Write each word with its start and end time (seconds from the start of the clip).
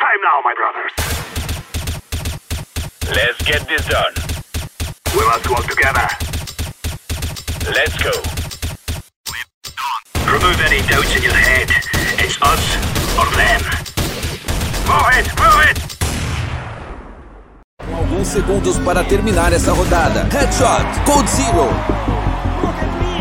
time 0.00 0.20
now, 0.24 0.40
my 0.42 0.54
brothers. 0.56 0.92
Let's 3.14 3.40
get 3.44 3.68
this 3.68 3.84
done. 3.86 4.14
We 5.14 5.22
must 5.26 5.46
work 5.50 5.66
together. 5.68 6.08
Let's 7.68 7.96
go. 8.02 8.14
Remove 10.24 10.60
any 10.64 10.80
doubts 10.88 11.14
in 11.16 11.22
your 11.22 11.34
head. 11.34 11.68
It's 12.16 12.40
us 12.40 12.64
or 13.20 13.28
them. 13.36 13.60
Move 14.88 15.10
it, 15.18 15.26
move 15.36 15.60
it! 15.68 15.78
Com 17.84 17.96
alguns 17.96 18.28
segundos 18.28 18.78
para 18.78 19.04
terminar 19.04 19.52
essa 19.52 19.72
rodada. 19.72 20.26
Headshot, 20.32 20.86
Code 21.04 21.28
Zero. 21.30 21.68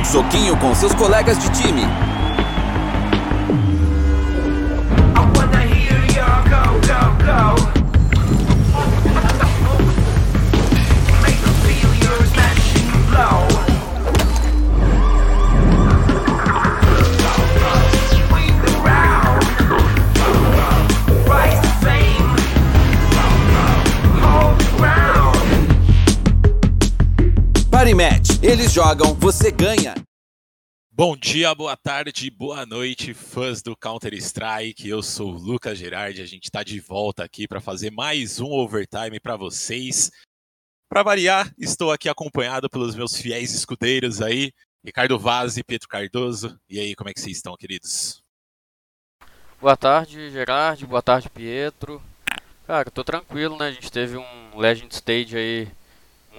Soquinho 0.06 0.56
com 0.58 0.74
seus 0.74 0.94
colegas 0.94 1.38
de 1.40 1.50
time. 1.62 2.09
Jogam, 28.80 29.14
você 29.14 29.52
ganha. 29.52 29.94
Bom 30.90 31.18
dia, 31.18 31.54
boa 31.54 31.76
tarde, 31.76 32.32
boa 32.32 32.66
noite, 32.66 33.14
fãs 33.14 33.62
do 33.62 33.76
Counter-Strike. 33.76 34.88
Eu 34.88 35.04
sou 35.04 35.34
o 35.34 35.38
Lucas 35.38 35.78
Gerardi, 35.78 36.22
a 36.22 36.26
gente 36.26 36.46
está 36.46 36.64
de 36.64 36.80
volta 36.80 37.22
aqui 37.22 37.46
para 37.46 37.60
fazer 37.60 37.92
mais 37.92 38.40
um 38.40 38.50
overtime 38.50 39.20
para 39.20 39.36
vocês. 39.36 40.10
Para 40.88 41.04
variar, 41.04 41.54
estou 41.58 41.92
aqui 41.92 42.08
acompanhado 42.08 42.70
pelos 42.70 42.96
meus 42.96 43.18
fiéis 43.18 43.54
escudeiros 43.54 44.22
aí, 44.22 44.50
Ricardo 44.82 45.20
Vaz 45.20 45.58
e 45.58 45.64
Pedro 45.64 45.90
Cardoso. 45.90 46.58
E 46.70 46.80
aí, 46.80 46.96
como 46.96 47.10
é 47.10 47.14
que 47.14 47.20
vocês 47.20 47.36
estão, 47.36 47.58
queridos? 47.58 48.24
Boa 49.60 49.76
tarde, 49.76 50.32
Gerard. 50.32 50.86
Boa 50.86 51.02
tarde, 51.02 51.30
Pietro. 51.30 52.02
Cara, 52.66 52.90
tô 52.90 53.04
tranquilo, 53.04 53.58
né? 53.58 53.68
A 53.68 53.72
gente 53.74 53.92
teve 53.92 54.16
um 54.16 54.58
Legend 54.58 54.94
Stage 54.94 55.36
aí 55.36 55.68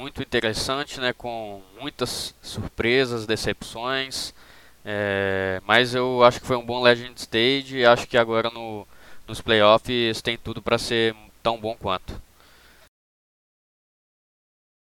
muito 0.01 0.23
interessante, 0.23 0.99
né? 0.99 1.13
Com 1.13 1.63
muitas 1.79 2.35
surpresas, 2.41 3.27
decepções. 3.27 4.35
É, 4.83 5.61
mas 5.67 5.95
eu 5.95 6.25
acho 6.25 6.41
que 6.41 6.47
foi 6.47 6.57
um 6.57 6.65
bom 6.65 6.83
Legend 6.83 7.15
Stage 7.21 7.77
e 7.77 7.85
acho 7.85 8.09
que 8.09 8.17
agora 8.17 8.49
no, 8.51 8.87
nos 9.29 9.43
playoffs 9.43 10.23
tem 10.23 10.39
tudo 10.39 10.63
para 10.63 10.79
ser 10.79 11.15
tão 11.43 11.61
bom 11.61 11.77
quanto. 11.77 12.15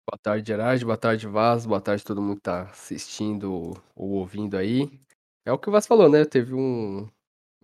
Boa 0.09 0.19
tarde, 0.21 0.49
Gerard. 0.49 0.85
Boa 0.85 0.97
tarde, 0.97 1.27
Vaz. 1.29 1.67
Boa 1.67 1.81
tarde 1.81 2.05
todo 2.05 2.21
mundo 2.21 2.37
que 2.37 2.43
tá 2.43 2.63
assistindo 2.63 3.81
ou 3.95 4.11
ouvindo 4.11 4.57
aí. 4.57 4.91
É 5.45 5.53
o 5.53 5.59
que 5.59 5.69
o 5.69 5.73
Vaz 5.73 5.87
falou, 5.87 6.09
né? 6.09 6.25
Teve 6.25 6.53
um, 6.55 7.09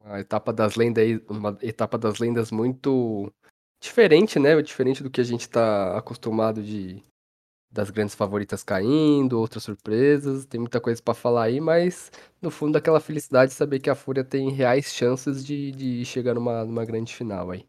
uma 0.00 0.20
etapa 0.20 0.52
das 0.52 0.76
lendas 0.76 1.20
uma 1.28 1.58
etapa 1.60 1.98
das 1.98 2.18
lendas 2.18 2.52
muito 2.52 3.32
diferente, 3.80 4.38
né? 4.38 4.60
Diferente 4.62 5.02
do 5.02 5.10
que 5.10 5.20
a 5.20 5.24
gente 5.24 5.48
tá 5.48 5.96
acostumado 5.98 6.62
de 6.62 7.02
das 7.72 7.90
grandes 7.90 8.14
favoritas 8.14 8.62
caindo, 8.62 9.40
outras 9.40 9.64
surpresas. 9.64 10.44
Tem 10.44 10.60
muita 10.60 10.80
coisa 10.80 11.02
pra 11.02 11.14
falar 11.14 11.44
aí, 11.44 11.60
mas 11.60 12.12
no 12.40 12.50
fundo 12.50 12.76
aquela 12.76 13.00
felicidade 13.00 13.52
de 13.52 13.56
saber 13.56 13.80
que 13.80 13.88
a 13.88 13.94
Fúria 13.94 14.22
tem 14.22 14.50
reais 14.50 14.92
chances 14.92 15.44
de, 15.44 15.72
de 15.72 16.04
chegar 16.04 16.34
numa, 16.34 16.64
numa 16.64 16.84
grande 16.84 17.14
final 17.14 17.50
aí. 17.50 17.64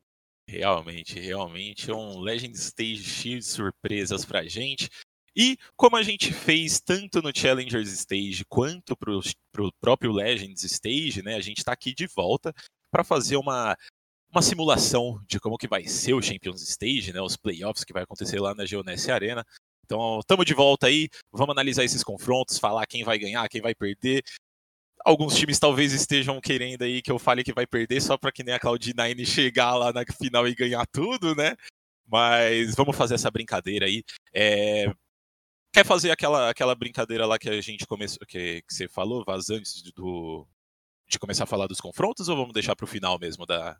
Realmente, 0.47 1.19
realmente 1.19 1.89
é 1.89 1.95
um 1.95 2.19
Legend 2.19 2.53
Stage 2.55 3.03
cheio 3.03 3.39
de 3.39 3.45
surpresas 3.45 4.25
pra 4.25 4.43
gente. 4.43 4.89
E 5.35 5.57
como 5.75 5.95
a 5.95 6.03
gente 6.03 6.31
fez 6.33 6.79
tanto 6.79 7.21
no 7.21 7.31
Challengers 7.35 7.91
Stage 7.91 8.45
quanto 8.45 8.95
pro, 8.95 9.21
pro 9.51 9.71
próprio 9.81 10.11
Legends 10.11 10.63
Stage, 10.63 11.23
né? 11.23 11.35
A 11.35 11.41
gente 11.41 11.63
tá 11.63 11.71
aqui 11.71 11.93
de 11.93 12.05
volta 12.07 12.53
para 12.91 13.03
fazer 13.03 13.37
uma, 13.37 13.75
uma 14.31 14.41
simulação 14.41 15.23
de 15.27 15.39
como 15.39 15.57
que 15.57 15.67
vai 15.67 15.87
ser 15.87 16.13
o 16.13 16.21
Champions 16.21 16.61
Stage, 16.61 17.13
né? 17.13 17.21
Os 17.21 17.37
playoffs 17.37 17.83
que 17.83 17.93
vai 17.93 18.03
acontecer 18.03 18.39
lá 18.39 18.53
na 18.53 18.65
Geonesse 18.65 19.11
Arena. 19.11 19.45
Então, 19.85 20.19
estamos 20.19 20.45
de 20.45 20.53
volta 20.53 20.87
aí, 20.87 21.09
vamos 21.31 21.51
analisar 21.51 21.83
esses 21.83 22.03
confrontos, 22.03 22.57
falar 22.57 22.85
quem 22.85 23.03
vai 23.03 23.17
ganhar, 23.19 23.47
quem 23.49 23.61
vai 23.61 23.75
perder. 23.75 24.23
Alguns 25.05 25.35
times 25.35 25.59
talvez 25.59 25.91
estejam 25.91 26.39
querendo 26.39 26.83
aí 26.83 27.01
que 27.01 27.11
eu 27.11 27.19
fale 27.19 27.43
que 27.43 27.53
vai 27.53 27.67
perder 27.67 28.01
só 28.01 28.17
para 28.17 28.31
que 28.31 28.43
nem 28.43 28.53
a 28.55 28.59
Cloud9 28.59 29.25
chegar 29.25 29.75
lá 29.75 29.91
na 29.91 30.03
final 30.05 30.47
e 30.47 30.55
ganhar 30.55 30.85
tudo, 30.87 31.35
né? 31.35 31.55
Mas 32.07 32.73
vamos 32.75 32.95
fazer 32.95 33.15
essa 33.15 33.29
brincadeira 33.29 33.85
aí. 33.85 34.03
É, 34.33 34.85
Quer 35.73 35.83
fazer 35.85 36.11
aquela, 36.11 36.51
aquela 36.51 36.75
brincadeira 36.75 37.25
lá 37.25 37.39
que 37.39 37.49
a 37.49 37.59
gente 37.59 37.87
começou, 37.87 38.19
que, 38.27 38.61
que 38.61 38.73
você 38.73 38.87
falou, 38.87 39.23
Vaz, 39.25 39.49
antes 39.49 39.81
do, 39.93 40.47
de 41.09 41.17
começar 41.17 41.45
a 41.45 41.47
falar 41.47 41.65
dos 41.65 41.81
confrontos, 41.81 42.29
ou 42.29 42.37
vamos 42.37 42.53
deixar 42.53 42.75
pro 42.75 42.85
final 42.85 43.17
mesmo 43.17 43.43
da, 43.43 43.75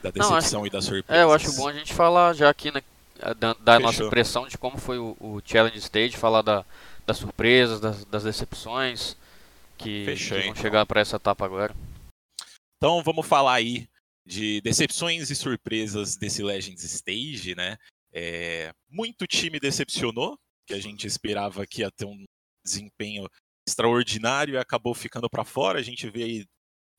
da 0.00 0.10
decepção 0.12 0.60
acho- 0.60 0.66
e 0.68 0.70
da 0.70 0.80
surpresa? 0.80 1.20
É, 1.20 1.24
eu 1.24 1.32
acho 1.32 1.52
bom 1.56 1.66
a 1.66 1.72
gente 1.72 1.92
falar 1.92 2.32
já 2.34 2.48
aqui, 2.48 2.70
né? 2.70 2.80
Da, 3.38 3.54
da 3.54 3.78
nossa 3.78 4.02
impressão 4.02 4.48
de 4.48 4.58
como 4.58 4.78
foi 4.78 4.98
o, 4.98 5.16
o 5.20 5.40
Challenge 5.44 5.78
Stage, 5.78 6.16
falar 6.16 6.42
da, 6.42 6.64
das 7.06 7.18
surpresas, 7.18 7.80
das, 7.80 8.04
das 8.04 8.24
decepções 8.24 9.16
que, 9.78 10.04
Fechou, 10.04 10.36
que 10.36 10.42
vão 10.42 10.50
então. 10.52 10.62
chegar 10.62 10.86
para 10.86 11.00
essa 11.00 11.16
etapa 11.16 11.44
agora. 11.44 11.74
Então 12.76 13.02
vamos 13.02 13.26
falar 13.26 13.54
aí 13.54 13.88
de 14.26 14.60
decepções 14.60 15.30
e 15.30 15.36
surpresas 15.36 16.16
desse 16.16 16.42
Legends 16.42 16.82
Stage, 16.82 17.54
né? 17.54 17.76
É, 18.12 18.72
muito 18.90 19.26
time 19.26 19.58
decepcionou, 19.58 20.38
que 20.66 20.74
a 20.74 20.80
gente 20.80 21.06
esperava 21.06 21.66
que 21.66 21.80
ia 21.80 21.90
ter 21.90 22.04
um 22.04 22.24
desempenho 22.64 23.28
extraordinário 23.66 24.54
e 24.54 24.58
acabou 24.58 24.94
ficando 24.94 25.28
para 25.28 25.44
fora. 25.44 25.78
A 25.78 25.82
gente 25.82 26.08
vê 26.10 26.24
aí 26.24 26.46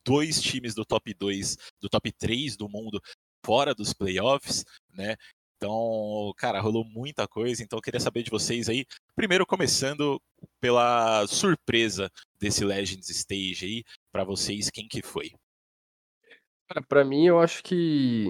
dois 0.05 0.41
times 0.41 0.73
do 0.73 0.85
top 0.85 1.13
2, 1.13 1.57
do 1.81 1.89
top 1.89 2.11
3 2.11 2.57
do 2.57 2.67
mundo 2.67 3.01
fora 3.45 3.73
dos 3.73 3.93
playoffs, 3.93 4.65
né? 4.89 5.15
Então, 5.63 6.33
cara, 6.35 6.59
rolou 6.59 6.83
muita 6.83 7.25
coisa, 7.25 7.63
então 7.63 7.77
eu 7.77 7.81
queria 7.81 7.99
saber 7.99 8.21
de 8.21 8.29
vocês 8.29 8.67
aí. 8.67 8.85
Primeiro 9.15 9.45
começando 9.45 10.21
pela 10.59 11.25
surpresa 11.25 12.11
desse 12.37 12.65
Legends 12.65 13.09
Stage 13.09 13.65
aí, 13.65 13.83
para 14.11 14.25
vocês 14.25 14.69
quem 14.69 14.89
que 14.89 15.01
foi? 15.01 15.31
Pra 16.89 17.05
mim, 17.05 17.27
eu 17.27 17.39
acho 17.39 17.63
que. 17.63 18.25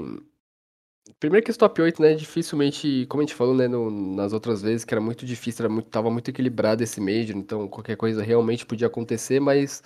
Primeiro 1.20 1.44
que 1.44 1.50
esse 1.50 1.58
top 1.58 1.82
8, 1.82 2.00
né, 2.00 2.14
dificilmente, 2.14 3.08
como 3.10 3.22
a 3.22 3.26
gente 3.26 3.36
falou, 3.36 3.56
né, 3.56 3.68
no- 3.68 3.90
nas 4.16 4.32
outras 4.32 4.62
vezes, 4.62 4.86
que 4.86 4.94
era 4.94 5.02
muito 5.02 5.26
difícil, 5.26 5.66
era 5.66 5.74
muito, 5.74 5.90
tava 5.90 6.12
muito 6.12 6.30
equilibrado 6.30 6.84
esse 6.84 7.02
Major, 7.02 7.36
então 7.36 7.68
qualquer 7.68 7.98
coisa 7.98 8.22
realmente 8.22 8.64
podia 8.66 8.86
acontecer, 8.88 9.40
mas. 9.40 9.82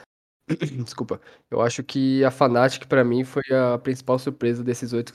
Desculpa. 0.84 1.20
Eu 1.52 1.62
acho 1.62 1.84
que 1.84 2.24
a 2.24 2.32
Fnatic, 2.32 2.86
pra 2.88 3.04
mim, 3.04 3.24
foi 3.24 3.44
a 3.52 3.78
principal 3.78 4.18
surpresa 4.18 4.64
desses 4.64 4.94
oito 4.94 5.14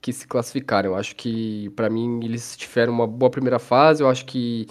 que 0.00 0.12
se- 0.12 0.26
classificaram. 0.26 0.90
Eu 0.90 0.96
acho 0.96 1.14
que, 1.16 1.70
pra 1.70 1.88
mim, 1.88 2.20
eles 2.24 2.56
tiveram 2.56 2.92
uma 2.92 3.06
boa 3.06 3.30
primeira 3.30 3.58
fase, 3.58 4.02
eu 4.02 4.08
acho 4.08 4.24
que 4.26 4.66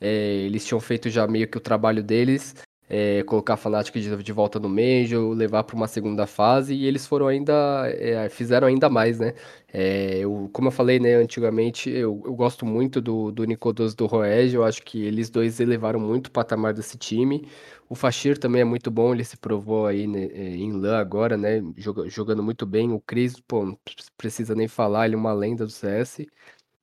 é, 0.00 0.08
eles 0.46 0.66
tinham 0.66 0.80
feito 0.80 1.10
já 1.10 1.26
meio 1.28 1.48
que 1.48 1.58
o 1.58 1.60
trabalho 1.60 2.02
deles 2.02 2.54
é, 2.88 3.22
colocar 3.24 3.54
a 3.54 3.56
Fnatic 3.58 3.94
de, 3.96 4.16
de 4.22 4.32
volta 4.32 4.60
no 4.60 4.68
Major, 4.68 5.32
levar 5.34 5.64
para 5.64 5.76
uma 5.76 5.88
segunda 5.88 6.26
fase, 6.26 6.74
e 6.74 6.86
eles 6.86 7.06
foram 7.06 7.28
ainda, 7.28 7.54
é, 7.90 8.28
fizeram 8.30 8.68
ainda 8.68 8.88
mais, 8.90 9.18
né? 9.20 9.34
É, 9.72 10.18
eu, 10.20 10.50
como 10.52 10.68
eu 10.68 10.72
falei, 10.72 10.98
né, 11.00 11.14
antigamente, 11.16 11.90
eu, 11.90 12.22
eu 12.26 12.34
gosto 12.34 12.66
muito 12.66 13.00
do, 13.00 13.30
do 13.32 13.44
Nicodos 13.44 13.94
do 13.94 14.06
Roege, 14.06 14.56
eu 14.56 14.64
acho 14.64 14.82
que 14.84 15.02
eles 15.04 15.30
dois 15.30 15.60
elevaram 15.60 16.00
muito 16.00 16.28
o 16.28 16.30
patamar 16.30 16.74
desse 16.74 16.98
time. 16.98 17.46
O 17.88 17.94
Fashir 17.94 18.38
também 18.38 18.60
é 18.60 18.64
muito 18.64 18.90
bom, 18.90 19.14
ele 19.14 19.24
se 19.24 19.36
provou 19.36 19.86
aí 19.86 20.06
né, 20.06 20.24
é, 20.26 20.56
em 20.56 20.72
LAN 20.72 20.98
agora, 20.98 21.36
né, 21.38 21.60
joga- 21.76 22.08
jogando 22.08 22.42
muito 22.42 22.66
bem. 22.66 22.92
O 22.92 23.00
Chris, 23.00 23.40
pô, 23.40 23.64
não 23.64 23.78
precisa 24.16 24.54
nem 24.54 24.68
falar, 24.68 25.06
ele 25.06 25.14
é 25.14 25.18
uma 25.18 25.32
lenda 25.32 25.64
do 25.64 25.70
CS. 25.72 26.26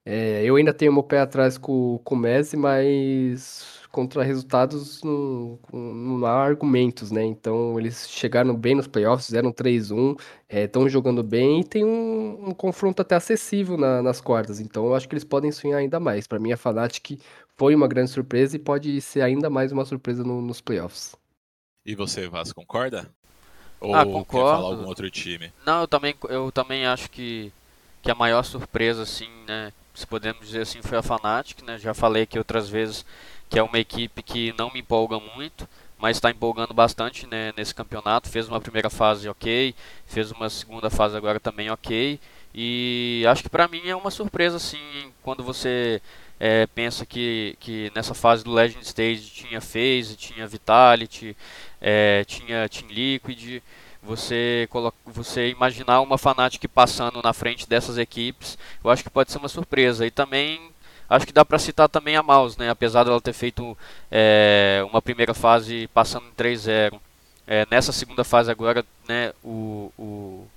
É, 0.07 0.43
eu 0.43 0.55
ainda 0.55 0.73
tenho 0.73 0.93
meu 0.93 1.03
pé 1.03 1.19
atrás 1.19 1.57
com, 1.57 1.99
com 2.03 2.15
o 2.15 2.17
Messi, 2.17 2.55
mas 2.57 3.81
contra 3.91 4.23
resultados 4.23 5.01
não, 5.03 5.59
não 5.73 6.25
há 6.25 6.31
argumentos, 6.45 7.11
né? 7.11 7.23
Então 7.23 7.79
eles 7.79 8.09
chegaram 8.09 8.55
bem 8.55 8.75
nos 8.75 8.87
playoffs, 8.87 9.25
fizeram 9.27 9.51
3-1, 9.51 10.15
estão 10.49 10.87
jogando 10.89 11.23
bem 11.23 11.61
e 11.61 11.63
tem 11.63 11.83
um, 11.85 12.49
um 12.49 12.53
confronto 12.53 13.01
até 13.01 13.15
acessível 13.15 13.77
na- 13.77 14.01
nas 14.03 14.19
quartas. 14.21 14.59
Então 14.59 14.85
eu 14.87 14.95
acho 14.95 15.07
que 15.07 15.13
eles 15.15 15.23
podem 15.23 15.51
sonhar 15.51 15.79
ainda 15.79 15.99
mais. 15.99 16.27
Para 16.27 16.39
mim, 16.39 16.51
a 16.51 16.57
Fnatic 16.57 17.19
foi 17.57 17.75
uma 17.75 17.87
grande 17.87 18.11
surpresa 18.11 18.55
e 18.55 18.59
pode 18.59 19.01
ser 19.01 19.21
ainda 19.21 19.49
mais 19.49 19.71
uma 19.71 19.85
surpresa 19.85 20.23
no- 20.23 20.41
nos 20.41 20.61
playoffs. 20.61 21.15
E 21.85 21.95
você, 21.95 22.27
Vaz, 22.27 22.51
concorda? 22.51 23.09
Ou 23.79 23.97
Ah, 23.99 24.05
quer 24.05 24.45
concordo. 24.45 24.45
falar 24.45 24.69
algum 24.69 24.85
outro 24.85 25.09
time? 25.11 25.53
Não, 25.65 25.81
eu 25.81 25.87
também, 25.87 26.15
eu 26.29 26.51
também 26.51 26.85
acho 26.85 27.09
que, 27.09 27.51
que 28.01 28.11
a 28.11 28.15
maior 28.15 28.43
surpresa, 28.43 29.03
assim, 29.03 29.29
né, 29.47 29.71
se 29.93 30.05
podemos 30.07 30.45
dizer 30.47 30.61
assim, 30.61 30.81
foi 30.81 30.97
a 30.97 31.01
Fnatic, 31.03 31.61
né? 31.63 31.77
Já 31.79 31.93
falei 31.93 32.23
aqui 32.23 32.37
outras 32.37 32.69
vezes 32.69 33.05
que 33.49 33.59
é 33.59 33.63
uma 33.63 33.79
equipe 33.79 34.23
que 34.23 34.53
não 34.57 34.71
me 34.73 34.79
empolga 34.81 35.19
muito, 35.35 35.67
mas 35.97 36.17
está 36.17 36.31
empolgando 36.31 36.73
bastante 36.73 37.27
né, 37.27 37.53
nesse 37.57 37.73
campeonato. 37.75 38.29
Fez 38.29 38.47
uma 38.47 38.61
primeira 38.61 38.89
fase 38.89 39.29
ok, 39.29 39.75
fez 40.07 40.31
uma 40.31 40.49
segunda 40.49 40.89
fase 40.89 41.15
agora 41.17 41.39
também 41.39 41.69
ok. 41.71 42.19
E 42.53 43.25
acho 43.29 43.43
que 43.43 43.49
pra 43.49 43.67
mim 43.67 43.81
é 43.87 43.95
uma 43.95 44.11
surpresa, 44.11 44.57
assim, 44.57 44.79
quando 45.23 45.43
você 45.43 46.01
é, 46.39 46.67
pensa 46.67 47.05
que, 47.05 47.55
que 47.59 47.91
nessa 47.95 48.13
fase 48.13 48.43
do 48.43 48.51
Legend 48.51 48.83
Stage 48.85 49.29
tinha 49.31 49.61
FaZe, 49.61 50.15
tinha 50.17 50.47
Vitality, 50.47 51.35
é, 51.81 52.23
tinha 52.25 52.67
Team 52.67 52.89
Liquid, 52.89 53.61
você, 54.01 54.67
coloca, 54.69 54.97
você 55.05 55.49
imaginar 55.49 56.01
uma 56.01 56.17
Fnatic 56.17 56.67
passando 56.67 57.21
na 57.21 57.33
frente 57.33 57.67
dessas 57.67 57.97
equipes, 57.97 58.57
eu 58.83 58.89
acho 58.89 59.03
que 59.03 59.09
pode 59.09 59.31
ser 59.31 59.39
uma 59.39 59.49
surpresa. 59.49 60.05
E 60.05 60.11
também 60.11 60.71
acho 61.09 61.25
que 61.25 61.33
dá 61.33 61.43
para 61.43 61.59
citar 61.59 61.89
também 61.89 62.15
a 62.15 62.23
Mouse, 62.23 62.57
né? 62.59 62.69
apesar 62.69 63.03
dela 63.03 63.19
ter 63.21 63.33
feito 63.33 63.77
é, 64.11 64.85
uma 64.89 65.01
primeira 65.01 65.33
fase 65.33 65.87
passando 65.93 66.27
em 66.27 66.31
3-0. 66.31 66.99
É, 67.47 67.67
nessa 67.69 67.91
segunda 67.91 68.23
fase 68.23 68.49
agora, 68.49 68.83
né, 69.07 69.31
o, 69.43 69.91
o 69.97 70.47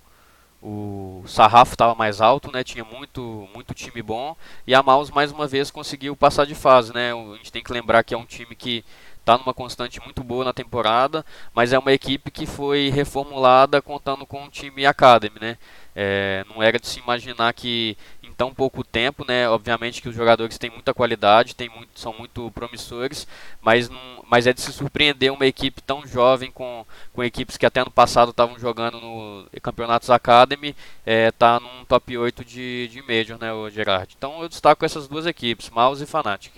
o 0.62 1.22
sarrafo 1.26 1.74
estava 1.74 1.94
mais 1.94 2.20
alto, 2.20 2.50
né? 2.50 2.64
Tinha 2.64 2.84
muito, 2.84 3.48
muito 3.54 3.74
time 3.74 4.02
bom 4.02 4.36
e 4.66 4.74
a 4.74 4.82
Mouse 4.82 5.12
mais 5.12 5.30
uma 5.30 5.46
vez 5.46 5.70
conseguiu 5.70 6.16
passar 6.16 6.44
de 6.44 6.54
fase, 6.54 6.92
né? 6.92 7.12
A 7.12 7.36
gente 7.36 7.52
tem 7.52 7.62
que 7.62 7.72
lembrar 7.72 8.02
que 8.02 8.14
é 8.14 8.18
um 8.18 8.24
time 8.24 8.54
que 8.56 8.84
está 9.20 9.36
numa 9.36 9.52
constante 9.52 10.00
muito 10.00 10.24
boa 10.24 10.44
na 10.44 10.54
temporada, 10.54 11.24
mas 11.54 11.72
é 11.72 11.78
uma 11.78 11.92
equipe 11.92 12.30
que 12.30 12.46
foi 12.46 12.88
reformulada 12.88 13.82
contando 13.82 14.24
com 14.24 14.42
um 14.42 14.48
time 14.48 14.86
academy, 14.86 15.38
né? 15.38 15.58
É, 15.94 16.44
não 16.48 16.62
era 16.62 16.78
de 16.78 16.86
se 16.86 16.98
imaginar 16.98 17.52
que 17.52 17.96
tão 18.38 18.54
pouco 18.54 18.84
tempo, 18.84 19.24
né? 19.26 19.48
Obviamente 19.48 20.00
que 20.00 20.08
os 20.08 20.14
jogadores 20.14 20.56
têm 20.56 20.70
muita 20.70 20.94
qualidade, 20.94 21.56
têm 21.56 21.68
muito, 21.68 21.98
são 21.98 22.14
muito 22.16 22.50
promissores, 22.52 23.26
mas, 23.60 23.88
não, 23.88 24.24
mas 24.28 24.46
é 24.46 24.52
de 24.52 24.60
se 24.60 24.72
surpreender 24.72 25.32
uma 25.32 25.44
equipe 25.44 25.82
tão 25.82 26.06
jovem 26.06 26.52
com, 26.52 26.86
com 27.12 27.24
equipes 27.24 27.56
que 27.56 27.66
até 27.66 27.84
no 27.84 27.90
passado 27.90 28.30
estavam 28.30 28.56
jogando 28.56 29.00
no 29.00 29.46
Campeonatos 29.60 30.08
Academy, 30.08 30.76
é, 31.04 31.32
tá 31.32 31.58
num 31.58 31.84
top 31.84 32.16
8 32.16 32.44
de, 32.44 32.88
de 32.88 33.02
Major, 33.02 33.36
né, 33.40 33.52
o 33.52 33.68
Gerard? 33.68 34.14
Então 34.16 34.40
eu 34.40 34.48
destaco 34.48 34.84
essas 34.84 35.08
duas 35.08 35.26
equipes, 35.26 35.68
Mouse 35.70 36.02
e 36.04 36.06
Fnatic. 36.06 36.52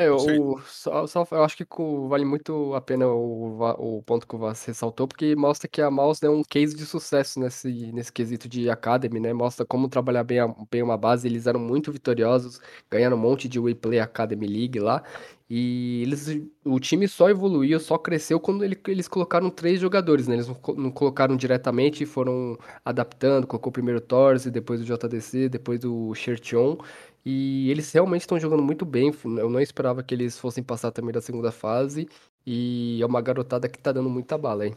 É, 0.00 0.08
o, 0.12 0.58
só, 0.60 1.06
só- 1.08 1.26
eu 1.32 1.42
acho 1.42 1.56
que 1.56 1.66
vale 2.08 2.24
muito 2.24 2.72
a 2.74 2.80
pena 2.80 3.08
o, 3.08 3.96
o 3.98 4.02
ponto 4.04 4.28
que 4.28 4.36
o 4.36 4.38
Vaz 4.38 4.64
ressaltou, 4.64 5.08
porque 5.08 5.34
mostra 5.34 5.66
que 5.68 5.82
a 5.82 5.90
Mouse 5.90 6.24
é 6.24 6.30
um 6.30 6.44
case 6.44 6.76
de 6.76 6.86
sucesso 6.86 7.40
nesse, 7.40 7.90
nesse 7.92 8.12
quesito 8.12 8.48
de 8.48 8.70
Academy, 8.70 9.18
né? 9.18 9.32
Mostra 9.32 9.66
como 9.66 9.88
trabalhar 9.88 10.22
bem, 10.22 10.38
a- 10.38 10.54
bem 10.70 10.84
uma 10.84 10.96
base. 10.96 11.26
Eles 11.26 11.48
eram 11.48 11.58
muito 11.58 11.90
vitoriosos, 11.90 12.60
ganharam 12.88 13.16
um 13.16 13.20
monte 13.20 13.48
de 13.48 13.58
WePlay 13.58 13.98
Academy 13.98 14.46
League 14.46 14.78
lá. 14.78 15.02
E 15.50 16.02
eles, 16.02 16.26
o 16.62 16.78
time 16.78 17.08
só 17.08 17.30
evoluiu, 17.30 17.80
só 17.80 17.96
cresceu 17.96 18.38
quando 18.38 18.62
ele- 18.64 18.78
eles 18.86 19.08
colocaram 19.08 19.48
três 19.48 19.80
jogadores, 19.80 20.28
né? 20.28 20.34
Eles 20.34 20.46
não, 20.46 20.56
não 20.76 20.90
colocaram 20.90 21.36
diretamente, 21.36 22.04
foram 22.04 22.58
adaptando, 22.84 23.46
colocou 23.46 23.72
primeiro 23.72 23.98
o 23.98 24.02
Torze, 24.02 24.50
depois 24.50 24.80
o 24.80 24.84
JDC, 24.84 25.48
depois 25.48 25.82
o 25.84 26.14
Shertion. 26.14 26.76
E 27.24 27.70
eles 27.70 27.90
realmente 27.92 28.22
estão 28.22 28.38
jogando 28.38 28.62
muito 28.62 28.84
bem. 28.84 29.10
Eu 29.38 29.48
não 29.48 29.60
esperava 29.60 30.02
que 30.02 30.14
eles 30.14 30.38
fossem 30.38 30.62
passar 30.62 30.90
também 30.90 31.12
da 31.12 31.20
segunda 31.20 31.50
fase. 31.50 32.08
E 32.46 32.98
é 33.02 33.06
uma 33.06 33.20
garotada 33.20 33.68
que 33.68 33.78
tá 33.78 33.90
dando 33.92 34.10
muita 34.10 34.36
bala, 34.36 34.66
hein? 34.66 34.76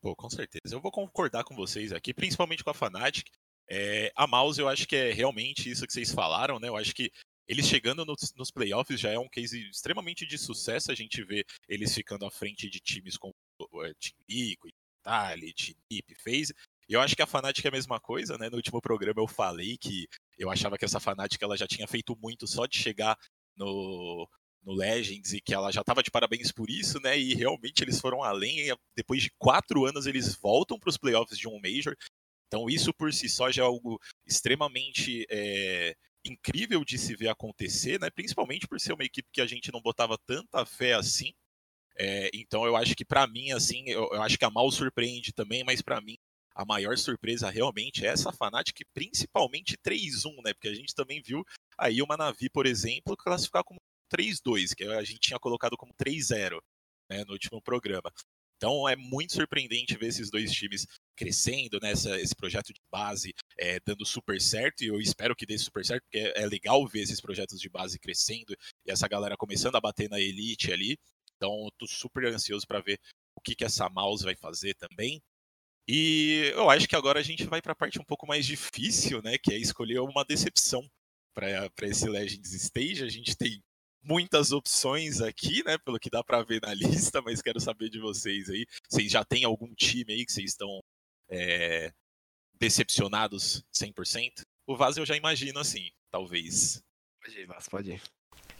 Pô, 0.00 0.14
com 0.14 0.30
certeza. 0.30 0.74
Eu 0.74 0.80
vou 0.80 0.92
concordar 0.92 1.42
com 1.44 1.54
vocês 1.56 1.92
aqui, 1.92 2.14
principalmente 2.14 2.62
com 2.62 2.70
a 2.70 2.74
Fnatic. 2.74 3.26
É, 3.70 4.10
a 4.16 4.26
Mouse, 4.26 4.60
eu 4.60 4.68
acho 4.68 4.86
que 4.88 4.96
é 4.96 5.12
realmente 5.12 5.70
isso 5.70 5.86
que 5.86 5.92
vocês 5.92 6.12
falaram, 6.12 6.58
né? 6.58 6.68
Eu 6.68 6.76
acho 6.76 6.94
que 6.94 7.10
eles 7.48 7.66
chegando 7.66 8.04
nos, 8.04 8.34
nos 8.34 8.50
playoffs 8.50 9.00
já 9.00 9.10
é 9.10 9.18
um 9.18 9.28
case 9.28 9.68
extremamente 9.70 10.26
de 10.26 10.36
sucesso. 10.36 10.92
A 10.92 10.94
gente 10.94 11.24
vê 11.24 11.44
eles 11.68 11.94
ficando 11.94 12.26
à 12.26 12.30
frente 12.30 12.68
de 12.68 12.78
times 12.78 13.16
como 13.16 13.34
é, 13.82 13.94
Team 13.94 14.16
Liquid, 14.28 14.74
Vitality, 14.98 15.76
NiP, 15.90 16.14
FaZe. 16.16 16.54
Eu 16.88 17.00
acho 17.00 17.16
que 17.16 17.22
a 17.22 17.26
Fnatic 17.26 17.64
é 17.64 17.68
a 17.68 17.72
mesma 17.72 17.98
coisa, 17.98 18.36
né? 18.38 18.48
No 18.50 18.56
último 18.56 18.80
programa 18.80 19.20
eu 19.20 19.28
falei 19.28 19.76
que 19.78 20.06
eu 20.38 20.50
achava 20.50 20.76
que 20.76 20.84
essa 20.84 21.00
Fnatic 21.00 21.40
ela 21.42 21.56
já 21.56 21.66
tinha 21.66 21.86
feito 21.86 22.16
muito 22.20 22.46
só 22.46 22.66
de 22.66 22.78
chegar 22.78 23.16
no, 23.56 24.28
no 24.62 24.74
Legends 24.74 25.32
e 25.32 25.40
que 25.40 25.54
ela 25.54 25.70
já 25.70 25.80
estava 25.80 26.02
de 26.02 26.10
parabéns 26.10 26.52
por 26.52 26.70
isso, 26.70 27.00
né? 27.00 27.18
E 27.18 27.34
realmente 27.34 27.82
eles 27.82 28.00
foram 28.00 28.22
além. 28.22 28.74
Depois 28.94 29.22
de 29.22 29.30
quatro 29.38 29.86
anos 29.86 30.06
eles 30.06 30.34
voltam 30.36 30.78
para 30.78 30.90
os 30.90 30.98
playoffs 30.98 31.38
de 31.38 31.48
um 31.48 31.60
Major. 31.60 31.94
Então 32.46 32.68
isso 32.68 32.92
por 32.94 33.12
si 33.12 33.28
só 33.28 33.50
já 33.50 33.62
é 33.62 33.66
algo 33.66 33.98
extremamente 34.26 35.26
é, 35.30 35.94
incrível 36.24 36.84
de 36.84 36.98
se 36.98 37.14
ver 37.16 37.28
acontecer, 37.28 38.00
né? 38.00 38.10
Principalmente 38.10 38.66
por 38.66 38.80
ser 38.80 38.92
uma 38.92 39.04
equipe 39.04 39.28
que 39.32 39.40
a 39.40 39.46
gente 39.46 39.72
não 39.72 39.80
botava 39.80 40.18
tanta 40.26 40.64
fé 40.66 40.94
assim. 40.94 41.32
É, 41.96 42.30
então 42.32 42.64
eu 42.64 42.76
acho 42.76 42.94
que 42.94 43.04
para 43.04 43.26
mim 43.26 43.50
assim, 43.52 43.88
eu, 43.88 44.08
eu, 44.12 44.22
acho 44.22 44.38
que 44.38 44.44
a 44.44 44.50
Mal 44.50 44.70
surpreende 44.70 45.32
também, 45.32 45.64
mas 45.64 45.82
para 45.82 46.00
mim 46.00 46.16
a 46.54 46.64
maior 46.64 46.96
surpresa 46.98 47.50
realmente 47.50 48.04
é 48.04 48.08
essa 48.08 48.32
Fnatic, 48.32 48.84
principalmente 48.92 49.76
3-1, 49.78 50.42
né? 50.44 50.52
Porque 50.54 50.68
a 50.68 50.74
gente 50.74 50.94
também 50.94 51.22
viu 51.22 51.44
aí 51.76 52.02
uma 52.02 52.16
Navi, 52.16 52.50
por 52.50 52.66
exemplo, 52.66 53.16
classificar 53.16 53.62
como 53.64 53.80
3-2, 54.12 54.74
que 54.74 54.84
a 54.84 55.04
gente 55.04 55.20
tinha 55.20 55.38
colocado 55.38 55.76
como 55.76 55.94
3-0 55.94 56.60
né, 57.08 57.24
no 57.24 57.32
último 57.32 57.62
programa. 57.62 58.12
Então 58.58 58.88
é 58.88 58.96
muito 58.96 59.34
surpreendente 59.34 59.96
ver 59.96 60.08
esses 60.08 60.30
dois 60.30 60.50
times 60.50 60.84
crescendo 61.16 61.78
nessa 61.80 62.10
né, 62.10 62.20
esse 62.20 62.34
projeto 62.34 62.72
de 62.72 62.80
base 62.92 63.32
é, 63.56 63.78
dando 63.86 64.04
super 64.04 64.40
certo 64.40 64.82
e 64.82 64.88
eu 64.88 65.00
espero 65.00 65.34
que 65.34 65.46
dê 65.46 65.56
super 65.56 65.84
certo 65.84 66.02
porque 66.02 66.18
é, 66.18 66.42
é, 66.42 66.46
legal 66.46 66.84
ver 66.86 67.02
esses 67.02 67.20
projetos 67.20 67.60
de 67.60 67.68
base 67.68 67.98
crescendo 68.00 68.54
e 68.84 68.90
essa 68.90 69.06
galera 69.06 69.36
começando 69.36 69.76
a 69.76 69.80
bater 69.80 70.10
na 70.10 70.20
elite 70.20 70.72
ali. 70.72 70.98
Então 71.36 71.68
tô 71.78 71.86
super 71.86 72.26
ansioso 72.26 72.66
para 72.66 72.80
ver 72.80 72.98
o 73.36 73.40
que 73.40 73.54
que 73.54 73.64
essa 73.64 73.88
mouse 73.88 74.24
vai 74.24 74.34
fazer 74.34 74.74
também. 74.74 75.22
E 75.86 76.52
eu 76.54 76.68
acho 76.68 76.86
que 76.86 76.96
agora 76.96 77.20
a 77.20 77.22
gente 77.22 77.44
vai 77.44 77.62
para 77.62 77.72
a 77.72 77.76
parte 77.76 77.98
um 77.98 78.04
pouco 78.04 78.26
mais 78.26 78.44
difícil, 78.44 79.22
né? 79.22 79.38
Que 79.38 79.54
é 79.54 79.58
escolher 79.58 80.00
uma 80.00 80.24
decepção 80.24 80.86
para 81.34 81.70
esse 81.82 82.08
Legends 82.08 82.52
Stage. 82.52 83.04
A 83.04 83.08
gente 83.08 83.36
tem 83.36 83.62
muitas 84.02 84.52
opções 84.52 85.20
aqui, 85.20 85.62
né? 85.64 85.78
Pelo 85.78 85.98
que 85.98 86.10
dá 86.10 86.22
para 86.22 86.42
ver 86.42 86.60
na 86.62 86.74
lista, 86.74 87.20
mas 87.22 87.42
quero 87.42 87.60
saber 87.60 87.88
de 87.88 87.98
vocês 87.98 88.48
aí. 88.48 88.66
Vocês 88.88 89.10
já 89.10 89.24
têm 89.24 89.44
algum 89.44 89.72
time 89.74 90.12
aí 90.12 90.24
que 90.24 90.32
vocês 90.32 90.50
estão 90.50 90.80
é, 91.30 91.92
decepcionados 92.58 93.62
100%? 93.74 94.42
O 94.66 94.76
Vaz 94.76 94.96
eu 94.96 95.06
já 95.06 95.16
imagino 95.16 95.58
assim, 95.58 95.90
talvez. 96.10 96.82
Pode 97.22 97.40
ir, 97.40 97.46
Vaz, 97.46 97.68
pode 97.68 97.92
ir. 97.92 98.02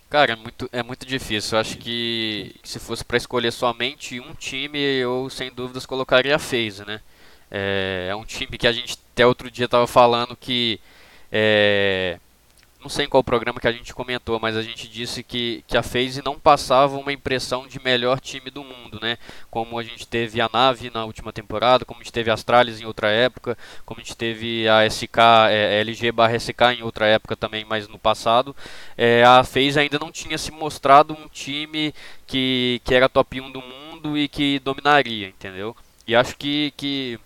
Cara, 0.09 0.33
é 0.33 0.37
muito, 0.37 0.69
é 0.73 0.83
muito 0.83 1.05
difícil. 1.05 1.57
Eu 1.57 1.61
acho 1.61 1.77
que 1.77 2.55
se 2.65 2.79
fosse 2.79 3.05
para 3.05 3.19
escolher 3.19 3.53
somente 3.53 4.19
um 4.19 4.35
time, 4.35 4.79
eu 4.79 5.29
sem 5.29 5.53
dúvidas 5.53 5.85
colocaria 5.85 6.35
a 6.35 6.39
FaZe, 6.39 6.85
né? 6.87 7.03
É, 7.51 8.09
é, 8.11 8.17
um 8.17 8.25
time 8.25 8.57
que 8.59 8.67
a 8.67 8.73
gente 8.73 8.99
até 9.13 9.27
outro 9.27 9.51
dia 9.51 9.67
estava 9.67 9.87
falando 9.87 10.37
que 10.37 10.81
é, 11.31 12.19
não 12.81 12.89
sei 12.89 13.07
em 13.07 13.09
qual 13.09 13.25
programa 13.25 13.59
que 13.61 13.67
a 13.67 13.73
gente 13.73 13.93
comentou, 13.93 14.39
mas 14.39 14.57
a 14.57 14.63
gente 14.63 14.89
disse 14.89 15.25
que, 15.25 15.65
que 15.67 15.77
a 15.77 15.83
FaZe 15.83 16.23
não 16.25 16.39
passava 16.39 16.97
uma 16.97 17.13
impressão 17.13 17.67
de 17.67 17.83
melhor 17.83 18.21
time 18.21 18.51
do 18.51 18.63
mundo, 18.63 19.01
né? 19.03 19.19
Como 19.51 19.79
a 19.79 19.83
gente 19.83 20.07
teve 20.07 20.41
a 20.41 20.49
Nave 20.53 20.89
na 20.91 21.05
última 21.05 21.33
temporada, 21.33 21.85
como 21.85 22.01
a 22.01 22.05
gente 22.05 22.13
teve 22.13 22.31
a 22.31 22.35
Astralis 22.35 22.81
em 22.81 22.85
outra 22.85 23.11
época, 23.11 23.59
como 23.85 24.01
a 24.01 24.05
gente 24.05 24.17
teve 24.17 24.69
a 24.69 24.87
SK, 24.89 25.19
é, 25.51 25.81
LG 25.81 26.13
barra 26.13 26.39
SK 26.39 26.79
em 26.79 26.83
outra 26.83 27.07
época 27.07 27.35
também, 27.35 27.65
mas 27.65 27.89
no 27.89 27.99
passado. 27.99 28.55
É, 28.97 29.25
a 29.25 29.43
FaZe 29.43 29.81
ainda 29.81 29.99
não 29.99 30.13
tinha 30.13 30.39
se 30.39 30.53
mostrado 30.53 31.15
um 31.15 31.29
time 31.29 31.93
que, 32.27 32.81
que 32.85 32.95
era 32.95 33.09
top 33.09 33.41
1 33.41 33.51
do 33.51 33.61
mundo 33.61 34.17
e 34.17 34.29
que 34.29 34.61
dominaria, 34.61 35.29
entendeu? 35.29 35.77
E 36.07 36.15
acho 36.15 36.37
que, 36.37 36.73
que 36.77 37.19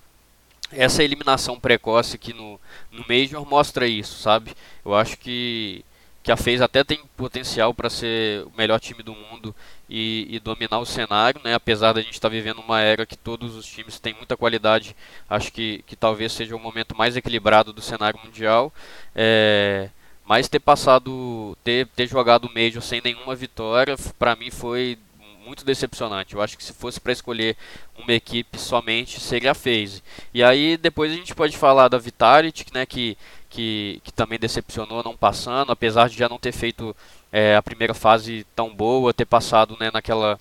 essa 0.73 1.03
eliminação 1.03 1.59
precoce 1.59 2.17
aqui 2.17 2.33
no, 2.33 2.59
no 2.91 3.05
Major 3.09 3.45
mostra 3.49 3.87
isso, 3.87 4.21
sabe? 4.21 4.55
Eu 4.85 4.95
acho 4.95 5.19
que, 5.19 5.85
que 6.23 6.33
a 6.33 6.37
FaZe 6.37 6.63
até 6.63 6.83
tem 6.83 7.01
potencial 7.17 7.75
para 7.75 7.91
ser 7.91 8.45
o 8.47 8.53
melhor 8.57 8.81
time 8.81 9.03
do 9.03 9.15
mundo 9.15 9.55
e, 9.89 10.27
e, 10.31 10.41
dominar 10.41 10.79
o 10.79 10.87
cenário, 10.87 11.41
né? 11.45 11.55
Apesar 11.55 11.93
da 11.93 12.01
gente 12.01 12.15
estar 12.15 12.29
tá 12.29 12.35
vivendo 12.35 12.61
uma 12.61 12.81
era 12.81 13.05
que 13.05 13.17
todos 13.17 13.57
os 13.57 13.67
times 13.67 13.99
têm 13.99 14.15
muita 14.15 14.37
qualidade, 14.37 14.97
acho 15.29 15.53
que, 15.53 15.85
que 15.87 15.95
talvez 15.95 16.33
seja 16.33 16.57
o 16.57 16.59
momento 16.59 16.97
mais 16.97 17.17
equilibrado 17.17 17.73
do 17.73 17.83
cenário 17.83 18.19
mundial. 18.25 18.73
É, 19.15 19.91
mas 20.25 20.49
ter 20.49 20.61
passado, 20.61 21.57
ter, 21.63 21.87
ter 21.89 22.07
jogado 22.07 22.47
o 22.47 22.55
Major 22.55 22.83
sem 22.83 23.01
nenhuma 23.03 23.35
vitória, 23.35 23.97
para 24.19 24.37
mim 24.37 24.51
foi 24.51 24.99
muito 25.45 25.65
decepcionante. 25.65 26.35
Eu 26.35 26.43
acho 26.43 26.57
que 26.57 26.65
se 26.65 26.73
fosse 26.73 27.01
para 27.01 27.13
escolher 27.13 27.57
uma 27.99 28.13
equipe 28.13 28.59
somente, 28.59 29.21
seria 29.21 29.53
a 29.53 29.55
FaZe. 29.55 30.03
E 30.33 30.43
aí 30.43 30.77
depois 30.77 31.13
a 31.13 31.17
gente 31.17 31.35
pode 31.35 31.57
falar 31.57 31.89
da 31.89 31.99
Vitality, 31.99 32.67
né, 32.73 32.87
que, 32.87 33.17
que, 33.51 34.01
que 34.05 34.13
também 34.13 34.39
decepcionou 34.39 35.03
não 35.03 35.17
passando, 35.17 35.73
apesar 35.73 36.09
de 36.09 36.17
já 36.17 36.29
não 36.29 36.39
ter 36.39 36.53
feito 36.53 36.97
é, 37.31 37.57
a 37.57 37.63
primeira 37.63 37.95
fase 37.95 38.47
tão 38.55 38.75
boa, 38.75 39.15
ter 39.15 39.25
passado 39.25 39.77
né, 39.81 39.91
naquela, 39.93 40.39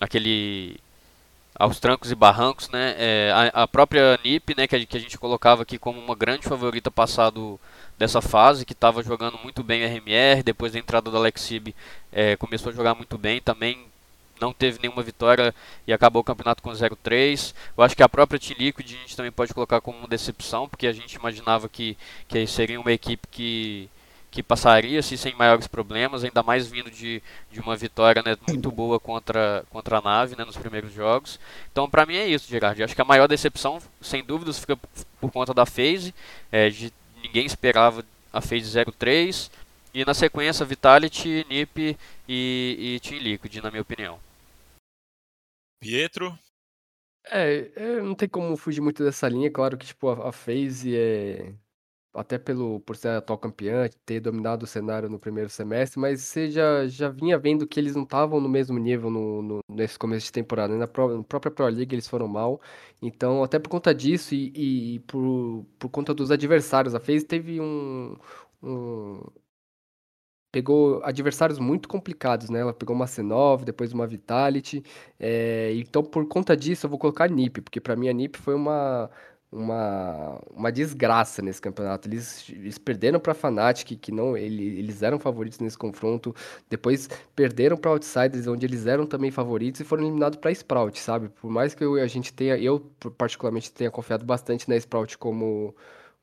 naquele 0.00 0.78
aos 1.54 1.78
trancos 1.78 2.10
e 2.10 2.14
barrancos, 2.14 2.70
né? 2.70 2.94
É, 2.96 3.32
a, 3.52 3.64
a, 3.64 3.68
própria 3.68 4.18
NiP, 4.24 4.56
né, 4.56 4.66
que 4.66 4.74
a, 4.76 4.86
que 4.86 4.96
a 4.96 5.00
gente 5.00 5.18
colocava 5.18 5.62
aqui 5.62 5.78
como 5.78 6.00
uma 6.00 6.14
grande 6.14 6.48
favorita 6.48 6.90
passado 6.90 7.60
dessa 7.98 8.22
fase, 8.22 8.64
que 8.64 8.72
estava 8.72 9.02
jogando 9.02 9.38
muito 9.42 9.62
bem 9.62 9.84
o 9.84 9.86
RMR, 9.86 10.42
depois 10.42 10.72
da 10.72 10.78
entrada 10.78 11.10
do 11.10 11.16
Alexib 11.18 11.74
é, 12.10 12.34
começou 12.36 12.72
a 12.72 12.74
jogar 12.74 12.94
muito 12.94 13.18
bem, 13.18 13.42
também 13.42 13.89
não 14.40 14.52
teve 14.52 14.78
nenhuma 14.80 15.02
vitória 15.02 15.54
e 15.86 15.92
acabou 15.92 16.22
o 16.22 16.24
campeonato 16.24 16.62
com 16.62 16.70
0-3. 16.70 17.54
Eu 17.76 17.84
acho 17.84 17.96
que 17.96 18.02
a 18.02 18.08
própria 18.08 18.38
Team 18.38 18.56
Liquid 18.58 18.86
a 18.86 19.00
gente 19.02 19.16
também 19.16 19.32
pode 19.32 19.52
colocar 19.52 19.80
como 19.80 20.08
decepção, 20.08 20.68
porque 20.68 20.86
a 20.86 20.92
gente 20.92 21.14
imaginava 21.14 21.68
que, 21.68 21.96
que 22.28 22.46
seria 22.46 22.80
uma 22.80 22.92
equipe 22.92 23.26
que, 23.30 23.88
que 24.30 24.42
passaria 24.42 25.00
assim, 25.00 25.16
sem 25.16 25.34
maiores 25.34 25.66
problemas, 25.66 26.24
ainda 26.24 26.42
mais 26.42 26.66
vindo 26.66 26.90
de, 26.90 27.22
de 27.50 27.60
uma 27.60 27.76
vitória 27.76 28.22
né, 28.22 28.36
muito 28.48 28.70
boa 28.70 28.98
contra, 29.00 29.64
contra 29.70 29.98
a 29.98 30.00
nave 30.00 30.36
né, 30.36 30.44
nos 30.44 30.56
primeiros 30.56 30.92
jogos. 30.92 31.38
Então, 31.70 31.90
para 31.90 32.06
mim 32.06 32.16
é 32.16 32.26
isso, 32.26 32.48
Gerard. 32.48 32.80
Eu 32.80 32.84
acho 32.84 32.94
que 32.94 33.02
a 33.02 33.04
maior 33.04 33.26
decepção, 33.26 33.78
sem 34.00 34.22
dúvidas, 34.22 34.58
fica 34.58 34.78
por 35.20 35.30
conta 35.30 35.52
da 35.52 35.66
phase. 35.66 36.14
É, 36.52 36.70
de, 36.70 36.92
ninguém 37.22 37.44
esperava 37.44 38.04
a 38.32 38.40
phase 38.40 38.72
03. 38.84 39.50
E 39.92 40.04
na 40.04 40.14
sequência, 40.14 40.64
Vitality, 40.64 41.44
NiP 41.50 41.96
e, 42.28 42.76
e 42.78 43.00
Team 43.00 43.20
Liquid, 43.20 43.56
na 43.56 43.70
minha 43.70 43.82
opinião. 43.82 44.18
Pietro, 45.80 46.38
É, 47.26 47.70
é, 47.76 48.02
não 48.02 48.14
tem 48.14 48.28
como 48.28 48.56
fugir 48.56 48.80
muito 48.80 49.04
dessa 49.04 49.28
linha. 49.28 49.50
Claro 49.50 49.76
que, 49.78 49.86
tipo, 49.86 50.08
a, 50.08 50.28
a 50.28 50.32
FaZe 50.32 50.96
é. 50.96 51.54
Até 52.14 52.38
pelo, 52.38 52.80
por 52.80 52.96
ser 52.96 53.08
atual 53.10 53.38
campeã, 53.38 53.88
ter 54.06 54.20
dominado 54.20 54.64
o 54.64 54.66
cenário 54.66 55.08
no 55.10 55.18
primeiro 55.18 55.50
semestre, 55.50 56.00
mas 56.00 56.22
você 56.22 56.50
já, 56.50 56.86
já 56.88 57.08
vinha 57.10 57.38
vendo 57.38 57.66
que 57.68 57.78
eles 57.80 57.94
não 57.96 58.04
estavam 58.04 58.40
no 58.40 58.48
mesmo 58.48 58.78
nível 58.78 59.10
no, 59.10 59.42
no- 59.42 59.60
nesse 59.68 59.98
começo 59.98 60.26
de 60.26 60.32
temporada. 60.32 60.72
né? 60.74 60.80
Na, 60.80 60.88
pró- 60.88 61.16
na 61.18 61.24
própria 61.24 61.52
Pro 61.52 61.66
League 61.68 61.94
eles 61.94 62.08
foram 62.08 62.28
mal. 62.28 62.60
Então, 63.02 63.44
até 63.44 63.58
por 63.60 63.68
conta 63.70 63.94
disso 63.94 64.34
e, 64.34 64.52
e- 64.56 64.94
e 64.96 65.00
por, 65.00 65.66
por 65.78 65.90
conta 65.90 66.14
dos 66.14 66.30
adversários, 66.32 66.94
a 66.96 67.00
FaZe 67.00 67.24
teve 67.26 67.60
um, 67.60 68.16
pegou 70.52 71.02
adversários 71.04 71.58
muito 71.58 71.88
complicados, 71.88 72.50
né? 72.50 72.60
Ela 72.60 72.72
pegou 72.74 72.94
uma 72.94 73.06
C9, 73.06 73.64
depois 73.64 73.92
uma 73.92 74.06
Vitality. 74.06 74.82
é, 75.18 75.72
então, 75.74 76.02
por 76.02 76.26
conta 76.26 76.56
disso, 76.56 76.86
eu 76.86 76.90
vou 76.90 76.98
colocar 76.98 77.24
a 77.24 77.28
NiP, 77.28 77.60
porque 77.60 77.80
pra 77.80 77.96
mim 77.96 78.08
a 78.08 78.12
NiP 78.12 78.38
foi 78.38 78.54
uma, 78.54 79.10
uma, 79.52 80.40
uma 80.54 80.70
desgraça 80.72 81.42
nesse 81.42 81.60
campeonato. 81.60 82.08
Eles, 82.08 82.48
eles 82.50 82.78
perderam 82.78 83.18
pra 83.20 83.34
Fnatic, 83.34 83.98
que 84.00 84.12
não, 84.12 84.36
ele- 84.36 84.78
eles 84.78 85.02
eram 85.02 85.18
favoritos 85.18 85.58
nesse 85.58 85.76
confronto. 85.78 86.34
Depois 86.68 87.08
perderam 87.34 87.76
pra 87.76 87.90
Outsiders, 87.92 88.46
onde 88.46 88.64
eles 88.66 88.86
eram 88.86 89.06
também 89.06 89.30
favoritos, 89.30 89.80
e 89.80 89.84
foram 89.84 90.04
eliminados 90.04 90.38
pra 90.38 90.50
Sprout, 90.52 90.98
sabe? 91.00 91.28
Por 91.30 91.50
mais 91.50 91.74
que 91.74 91.84
eu, 91.84 91.94
a 91.96 92.06
gente 92.06 92.32
tenha, 92.32 92.56
eu 92.58 92.80
particularmente 93.16 93.72
tenha 93.72 93.90
confiado 93.90 94.24
bastante 94.24 94.68
na 94.68 94.76
Sprout 94.76 95.18
como 95.18 95.74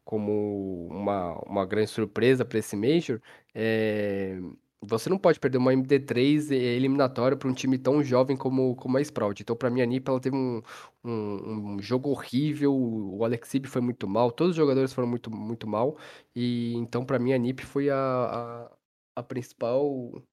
como 0.07 0.87
uma, 0.89 1.33
uma 1.45 1.65
grande 1.65 1.89
surpresa 1.91 2.45
para 2.45 2.59
esse 2.59 2.77
Major, 2.77 3.21
é, 3.53 4.39
você 4.81 5.09
não 5.09 5.17
pode 5.17 5.37
perder 5.37 5.57
uma 5.57 5.73
MD3 5.73 6.51
eliminatória 6.51 7.35
para 7.35 7.49
um 7.49 7.53
time 7.53 7.77
tão 7.77 8.01
jovem 8.01 8.37
como, 8.37 8.73
como 8.77 8.97
a 8.97 9.01
Sprout. 9.01 9.41
Então, 9.41 9.53
para 9.55 9.69
mim, 9.69 9.81
a 9.81 9.85
NiP 9.85 10.09
ela 10.09 10.21
teve 10.21 10.37
um, 10.37 10.61
um, 11.03 11.73
um 11.75 11.81
jogo 11.81 12.09
horrível, 12.09 12.73
o 12.73 13.25
Alexib 13.25 13.65
foi 13.67 13.81
muito 13.81 14.07
mal, 14.07 14.31
todos 14.31 14.51
os 14.51 14.55
jogadores 14.55 14.93
foram 14.93 15.09
muito, 15.09 15.29
muito 15.29 15.67
mal, 15.67 15.97
e 16.33 16.73
então, 16.75 17.05
para 17.05 17.19
mim, 17.19 17.33
a 17.33 17.37
NiP 17.37 17.65
foi 17.65 17.89
a, 17.89 17.97
a, 17.97 18.77
a 19.17 19.23
principal, 19.23 20.23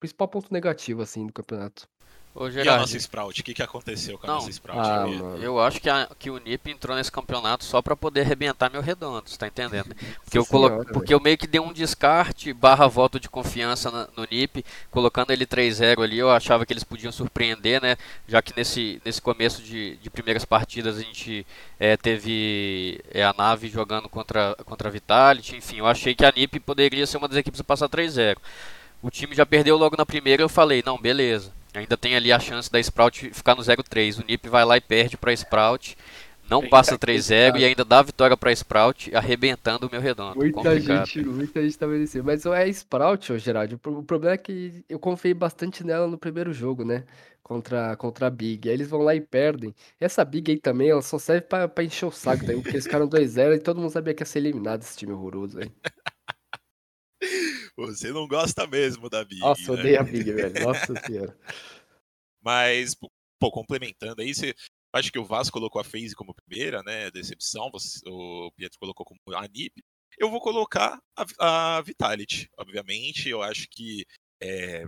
principal 0.00 0.28
ponto 0.28 0.52
negativo, 0.52 1.02
assim, 1.02 1.26
do 1.26 1.32
campeonato. 1.32 1.88
Ô, 2.34 2.48
e 2.48 2.66
a 2.66 2.78
nossa 2.78 2.96
Sprout? 2.96 3.38
O 3.40 3.44
que, 3.44 3.52
que 3.52 3.62
aconteceu 3.62 4.16
com 4.16 4.26
a 4.26 4.28
Não. 4.28 4.34
nossa 4.36 4.48
Sprout? 4.50 4.80
Ah. 4.80 5.04
Eu 5.38 5.60
acho 5.60 5.78
que, 5.80 5.90
a- 5.90 6.08
que 6.18 6.30
o 6.30 6.38
NiP 6.38 6.70
entrou 6.70 6.96
nesse 6.96 7.12
campeonato 7.12 7.62
só 7.62 7.82
pra 7.82 7.94
poder 7.94 8.22
arrebentar 8.22 8.70
meu 8.70 8.80
redondo, 8.80 9.28
você 9.28 9.36
tá 9.36 9.46
entendendo? 9.46 9.94
Porque 10.24 10.38
eu, 10.38 10.46
colo... 10.46 10.68
senhora, 10.68 10.84
Porque 10.94 11.12
eu 11.12 11.20
meio 11.20 11.36
que 11.36 11.46
dei 11.46 11.60
um 11.60 11.74
descarte 11.74 12.50
barra 12.54 12.86
voto 12.88 13.20
de 13.20 13.28
confiança 13.28 13.90
na- 13.90 14.08
no 14.16 14.26
NiP, 14.30 14.64
colocando 14.90 15.30
ele 15.30 15.44
3-0 15.46 16.02
ali, 16.02 16.18
eu 16.18 16.30
achava 16.30 16.64
que 16.64 16.72
eles 16.72 16.84
podiam 16.84 17.12
surpreender, 17.12 17.82
né? 17.82 17.96
Já 18.26 18.40
que 18.40 18.56
nesse, 18.56 19.00
nesse 19.04 19.20
começo 19.20 19.62
de, 19.62 19.96
de 19.96 20.08
primeiras 20.08 20.46
partidas 20.46 20.96
a 20.96 21.02
gente 21.02 21.46
eh, 21.78 21.98
teve 21.98 22.98
eh, 23.12 23.22
a 23.22 23.34
nave 23.36 23.68
jogando 23.68 24.08
contra, 24.08 24.54
contra 24.64 24.88
a 24.88 24.90
Vitality, 24.92 25.56
enfim, 25.56 25.76
eu 25.80 25.86
achei 25.86 26.14
que 26.14 26.24
a 26.24 26.32
NiP 26.34 26.60
poderia 26.60 27.06
ser 27.06 27.18
uma 27.18 27.28
das 27.28 27.36
equipes 27.36 27.60
a 27.60 27.64
passar 27.64 27.90
3-0. 27.90 28.38
O 29.02 29.10
time 29.10 29.34
já 29.34 29.44
perdeu 29.44 29.76
logo 29.76 29.96
na 29.98 30.06
primeira, 30.06 30.42
eu 30.42 30.48
falei, 30.48 30.82
não, 30.86 30.96
beleza. 30.96 31.52
Ainda 31.74 31.96
tem 31.96 32.14
ali 32.16 32.32
a 32.32 32.38
chance 32.38 32.70
da 32.70 32.78
Sprout 32.80 33.30
ficar 33.32 33.54
no 33.54 33.62
0-3. 33.62 34.18
O 34.20 34.24
Nip 34.26 34.48
vai 34.48 34.64
lá 34.64 34.76
e 34.76 34.80
perde 34.80 35.16
pra 35.16 35.32
Sprout. 35.32 35.96
Não 36.50 36.62
Eita, 36.62 36.68
passa 36.68 36.98
que 36.98 36.98
3-0 36.98 37.56
e 37.58 37.64
ainda 37.64 37.84
dá 37.84 38.00
a 38.00 38.02
vitória 38.02 38.36
pra 38.36 38.52
Sprout, 38.52 39.14
arrebentando 39.14 39.86
o 39.86 39.90
meu 39.90 40.00
redondo. 40.00 40.36
Muita 40.36 40.52
Complicado. 40.52 41.06
gente, 41.06 41.22
muita 41.24 41.62
gente 41.62 41.78
tá 41.78 41.86
merecendo. 41.86 42.24
Mas 42.24 42.44
é 42.44 42.50
a 42.62 42.66
Sprout, 42.68 43.32
ô 43.32 43.38
Gerard. 43.38 43.74
O 43.74 43.78
pro- 43.78 43.98
o 44.00 44.02
problema 44.04 44.34
é 44.34 44.38
que 44.38 44.84
eu 44.88 44.98
confiei 44.98 45.32
bastante 45.34 45.84
nela 45.84 46.06
no 46.06 46.18
primeiro 46.18 46.52
jogo, 46.52 46.84
né? 46.84 47.04
Contra, 47.42 47.96
contra 47.96 48.26
a 48.26 48.30
Big. 48.30 48.68
Aí 48.68 48.74
eles 48.74 48.88
vão 48.88 49.00
lá 49.02 49.14
e 49.14 49.20
perdem. 49.20 49.74
Essa 50.00 50.24
Big 50.24 50.50
aí 50.52 50.58
também, 50.58 50.90
ela 50.90 51.02
só 51.02 51.18
serve 51.18 51.42
pra, 51.42 51.68
pra 51.68 51.84
encher 51.84 52.06
o 52.06 52.10
saco 52.10 52.44
também, 52.44 52.60
porque 52.62 52.76
eles 52.76 52.84
ficaram 52.84 53.08
2-0 53.08 53.54
e 53.54 53.58
todo 53.60 53.80
mundo 53.80 53.90
sabia 53.90 54.14
que 54.14 54.22
ia 54.22 54.26
ser 54.26 54.38
eliminado 54.40 54.82
esse 54.82 54.96
time 54.96 55.12
horroroso 55.12 55.58
aí. 55.58 55.70
Você 57.76 58.12
não 58.12 58.26
gosta 58.26 58.66
mesmo 58.66 59.08
da 59.08 59.24
Big, 59.24 59.40
Nossa, 59.40 59.72
né? 59.72 59.80
odeio 59.80 60.00
a 60.00 60.02
Big, 60.02 60.32
velho. 60.32 60.60
Nossa 60.60 60.94
senhora. 61.06 61.38
Mas, 62.42 62.94
pô, 63.40 63.50
complementando 63.50 64.20
aí, 64.22 64.34
você 64.34 64.54
acho 64.92 65.10
que 65.12 65.18
o 65.18 65.24
Vasco 65.24 65.52
colocou 65.52 65.80
a 65.80 65.84
FaZe 65.84 66.14
como 66.14 66.34
primeira, 66.34 66.82
né? 66.82 67.10
Decepção, 67.10 67.70
você- 67.70 68.00
o 68.06 68.50
Pietro 68.56 68.78
colocou 68.78 69.06
como 69.06 69.20
a 69.36 69.46
NiP. 69.48 69.82
Eu 70.18 70.30
vou 70.30 70.40
colocar 70.40 71.00
a, 71.16 71.76
a 71.78 71.80
Vitality, 71.82 72.48
obviamente. 72.58 73.28
Eu 73.28 73.42
acho 73.42 73.66
que 73.70 74.04
é 74.42 74.84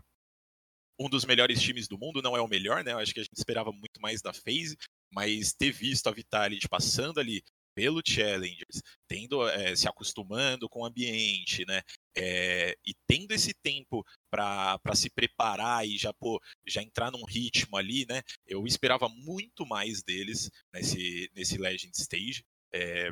um 1.00 1.08
dos 1.08 1.24
melhores 1.24 1.60
times 1.60 1.88
do 1.88 1.98
mundo, 1.98 2.22
não 2.22 2.36
é 2.36 2.40
o 2.40 2.48
melhor, 2.48 2.84
né? 2.84 2.92
Eu 2.92 2.98
acho 2.98 3.12
que 3.12 3.20
a 3.20 3.22
gente 3.22 3.36
esperava 3.36 3.72
muito 3.72 4.00
mais 4.00 4.20
da 4.20 4.32
FaZe, 4.32 4.76
mas 5.12 5.52
ter 5.52 5.72
visto 5.72 6.06
a 6.08 6.12
Vitality 6.12 6.68
passando 6.68 7.18
ali 7.18 7.42
pelo 7.74 8.00
Challengers, 8.06 8.80
tendo, 9.08 9.48
é, 9.48 9.74
se 9.74 9.88
acostumando 9.88 10.68
com 10.68 10.82
o 10.82 10.84
ambiente, 10.84 11.64
né? 11.66 11.82
É, 12.16 12.76
e 12.86 12.94
tendo 13.08 13.32
esse 13.32 13.52
tempo 13.54 14.04
para 14.30 14.78
se 14.94 15.10
preparar 15.10 15.86
e 15.86 15.98
já, 15.98 16.12
pô, 16.12 16.40
já 16.66 16.82
entrar 16.82 17.10
num 17.10 17.24
ritmo 17.24 17.76
ali, 17.76 18.06
né? 18.06 18.22
Eu 18.46 18.66
esperava 18.66 19.08
muito 19.08 19.66
mais 19.66 20.02
deles 20.02 20.50
nesse, 20.72 21.30
nesse 21.34 21.58
Legend 21.58 21.92
Stage. 21.96 22.44
É, 22.72 23.10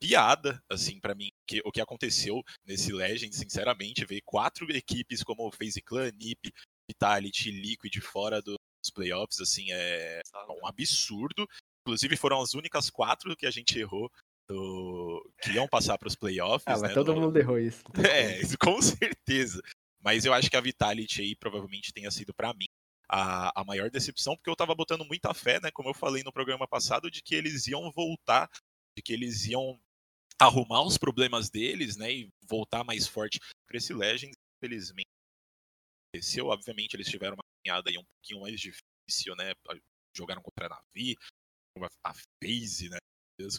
piada, 0.00 0.62
assim, 0.68 1.00
para 1.00 1.14
mim, 1.14 1.30
que, 1.46 1.62
o 1.64 1.72
que 1.72 1.80
aconteceu 1.80 2.42
nesse 2.66 2.92
Legend, 2.92 3.34
sinceramente, 3.34 4.04
ver 4.04 4.20
quatro 4.22 4.70
equipes 4.70 5.22
como 5.22 5.50
FaZe 5.50 5.80
Clan, 5.80 6.10
NiP, 6.12 6.52
Vitality, 6.88 7.50
Liquid 7.50 7.96
fora 8.00 8.42
dos 8.42 8.58
playoffs, 8.92 9.40
assim, 9.40 9.72
é 9.72 10.20
um 10.50 10.66
absurdo. 10.66 11.48
Inclusive 11.86 12.16
foram 12.16 12.40
as 12.40 12.54
únicas 12.54 12.90
quatro 12.90 13.36
que 13.36 13.46
a 13.46 13.50
gente 13.50 13.78
errou 13.78 14.10
do- 14.48 15.30
que 15.42 15.50
iam 15.52 15.66
passar 15.68 15.96
para 15.98 16.08
os 16.08 16.16
playoffs. 16.16 16.64
Ah, 16.66 16.72
mas 16.72 16.82
né, 16.82 16.94
todo 16.94 17.14
no- 17.14 17.20
mundo 17.22 17.36
errou 17.36 17.58
isso. 17.58 17.82
é, 18.10 18.40
isso 18.40 18.56
com 18.58 18.80
certeza. 18.82 19.60
Mas 20.02 20.24
eu 20.24 20.34
acho 20.34 20.50
que 20.50 20.56
a 20.56 20.60
Vitality 20.60 21.22
aí 21.22 21.34
provavelmente 21.36 21.92
tenha 21.92 22.10
sido 22.10 22.34
pra 22.34 22.52
mim 22.52 22.66
a, 23.08 23.58
a 23.60 23.64
maior 23.64 23.90
decepção, 23.90 24.36
porque 24.36 24.50
eu 24.50 24.56
tava 24.56 24.74
botando 24.74 25.04
muita 25.04 25.32
fé, 25.32 25.60
né? 25.60 25.70
Como 25.70 25.88
eu 25.88 25.94
falei 25.94 26.22
no 26.22 26.32
programa 26.32 26.66
passado, 26.68 27.10
de 27.10 27.22
que 27.22 27.34
eles 27.34 27.66
iam 27.66 27.90
voltar, 27.92 28.50
de 28.96 29.02
que 29.02 29.12
eles 29.12 29.46
iam 29.46 29.78
arrumar 30.38 30.82
os 30.82 30.98
problemas 30.98 31.48
deles, 31.48 31.96
né? 31.96 32.12
E 32.12 32.30
voltar 32.48 32.84
mais 32.84 33.06
forte 33.06 33.38
pra 33.66 33.78
esse 33.78 33.94
Legends. 33.94 34.36
Infelizmente, 34.62 35.08
aconteceu. 36.14 36.46
Obviamente, 36.48 36.94
eles 36.94 37.08
tiveram 37.08 37.34
uma 37.36 37.42
caminhada 37.64 37.90
aí 37.90 37.98
um 37.98 38.04
pouquinho 38.04 38.40
mais 38.42 38.60
difícil, 38.60 39.34
né? 39.36 39.52
Jogaram 40.16 40.42
contra 40.42 40.66
a 40.66 40.68
Navi, 40.68 41.16
a 42.04 42.14
FaZe, 42.42 42.88
né? 42.90 42.98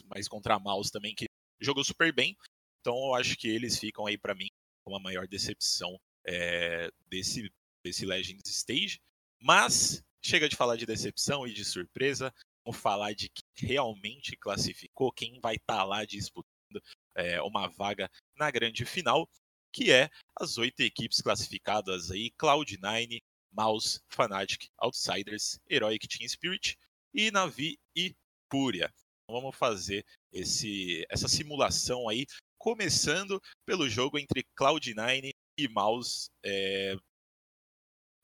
Mas 0.06 0.28
contra 0.28 0.54
a 0.54 0.58
Mouse 0.58 0.90
também, 0.90 1.14
que 1.14 1.26
jogou 1.60 1.84
super 1.84 2.12
bem. 2.12 2.36
Então 2.80 2.96
eu 2.96 3.14
acho 3.14 3.36
que 3.36 3.48
eles 3.48 3.78
ficam 3.78 4.06
aí 4.06 4.16
pra 4.16 4.34
mim 4.34 4.48
como 4.84 4.96
a 4.96 5.00
maior 5.00 5.26
decepção 5.26 5.98
é, 6.24 6.90
desse, 7.08 7.50
desse 7.84 8.06
Legends 8.06 8.48
Stage. 8.48 9.00
Mas 9.40 10.02
chega 10.24 10.48
de 10.48 10.56
falar 10.56 10.76
de 10.76 10.86
decepção 10.86 11.46
e 11.46 11.52
de 11.52 11.64
surpresa. 11.64 12.32
Vamos 12.64 12.80
falar 12.80 13.14
de 13.14 13.28
quem 13.28 13.68
realmente 13.68 14.36
classificou, 14.36 15.12
quem 15.12 15.38
vai 15.40 15.56
estar 15.56 15.84
lá 15.84 16.04
disputando 16.04 16.82
é, 17.14 17.40
uma 17.42 17.68
vaga 17.68 18.10
na 18.36 18.50
grande 18.50 18.84
final, 18.84 19.28
que 19.72 19.92
é 19.92 20.10
as 20.38 20.58
oito 20.58 20.80
equipes 20.80 21.20
classificadas 21.20 22.10
aí: 22.10 22.30
Cloud9, 22.32 23.22
Mouse, 23.52 24.00
Fnatic, 24.08 24.68
Outsiders, 24.78 25.60
Heroic 25.70 26.08
Team 26.08 26.28
Spirit 26.28 26.76
e 27.14 27.30
Navi 27.30 27.78
e 27.94 28.14
Fúria. 28.50 28.92
Vamos 29.28 29.56
fazer 29.56 30.04
esse, 30.32 31.04
essa 31.10 31.28
simulação 31.28 32.08
aí, 32.08 32.26
começando 32.58 33.40
pelo 33.64 33.88
jogo 33.88 34.18
entre 34.18 34.44
Cloud9 34.58 35.32
e 35.58 35.68
Mouse. 35.68 36.28
É... 36.44 36.96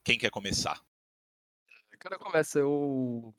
Quem 0.05 0.17
quer 0.17 0.29
começar? 0.29 0.81
Quando 2.01 2.19
começa, 2.19 2.59
eu. 2.59 3.33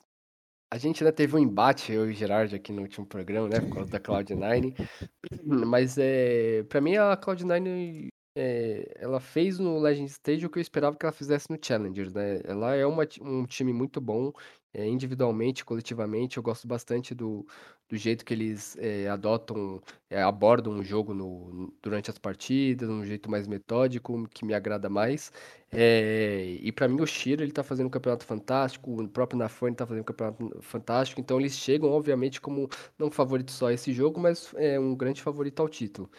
A 0.73 0.79
gente 0.79 1.05
né, 1.05 1.13
teve 1.13 1.37
um 1.37 1.39
embate, 1.39 1.93
eu 1.93 2.09
e 2.09 2.13
o 2.13 2.15
Gerard, 2.15 2.55
aqui 2.55 2.73
no 2.73 2.83
último 2.83 3.07
programa, 3.07 3.49
né? 3.49 3.61
Por 3.61 3.75
causa 3.75 3.91
da 3.91 4.01
Cloud9. 4.01 4.75
Mas 5.69 5.99
é. 5.99 6.63
Pra 6.65 6.81
mim, 6.81 6.97
a 6.97 7.17
Cloud9 7.17 8.09
é, 8.37 8.93
ela 8.97 9.21
fez 9.21 9.59
no 9.59 9.79
Legend 9.79 10.11
Stage 10.11 10.47
o 10.47 10.51
que 10.51 10.59
eu 10.59 10.63
esperava 10.63 10.97
que 10.97 11.05
ela 11.05 11.13
fizesse 11.13 11.51
no 11.51 11.59
Challengers, 11.63 12.13
né? 12.13 12.41
Ela 12.45 12.75
é 12.75 12.87
uma 12.87 13.07
um 13.21 13.47
time 13.47 13.73
muito 13.73 14.01
bom, 14.01 14.33
é, 14.75 14.87
individualmente, 14.87 15.65
coletivamente. 15.65 16.37
Eu 16.37 16.43
gosto 16.43 16.67
bastante 16.67 17.15
do, 17.15 17.47
do 17.89 17.97
jeito 17.97 18.25
que 18.25 18.35
eles 18.35 18.77
é, 18.79 19.09
adotam, 19.09 19.81
é, 20.11 20.21
abordam 20.23 20.79
o 20.79 20.85
jogo 20.85 21.15
no, 21.15 21.73
durante 21.83 22.11
as 22.11 22.19
partidas, 22.19 22.89
um 22.89 23.05
jeito 23.05 23.31
mais 23.31 23.47
metódico, 23.47 24.29
que 24.29 24.45
me 24.45 24.53
agrada 24.55 24.89
mais. 24.91 25.33
E 25.73 26.71
pra 26.73 26.87
mim 26.89 27.01
o 27.01 27.07
Shiro, 27.07 27.43
ele 27.43 27.53
tá 27.53 27.63
fazendo 27.63 27.87
um 27.87 27.91
campeonato 27.91 28.25
fantástico, 28.25 29.03
o 29.03 29.09
próprio 29.09 29.39
Nafone 29.39 29.75
tá 29.75 29.87
fazendo 29.87 30.03
um 30.03 30.05
campeonato 30.05 30.63
fantástico, 30.63 31.21
então 31.21 31.41
eles 31.41 31.57
chegam, 31.57 31.91
obviamente, 31.91 32.41
como 32.41 32.69
não 32.99 33.11
favorito 33.11 33.51
só 33.51 33.71
esse 33.71 33.93
jogo, 33.93 34.21
mas 34.21 34.53
é 34.57 34.79
um 34.79 34.95
grande 34.95 35.21
favorito 35.23 35.61
ao 35.61 35.69
título. 35.69 36.11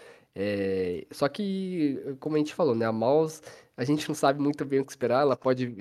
Só 1.11 1.29
que, 1.29 2.15
como 2.19 2.35
a 2.35 2.39
gente 2.39 2.53
falou, 2.53 2.75
né? 2.75 2.85
A 2.85 2.91
Mouse, 2.91 3.41
a 3.77 3.83
gente 3.83 4.07
não 4.07 4.15
sabe 4.15 4.41
muito 4.41 4.63
bem 4.65 4.79
o 4.79 4.85
que 4.85 4.91
esperar. 4.91 5.21
Ela 5.21 5.35
pode, 5.37 5.75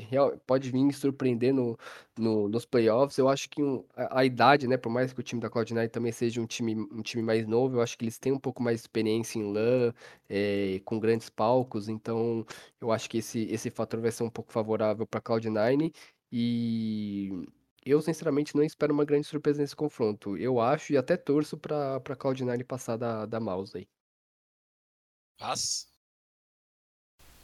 pode 0.46 0.70
vir 0.70 0.92
surpreender 0.92 1.52
no, 1.54 1.78
no- 2.18 2.48
nos 2.48 2.64
playoffs. 2.66 3.18
Eu 3.18 3.28
acho 3.28 3.48
que 3.48 3.62
um- 3.62 3.84
a, 3.96 4.20
a 4.20 4.24
idade, 4.24 4.66
né? 4.66 4.76
Por 4.76 4.90
mais 4.90 5.12
que 5.12 5.20
o 5.20 5.22
time 5.22 5.40
da 5.40 5.48
Cloud9 5.50 5.88
também 5.90 6.12
seja 6.12 6.40
um 6.40 6.46
time, 6.46 6.74
um 6.76 7.02
time 7.02 7.22
mais 7.22 7.46
novo, 7.46 7.76
eu 7.76 7.82
acho 7.82 7.96
que 7.98 8.04
eles 8.04 8.18
têm 8.18 8.32
um 8.32 8.38
pouco 8.38 8.62
mais 8.62 8.78
de 8.80 8.82
experiência 8.82 9.38
em 9.38 9.52
LAN, 9.52 9.92
é, 10.28 10.80
com 10.84 10.98
grandes 10.98 11.28
palcos. 11.30 11.88
Então, 11.88 12.44
eu 12.80 12.90
acho 12.92 13.08
que 13.08 13.18
esse, 13.18 13.40
esse 13.50 13.70
fator 13.70 14.00
vai 14.00 14.10
ser 14.12 14.22
um 14.24 14.30
pouco 14.30 14.52
favorável 14.52 15.06
para 15.06 15.18
a 15.18 15.22
Cloud9. 15.22 15.92
E 16.32 17.30
eu, 17.84 18.00
sinceramente, 18.02 18.54
não 18.56 18.62
espero 18.64 18.92
uma 18.92 19.04
grande 19.04 19.26
surpresa 19.26 19.60
nesse 19.62 19.76
confronto. 19.76 20.36
Eu 20.36 20.60
acho 20.60 20.92
e 20.92 20.96
até 20.96 21.16
torço 21.16 21.56
para 21.58 21.96
a 21.96 22.00
Cloud9 22.16 22.64
passar 22.64 22.96
da, 22.96 23.26
da 23.26 23.38
Mouse 23.40 23.76
aí. 23.76 23.88
Mas, 25.40 25.93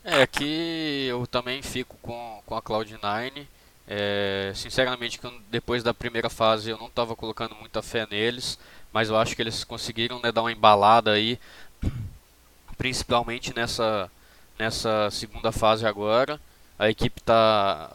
É, 0.03 0.23
aqui 0.23 1.07
eu 1.09 1.27
também 1.27 1.63
fico 1.63 1.97
com, 2.01 2.43
com 2.47 2.57
a 2.57 2.63
Cloud9. 2.63 3.47
É, 3.87 4.53
sinceramente, 4.55 5.21
depois 5.51 5.83
da 5.83 5.93
primeira 5.93 6.31
fase 6.31 6.71
eu 6.71 6.79
não 6.79 6.87
estava 6.87 7.17
colocando 7.17 7.55
muita 7.57 7.83
fé 7.83 8.07
neles, 8.11 8.59
mas 8.93 9.09
eu 9.11 9.17
acho 9.19 9.35
que 9.37 9.43
eles 9.43 9.65
conseguiram 9.65 10.21
né, 10.21 10.31
dar 10.33 10.43
uma 10.43 10.53
embalada 10.53 11.13
aí, 11.13 11.39
principalmente 12.79 13.55
nessa, 13.55 14.11
nessa 14.59 15.11
segunda 15.11 15.53
fase 15.53 15.87
agora. 15.87 16.41
A 16.79 16.89
equipe 16.89 17.21
tá 17.21 17.91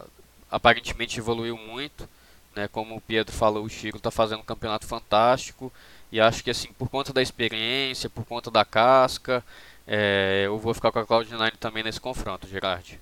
aparentemente 0.50 1.18
evoluiu 1.18 1.56
muito, 1.56 2.08
né? 2.54 2.68
Como 2.68 2.96
o 2.96 3.00
Pedro 3.00 3.34
falou, 3.34 3.64
o 3.64 3.68
Chico 3.68 3.98
está 3.98 4.10
fazendo 4.10 4.40
um 4.40 4.44
campeonato 4.44 4.86
fantástico 4.86 5.72
e 6.12 6.20
acho 6.20 6.44
que 6.44 6.50
assim 6.50 6.72
por 6.72 6.88
conta 6.88 7.12
da 7.12 7.20
experiência, 7.22 8.08
por 8.08 8.24
conta 8.24 8.50
da 8.50 8.64
casca, 8.64 9.44
é, 9.86 10.42
eu 10.46 10.58
vou 10.58 10.74
ficar 10.74 10.90
com 10.92 10.98
a 10.98 11.06
Cloud9 11.06 11.56
também 11.58 11.82
nesse 11.84 12.00
confronto, 12.00 12.46
Gerard. 12.48 13.00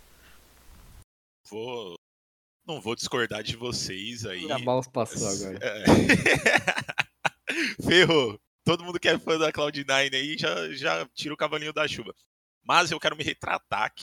vou. 1.49 1.95
Não 2.67 2.81
vou 2.81 2.95
discordar 2.97 3.43
de 3.43 3.57
vocês 3.57 4.25
aí. 4.25 4.51
A 4.51 4.59
Mouse 4.59 4.89
passou 4.91 5.21
Mas- 5.27 5.43
agora. 5.45 5.59
É. 5.63 5.85
Ferrou. 7.83 8.41
Todo 8.65 8.83
mundo 8.83 8.99
que 8.99 9.09
é 9.09 9.19
fã 9.19 9.39
da 9.39 9.53
Cloud9 9.53 10.15
aí 10.15 10.39
já, 10.39 10.73
já 10.73 11.07
tira 11.15 11.35
o 11.35 11.37
cavalinho 11.37 11.73
da 11.73 11.87
chuva. 11.87 12.15
Mas 12.67 12.91
eu 12.91 12.99
quero 12.99 13.15
me 13.15 13.23
retratar 13.23 13.83
aqui, 13.85 14.01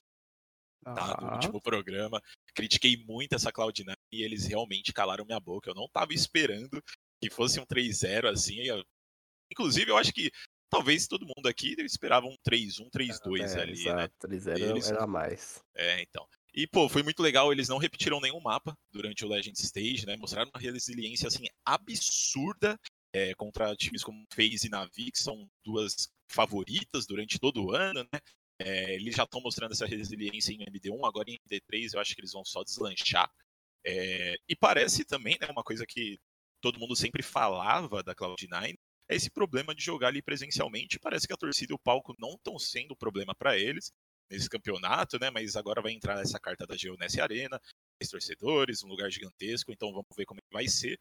tá? 0.83 1.17
No 1.19 1.27
Ah, 1.29 1.33
último 1.33 1.59
programa. 1.59 2.21
Critiquei 2.53 2.95
muito 3.07 3.33
essa 3.33 3.51
Cloud9 3.51 3.95
e 4.11 4.21
eles 4.23 4.45
realmente 4.45 4.93
calaram 4.93 5.25
minha 5.25 5.39
boca. 5.39 5.71
Eu 5.71 5.75
não 5.75 5.87
tava 5.91 6.13
esperando 6.13 6.83
que 7.19 7.29
fosse 7.31 7.59
um 7.59 7.65
3-0 7.65 8.27
assim. 8.29 8.59
eu- 8.61 8.85
Inclusive, 9.51 9.89
eu 9.91 9.97
acho 9.97 10.13
que 10.13 10.31
talvez 10.71 11.05
todo 11.05 11.27
mundo 11.27 11.47
aqui 11.47 11.75
esperava 11.79 12.25
um 12.25 12.35
3-1, 12.43 12.89
3-2 12.89 13.55
é, 13.55 13.61
ali, 13.61 13.73
né? 13.73 13.79
exato, 13.79 14.15
3-0 14.19 14.57
Eles- 14.57 14.89
era 14.89 15.05
mais. 15.05 15.61
É, 15.75 16.01
então. 16.01 16.25
E, 16.53 16.65
pô, 16.65 16.89
foi 16.89 17.03
muito 17.03 17.21
legal, 17.21 17.51
eles 17.51 17.69
não 17.69 17.77
repetiram 17.77 18.19
nenhum 18.19 18.41
mapa 18.41 18.77
durante 18.91 19.23
o 19.23 19.27
Legend 19.27 19.57
Stage, 19.57 20.05
né? 20.05 20.17
Mostraram 20.17 20.49
uma 20.53 20.59
resiliência, 20.59 21.27
assim, 21.27 21.45
absurda 21.65 22.77
é, 23.13 23.33
contra 23.35 23.75
times 23.75 24.03
como 24.03 24.25
FaZe 24.33 24.67
e 24.67 24.69
Navi, 24.69 25.11
que 25.11 25.19
são 25.19 25.49
duas 25.63 26.09
favoritas 26.29 27.05
durante 27.05 27.39
todo 27.39 27.63
o 27.63 27.75
ano, 27.75 28.03
né? 28.11 28.19
É, 28.59 28.95
eles 28.95 29.15
já 29.15 29.23
estão 29.23 29.41
mostrando 29.41 29.71
essa 29.71 29.85
resiliência 29.85 30.53
em 30.53 30.63
MD1, 30.65 31.05
agora 31.05 31.29
em 31.29 31.37
MD3 31.49 31.93
eu 31.93 31.99
acho 31.99 32.13
que 32.13 32.21
eles 32.21 32.31
vão 32.33 32.45
só 32.45 32.63
deslanchar. 32.63 33.29
É, 33.85 34.35
e 34.47 34.55
parece 34.55 35.03
também, 35.03 35.37
né, 35.41 35.47
uma 35.49 35.63
coisa 35.63 35.85
que 35.85 36.19
todo 36.61 36.79
mundo 36.79 36.95
sempre 36.95 37.23
falava 37.23 38.03
da 38.03 38.13
Cloud9, 38.13 38.77
é 39.11 39.15
esse 39.15 39.29
problema 39.29 39.75
de 39.75 39.83
jogar 39.83 40.07
ali 40.07 40.21
presencialmente. 40.21 40.97
Parece 40.97 41.27
que 41.27 41.33
a 41.33 41.37
torcida 41.37 41.73
e 41.73 41.75
o 41.75 41.79
palco 41.79 42.15
não 42.17 42.35
estão 42.35 42.57
sendo 42.57 42.95
problema 42.95 43.35
para 43.35 43.57
eles 43.57 43.91
nesse 44.29 44.49
campeonato, 44.49 45.19
né? 45.19 45.29
Mas 45.29 45.57
agora 45.57 45.81
vai 45.81 45.91
entrar 45.91 46.21
essa 46.21 46.39
carta 46.39 46.65
da 46.65 46.77
Geoness 46.77 47.19
Arena, 47.19 47.59
mais 47.99 48.09
torcedores, 48.09 48.83
um 48.83 48.87
lugar 48.87 49.11
gigantesco, 49.11 49.71
então 49.71 49.91
vamos 49.91 50.07
ver 50.15 50.25
como 50.25 50.39
vai 50.51 50.67
ser. 50.69 50.97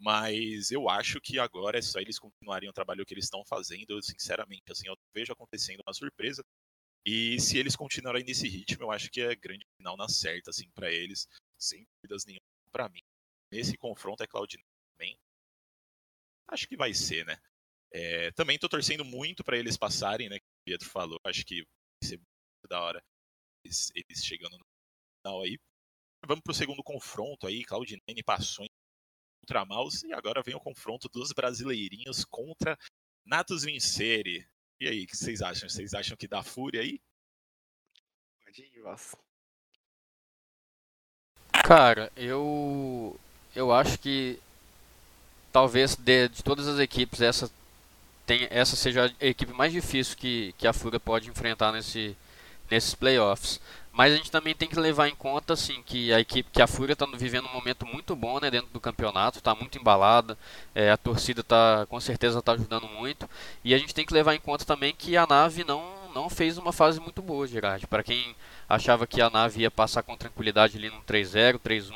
Mas 0.00 0.72
eu 0.72 0.88
acho 0.88 1.20
que 1.20 1.38
agora 1.38 1.78
é 1.78 1.82
só 1.82 2.00
eles 2.00 2.18
continuarem 2.18 2.68
o 2.68 2.72
trabalho 2.72 3.06
que 3.06 3.14
eles 3.14 3.26
estão 3.26 3.44
fazendo, 3.46 4.02
sinceramente, 4.02 4.64
assim, 4.72 4.88
eu 4.88 4.96
vejo 5.14 5.32
acontecendo 5.32 5.80
uma 5.86 5.94
surpresa. 5.94 6.42
E 7.06 7.38
se 7.38 7.56
eles 7.56 7.76
continuarem 7.76 8.24
nesse 8.24 8.48
ritmo, 8.48 8.84
eu 8.84 8.90
acho 8.90 9.08
que 9.10 9.20
é 9.20 9.36
grande 9.36 9.64
final 9.76 9.96
na 9.96 10.08
certa, 10.08 10.50
assim, 10.50 10.68
para 10.74 10.90
eles, 10.90 11.28
sem 11.56 11.86
dúvidas 12.02 12.24
nenhuma 12.26 12.42
para 12.72 12.88
mim. 12.88 13.02
Nesse 13.52 13.76
confronto 13.76 14.24
é 14.24 14.26
Cloud9 14.26 14.58
também. 14.58 14.73
Acho 16.48 16.68
que 16.68 16.76
vai 16.76 16.92
ser, 16.94 17.24
né? 17.24 17.36
É, 17.92 18.30
também 18.32 18.58
tô 18.58 18.68
torcendo 18.68 19.04
muito 19.04 19.44
para 19.44 19.56
eles 19.56 19.76
passarem, 19.76 20.28
né? 20.28 20.38
Que 20.38 20.44
o 20.44 20.64
Pietro 20.64 20.88
falou. 20.88 21.18
Acho 21.24 21.44
que 21.44 21.62
vai 21.62 22.08
ser 22.08 22.16
muito 22.16 22.68
da 22.68 22.80
hora 22.80 23.02
eles, 23.64 23.90
eles 23.94 24.24
chegando 24.24 24.58
no 24.58 24.64
final 25.22 25.42
aí. 25.42 25.58
Vamos 26.26 26.42
pro 26.42 26.54
segundo 26.54 26.82
confronto 26.82 27.46
aí. 27.46 27.64
Cloud9 27.64 28.24
passou 28.24 28.64
em 28.64 28.68
contra 29.40 29.64
Mouse 29.64 30.06
e 30.06 30.12
agora 30.12 30.42
vem 30.42 30.54
o 30.54 30.60
confronto 30.60 31.08
dos 31.08 31.32
brasileirinhos 31.32 32.24
contra 32.24 32.78
Natus 33.26 33.64
Vincere. 33.64 34.48
E 34.80 34.88
aí, 34.88 35.04
o 35.04 35.06
que 35.06 35.16
vocês 35.16 35.42
acham? 35.42 35.68
Vocês 35.68 35.94
acham 35.94 36.16
que 36.16 36.26
dá 36.26 36.42
fúria 36.42 36.80
aí? 36.80 37.00
Cara, 41.64 42.12
eu 42.16 43.18
eu 43.54 43.72
acho 43.72 43.98
que 43.98 44.40
talvez 45.54 45.94
de, 45.94 46.28
de 46.28 46.42
todas 46.42 46.66
as 46.66 46.80
equipes 46.80 47.20
essa 47.20 47.48
tem, 48.26 48.48
essa 48.50 48.74
seja 48.74 49.12
a 49.20 49.24
equipe 49.24 49.52
mais 49.52 49.72
difícil 49.72 50.16
que, 50.16 50.52
que 50.58 50.66
a 50.66 50.72
Fúria 50.72 50.98
pode 50.98 51.30
enfrentar 51.30 51.70
nesse, 51.70 52.16
nesses 52.68 52.94
playoffs. 52.94 53.60
Mas 53.92 54.12
a 54.12 54.16
gente 54.16 54.32
também 54.32 54.52
tem 54.52 54.68
que 54.68 54.80
levar 54.80 55.06
em 55.06 55.14
conta 55.14 55.52
assim 55.52 55.80
que 55.86 56.12
a 56.12 56.18
equipe 56.18 56.50
que 56.50 56.60
a 56.60 56.66
Fúria 56.66 56.94
está 56.94 57.06
vivendo 57.06 57.46
um 57.46 57.52
momento 57.52 57.86
muito 57.86 58.16
bom 58.16 58.40
né, 58.40 58.50
dentro 58.50 58.68
do 58.72 58.80
campeonato, 58.80 59.38
está 59.38 59.54
muito 59.54 59.78
embalada, 59.78 60.36
é, 60.74 60.90
a 60.90 60.96
torcida 60.96 61.44
tá 61.44 61.86
com 61.88 62.00
certeza 62.00 62.40
está 62.40 62.52
ajudando 62.52 62.88
muito 62.88 63.30
e 63.62 63.72
a 63.72 63.78
gente 63.78 63.94
tem 63.94 64.04
que 64.04 64.12
levar 64.12 64.34
em 64.34 64.40
conta 64.40 64.64
também 64.64 64.92
que 64.92 65.16
a 65.16 65.24
nave 65.24 65.62
não 65.62 65.93
não 66.14 66.30
fez 66.30 66.56
uma 66.56 66.72
fase 66.72 67.00
muito 67.00 67.20
boa, 67.20 67.46
Gerard. 67.46 67.86
Para 67.86 68.02
quem 68.02 68.34
achava 68.68 69.06
que 69.06 69.20
a 69.20 69.28
nave 69.28 69.62
ia 69.62 69.70
passar 69.70 70.02
com 70.02 70.16
tranquilidade 70.16 70.78
ali 70.78 70.88
no 70.88 71.02
3-0, 71.02 71.58
3-1, 71.58 71.92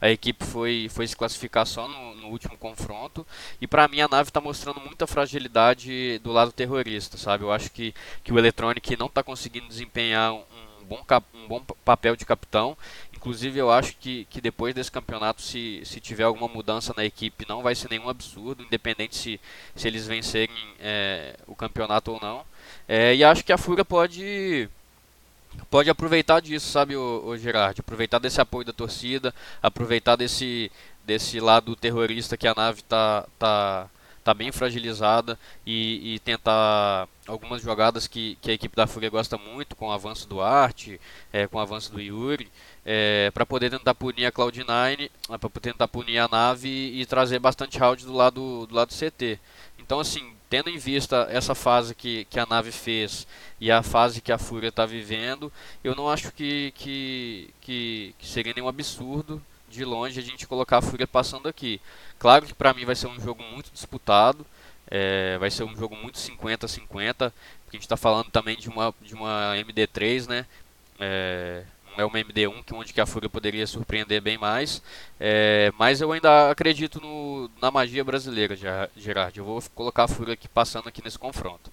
a 0.00 0.10
equipe 0.10 0.44
foi, 0.44 0.88
foi 0.90 1.06
se 1.06 1.16
classificar 1.16 1.66
só 1.66 1.86
no, 1.88 2.16
no 2.16 2.28
último 2.28 2.58
confronto. 2.58 3.26
E 3.60 3.66
para 3.66 3.88
mim 3.88 4.00
a 4.00 4.08
nave 4.08 4.28
está 4.28 4.40
mostrando 4.40 4.80
muita 4.80 5.06
fragilidade 5.06 6.18
do 6.18 6.32
lado 6.32 6.52
terrorista, 6.52 7.16
sabe? 7.16 7.44
Eu 7.44 7.52
acho 7.52 7.70
que, 7.70 7.94
que 8.24 8.32
o 8.32 8.38
Electronic 8.38 8.96
não 8.96 9.06
está 9.06 9.22
conseguindo 9.22 9.68
desempenhar 9.68 10.32
um, 10.32 10.42
um 10.80 10.84
bom, 10.84 11.04
um 11.34 11.48
bom 11.48 11.60
papel 11.84 12.16
de 12.16 12.26
capitão. 12.26 12.76
Inclusive 13.20 13.58
eu 13.58 13.70
acho 13.70 13.94
que, 13.98 14.24
que 14.30 14.40
depois 14.40 14.74
desse 14.74 14.90
campeonato, 14.90 15.42
se, 15.42 15.82
se 15.84 16.00
tiver 16.00 16.22
alguma 16.22 16.48
mudança 16.48 16.94
na 16.96 17.04
equipe, 17.04 17.46
não 17.46 17.60
vai 17.60 17.74
ser 17.74 17.90
nenhum 17.90 18.08
absurdo, 18.08 18.62
independente 18.62 19.14
se, 19.14 19.38
se 19.76 19.86
eles 19.86 20.06
vencerem 20.06 20.56
é, 20.80 21.36
o 21.46 21.54
campeonato 21.54 22.12
ou 22.12 22.18
não. 22.18 22.42
É, 22.88 23.14
e 23.14 23.22
acho 23.22 23.44
que 23.44 23.52
a 23.52 23.58
Fúria 23.58 23.84
pode 23.84 24.70
pode 25.68 25.90
aproveitar 25.90 26.40
disso, 26.40 26.70
sabe, 26.72 26.96
o, 26.96 27.22
o 27.26 27.36
Gerard? 27.36 27.78
Aproveitar 27.78 28.18
desse 28.18 28.40
apoio 28.40 28.64
da 28.64 28.72
torcida, 28.72 29.34
aproveitar 29.62 30.16
desse, 30.16 30.72
desse 31.04 31.40
lado 31.40 31.76
terrorista 31.76 32.38
que 32.38 32.48
a 32.48 32.54
nave 32.54 32.80
tá, 32.82 33.26
tá, 33.38 33.86
tá 34.30 34.34
bem 34.34 34.52
fragilizada 34.52 35.38
e, 35.66 36.14
e 36.14 36.18
tentar 36.20 37.08
algumas 37.26 37.60
jogadas 37.62 38.06
que, 38.06 38.38
que 38.40 38.50
a 38.50 38.54
equipe 38.54 38.76
da 38.76 38.86
Fúria 38.86 39.10
gosta 39.10 39.36
muito, 39.36 39.74
com 39.74 39.88
o 39.88 39.92
avanço 39.92 40.28
do 40.28 40.40
Arte, 40.40 41.00
é, 41.32 41.46
com 41.48 41.58
o 41.58 41.60
avanço 41.60 41.90
do 41.92 42.00
Yuri, 42.00 42.48
é, 42.84 43.30
para 43.32 43.44
poder 43.44 43.70
tentar 43.70 43.94
punir 43.94 44.26
a 44.26 44.32
Cloud9, 44.32 45.10
para 45.28 45.60
tentar 45.60 45.88
punir 45.88 46.18
a 46.18 46.28
nave 46.28 46.68
e, 46.68 47.04
trazer 47.06 47.40
bastante 47.40 47.78
round 47.78 48.04
do 48.04 48.12
lado 48.12 48.66
do 48.66 48.74
lado 48.74 48.88
do 48.88 48.94
CT. 48.94 49.38
Então, 49.78 49.98
assim, 49.98 50.32
tendo 50.48 50.70
em 50.70 50.78
vista 50.78 51.26
essa 51.30 51.54
fase 51.54 51.94
que, 51.94 52.24
que 52.26 52.38
a 52.38 52.46
nave 52.46 52.70
fez 52.70 53.26
e 53.60 53.70
a 53.70 53.82
fase 53.82 54.20
que 54.20 54.30
a 54.30 54.38
Fúria 54.38 54.68
está 54.68 54.86
vivendo, 54.86 55.52
eu 55.82 55.96
não 55.96 56.08
acho 56.08 56.30
que, 56.32 56.72
que, 56.76 57.50
que, 57.60 58.14
que, 58.18 58.26
seria 58.26 58.54
nenhum 58.54 58.68
absurdo 58.68 59.42
de 59.68 59.84
longe 59.84 60.18
a 60.18 60.22
gente 60.22 60.46
colocar 60.46 60.78
a 60.78 60.82
Fúria 60.82 61.06
passando 61.06 61.48
aqui. 61.48 61.80
Claro 62.20 62.44
que 62.46 62.52
para 62.52 62.74
mim 62.74 62.84
vai 62.84 62.94
ser 62.94 63.06
um 63.06 63.18
jogo 63.18 63.42
muito 63.42 63.72
disputado. 63.72 64.46
É, 64.90 65.38
vai 65.38 65.50
ser 65.50 65.64
um 65.64 65.74
jogo 65.74 65.96
muito 65.96 66.18
50-50, 66.18 66.86
porque 66.86 67.32
a 67.68 67.72
gente 67.72 67.82
está 67.82 67.96
falando 67.96 68.30
também 68.30 68.56
de 68.56 68.68
uma, 68.68 68.94
de 69.00 69.14
uma 69.14 69.54
MD3, 69.56 70.28
né? 70.28 70.46
É, 70.98 71.64
não 71.86 72.00
é 72.00 72.04
uma 72.04 72.18
MD1 72.18 72.62
que 72.64 72.74
onde 72.74 72.92
que 72.92 73.00
a 73.00 73.06
Fúria 73.06 73.30
poderia 73.30 73.66
surpreender 73.66 74.20
bem 74.20 74.36
mais. 74.36 74.82
É, 75.18 75.72
mas 75.78 76.02
eu 76.02 76.12
ainda 76.12 76.50
acredito 76.50 77.00
no, 77.00 77.50
na 77.62 77.70
magia 77.70 78.04
brasileira, 78.04 78.54
Gerard. 78.96 79.38
Eu 79.38 79.44
vou 79.44 79.62
colocar 79.74 80.04
a 80.04 80.08
Fúria 80.08 80.34
aqui 80.34 80.48
passando 80.48 80.88
aqui 80.88 81.02
nesse 81.02 81.18
confronto. 81.18 81.72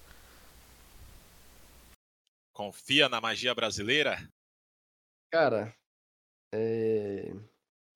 Confia 2.54 3.08
na 3.08 3.20
magia 3.20 3.54
brasileira? 3.54 4.16
Cara, 5.30 5.74
é... 6.54 7.32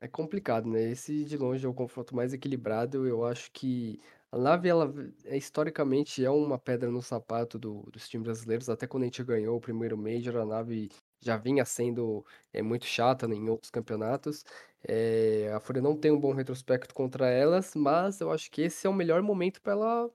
é 0.02 0.08
complicado, 0.08 0.68
né? 0.68 0.90
Esse 0.90 1.24
de 1.24 1.36
longe 1.36 1.64
é 1.64 1.68
o 1.68 1.72
confronto 1.74 2.14
mais 2.14 2.34
equilibrado. 2.34 3.06
Eu 3.06 3.24
acho 3.24 3.52
que 3.52 4.00
a 4.32 4.36
nave, 4.38 4.68
ela 4.68 4.92
é, 5.24 5.36
historicamente 5.36 6.24
é 6.24 6.30
uma 6.30 6.58
pedra 6.58 6.90
no 6.90 7.00
sapato 7.00 7.56
do, 7.58 7.82
dos 7.92 8.08
times 8.08 8.24
brasileiros. 8.24 8.68
Até 8.68 8.86
quando 8.86 9.04
a 9.04 9.06
gente 9.06 9.22
ganhou 9.22 9.56
o 9.56 9.60
primeiro 9.60 9.96
Major, 9.96 10.36
a 10.38 10.44
nave 10.44 10.90
já 11.20 11.36
vinha 11.36 11.64
sendo 11.64 12.26
é, 12.52 12.60
muito 12.62 12.84
chata 12.84 13.28
né, 13.28 13.36
em 13.36 13.48
outros 13.48 13.70
campeonatos. 13.70 14.44
É, 14.86 15.52
a 15.54 15.60
Fúria 15.60 15.80
não 15.80 15.96
tem 15.96 16.10
um 16.10 16.18
bom 16.18 16.32
retrospecto 16.32 16.92
contra 16.94 17.28
elas, 17.30 17.74
mas 17.76 18.20
eu 18.20 18.32
acho 18.32 18.50
que 18.50 18.62
esse 18.62 18.86
é 18.86 18.90
o 18.90 18.94
melhor 18.94 19.22
momento 19.22 19.62
para 19.62 19.72
ela 19.72 20.10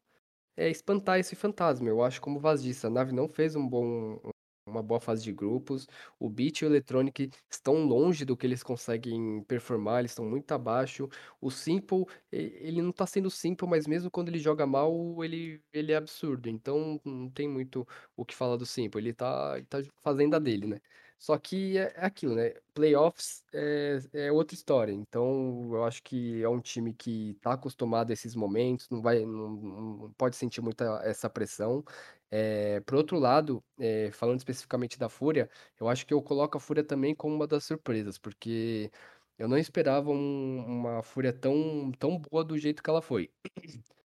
é, 0.58 0.70
espantar 0.70 1.20
esse 1.20 1.36
fantasma. 1.36 1.88
Eu 1.90 2.04
acho, 2.04 2.22
como 2.22 2.40
Vaz 2.40 2.62
disse, 2.64 2.86
a 2.88 2.90
nave 2.90 3.14
não 3.14 3.30
fez 3.30 3.56
um 3.56 3.68
bom, 3.68 4.20
uma 4.68 4.84
boa 4.84 5.00
fase 5.00 5.24
de 5.24 5.32
grupos. 5.34 5.88
O 6.20 6.30
Beat 6.30 6.62
e 6.62 6.66
o 6.66 6.68
Electronic 6.68 7.30
estão 7.50 7.86
longe 7.86 8.26
do 8.26 8.36
que 8.38 8.46
eles 8.46 8.64
conseguem 8.64 9.44
performar, 9.44 10.00
eles 10.00 10.12
estão 10.12 10.26
muito 10.26 10.52
abaixo. 10.52 11.10
O 11.42 11.50
Simple, 11.52 12.06
ele 12.32 12.82
não 12.82 12.92
tá 12.92 13.06
sendo 13.06 13.30
Simple, 13.30 13.68
mas 13.68 13.88
mesmo 13.88 14.12
quando 14.12 14.30
ele 14.30 14.40
joga 14.40 14.66
mal, 14.66 15.24
ele, 15.24 15.62
ele 15.74 15.92
é 15.92 15.96
absurdo. 15.96 16.50
Então 16.50 17.00
não 17.06 17.30
tem 17.30 17.48
muito 17.48 17.88
o 18.16 18.26
que 18.26 18.36
falar 18.36 18.58
do 18.58 18.66
Simple, 18.66 19.02
ele 19.02 19.14
tá, 19.14 19.54
ele 19.58 19.66
tá 19.66 19.80
fazendo 20.04 20.36
a 20.36 20.40
dele, 20.40 20.68
né? 20.68 20.78
Só 21.20 21.38
que 21.38 21.78
é, 21.78 21.94
é 21.96 22.06
aquilo, 22.06 22.36
né? 22.36 22.54
Playoffs 22.74 23.44
é, 23.52 24.00
é 24.14 24.32
outra 24.32 24.54
história. 24.56 24.92
Então, 24.94 25.70
eu 25.74 25.84
acho 25.84 26.04
que 26.04 26.44
é 26.44 26.50
um 26.50 26.62
time 26.62 26.94
que 26.94 27.32
está 27.32 27.54
acostumado 27.54 28.12
a 28.12 28.14
esses 28.14 28.36
momentos, 28.36 28.88
não 28.90 29.02
vai, 29.02 29.26
não, 29.26 29.50
não 29.50 30.14
pode 30.14 30.36
sentir 30.36 30.62
muita 30.62 31.02
essa 31.04 31.30
pressão. 31.30 31.84
É, 32.30 32.82
por 32.82 32.96
outro 32.96 33.18
lado, 33.20 33.64
é, 33.80 34.12
falando 34.12 34.40
especificamente 34.40 34.98
da 35.00 35.08
Fúria, 35.10 35.50
eu 35.80 35.88
acho 35.88 36.06
que 36.06 36.14
eu 36.14 36.22
coloco 36.22 36.58
a 36.58 36.60
Fúria 36.62 36.84
também 36.84 37.16
como 37.16 37.34
uma 37.36 37.48
das 37.48 37.64
surpresas, 37.64 38.18
porque 38.18 38.92
eu 39.38 39.48
não 39.48 39.58
esperava 39.58 40.10
um- 40.12 40.66
uma 40.66 41.02
Fúria 41.04 41.32
tão, 41.34 41.92
tão 41.94 42.20
boa 42.20 42.44
do 42.44 42.58
jeito 42.58 42.84
que 42.84 42.90
ela 42.90 43.02
foi. 43.02 43.32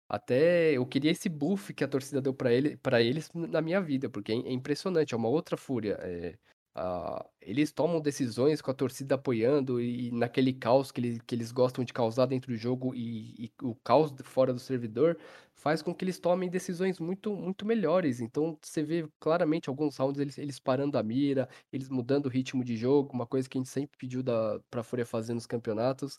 Até 0.09 0.73
eu 0.73 0.87
queria 0.87 1.11
esse 1.11 1.29
buff 1.29 1.75
que 1.75 1.85
a 1.85 1.89
torcida 1.89 2.21
deu 2.23 2.35
para 2.35 2.53
ele, 2.53 2.77
para 2.79 3.03
eles 3.03 3.31
na 3.35 3.61
minha 3.61 3.81
vida, 3.81 4.09
porque 4.11 4.33
é 4.33 4.37
é 4.37 4.53
impressionante, 4.53 5.15
é 5.15 5.17
uma 5.17 5.29
outra 5.29 5.57
Fúria. 5.57 5.95
É, 6.01 6.39
ah, 6.75 7.27
eles 7.41 7.73
tomam 7.73 8.01
decisões 8.01 8.61
com 8.63 8.71
a 8.71 8.75
torcida 8.75 9.15
apoiando 9.17 9.81
e 9.81 10.11
naquele 10.13 10.53
caos 10.53 10.93
que, 10.93 11.01
ele, 11.01 11.21
que 11.27 11.35
eles 11.35 11.51
gostam 11.53 11.85
de 11.85 11.93
causar 11.93 12.27
dentro 12.27 12.53
do 12.53 12.57
jogo 12.57 12.95
e, 12.95 13.47
e 13.47 13.53
o 13.63 13.75
caos 13.77 14.13
fora 14.25 14.53
do 14.53 14.61
servidor 14.61 15.19
faz 15.55 15.83
com 15.83 15.93
que 15.95 16.05
eles 16.05 16.19
tomem 16.21 16.49
decisões 16.49 17.01
muito, 17.01 17.35
muito 17.35 17.67
melhores. 17.67 18.21
Então 18.21 18.57
você 18.63 18.83
vê 18.83 19.09
claramente 19.19 19.69
alguns 19.69 19.97
rounds 19.97 20.21
eles, 20.21 20.39
eles 20.39 20.59
parando 20.61 20.97
a 20.99 21.03
mira, 21.03 21.49
eles 21.73 21.89
mudando 21.89 22.27
o 22.27 22.29
ritmo 22.29 22.65
de 22.65 22.77
jogo, 22.77 23.13
uma 23.13 23.27
coisa 23.27 23.49
que 23.49 23.59
a 23.59 23.61
gente 23.61 23.71
sempre 23.71 23.97
pediu 23.99 24.23
da, 24.23 24.61
pra 24.71 24.83
Fúria 24.85 25.05
fazer 25.07 25.35
nos 25.35 25.47
campeonatos. 25.47 26.19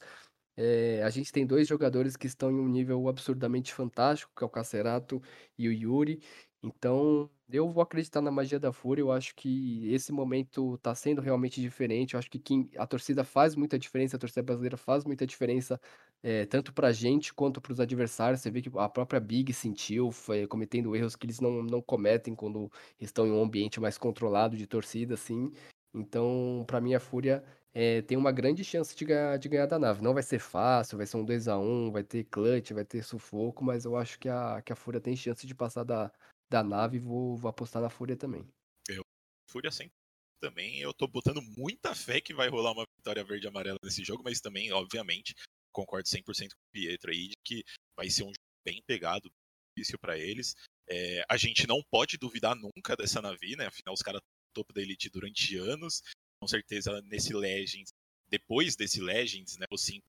É, 0.58 1.02
a 1.04 1.10
gente 1.10 1.32
tem 1.32 1.46
dois 1.48 1.68
jogadores 1.70 2.18
que 2.18 2.28
estão 2.28 2.52
em 2.52 2.60
um 2.60 2.68
nível 2.68 3.08
absurdamente 3.08 3.74
fantástico, 3.74 4.32
que 4.36 4.44
é 4.44 4.48
o 4.48 4.50
Cacerato 4.50 5.22
e 5.58 5.70
o 5.70 5.72
Yuri. 5.72 6.22
Então, 6.62 7.30
eu 7.50 7.70
vou 7.70 7.82
acreditar 7.82 8.22
na 8.22 8.30
magia 8.32 8.60
da 8.60 8.74
Fúria. 8.74 9.02
Eu 9.02 9.12
acho 9.12 9.34
que 9.36 9.90
esse 9.94 10.12
momento 10.12 10.76
está 10.76 10.94
sendo 10.94 11.22
realmente 11.22 11.62
diferente. 11.62 12.14
Eu 12.14 12.20
acho 12.20 12.30
que 12.30 12.38
quem, 12.40 12.70
a 12.78 12.86
torcida 12.86 13.24
faz 13.24 13.56
muita 13.56 13.80
diferença, 13.80 14.18
a 14.18 14.20
torcida 14.20 14.44
brasileira 14.44 14.76
faz 14.76 15.06
muita 15.06 15.26
diferença, 15.26 15.80
é, 16.22 16.46
tanto 16.46 16.74
para 16.74 16.90
a 16.90 16.92
gente 16.92 17.34
quanto 17.34 17.62
para 17.62 17.72
os 17.72 17.80
adversários. 17.80 18.42
Você 18.42 18.52
vê 18.52 18.62
que 18.62 18.70
a 18.78 18.90
própria 18.90 19.20
Big 19.22 19.54
sentiu, 19.54 20.12
foi 20.12 20.46
cometendo 20.48 20.94
erros 20.96 21.16
que 21.16 21.26
eles 21.26 21.40
não, 21.40 21.64
não 21.64 21.82
cometem 21.82 22.36
quando 22.36 22.70
estão 23.00 23.26
em 23.26 23.32
um 23.32 23.42
ambiente 23.42 23.80
mais 23.80 23.98
controlado 23.98 24.58
de 24.58 24.68
torcida, 24.68 25.14
assim. 25.14 25.52
Então, 25.94 26.64
para 26.68 26.82
mim, 26.82 26.94
a 26.94 27.00
Fúria 27.00 27.42
é, 27.74 28.02
tem 28.02 28.18
uma 28.18 28.32
grande 28.34 28.64
chance 28.66 28.96
de 28.96 29.06
ganhar, 29.06 29.38
de 29.38 29.48
ganhar 29.50 29.66
da 29.66 29.80
nave. 29.80 30.02
Não 30.04 30.14
vai 30.14 30.24
ser 30.24 30.40
fácil, 30.40 30.98
vai 30.98 31.08
ser 31.08 31.16
um 31.18 31.24
2 31.26 31.48
a 31.48 31.58
1 31.58 31.90
vai 31.92 32.04
ter 32.04 32.26
clutch, 32.26 32.72
vai 32.74 32.84
ter 32.86 33.02
sufoco, 33.04 33.64
mas 33.64 33.86
eu 33.86 33.96
acho 33.96 34.20
que 34.20 34.28
a, 34.30 34.62
que 34.62 34.74
a 34.74 34.76
Fúria 34.76 35.00
tem 35.02 35.16
chance 35.16 35.48
de 35.48 35.56
passar 35.56 35.84
da, 35.84 36.12
da 36.50 36.64
nave 36.64 37.00
vou, 37.00 37.38
vou 37.38 37.50
apostar 37.50 37.82
na 37.82 37.90
Fúria 37.90 38.18
também. 38.18 38.48
Eu, 38.88 39.04
Fúria 39.50 39.72
sempre 39.72 39.94
também. 40.42 40.80
Eu 40.80 40.94
tô 40.94 41.08
botando 41.08 41.42
muita 41.42 41.94
fé 41.94 42.20
que 42.20 42.34
vai 42.34 42.48
rolar 42.48 42.72
uma 42.72 42.86
vitória 42.98 43.24
verde 43.24 43.46
e 43.46 43.50
amarela 43.50 43.78
nesse 43.84 44.04
jogo, 44.04 44.24
mas 44.24 44.40
também, 44.40 44.72
obviamente, 44.72 45.36
concordo 45.72 46.08
100% 46.08 46.24
com 46.24 46.44
o 46.44 46.72
Pietro 46.72 47.12
aí 47.12 47.28
de 47.28 47.36
que 47.46 47.64
vai 47.96 48.10
ser 48.10 48.24
um 48.24 48.28
jogo 48.28 48.38
bem 48.66 48.82
pegado, 48.88 49.30
difícil 49.76 50.00
para 50.00 50.18
eles. 50.18 50.56
É, 50.90 51.24
a 51.30 51.38
gente 51.38 51.68
não 51.68 51.84
pode 51.92 52.18
duvidar 52.18 52.56
nunca 52.56 52.96
dessa 52.96 53.22
Navi, 53.22 53.56
né? 53.56 53.68
Afinal, 53.68 53.94
os 53.94 54.02
caras 54.02 54.22
topo 54.54 54.74
da 54.74 54.82
elite 54.82 55.10
durante 55.10 55.56
anos. 55.58 56.02
Com 56.42 56.48
certeza, 56.48 57.02
nesse 57.04 57.34
Legends, 57.34 57.92
depois 58.28 58.76
desse 58.76 59.02
Legends, 59.02 59.58
né? 59.58 59.66
O 59.72 59.78
Sim 59.78 60.00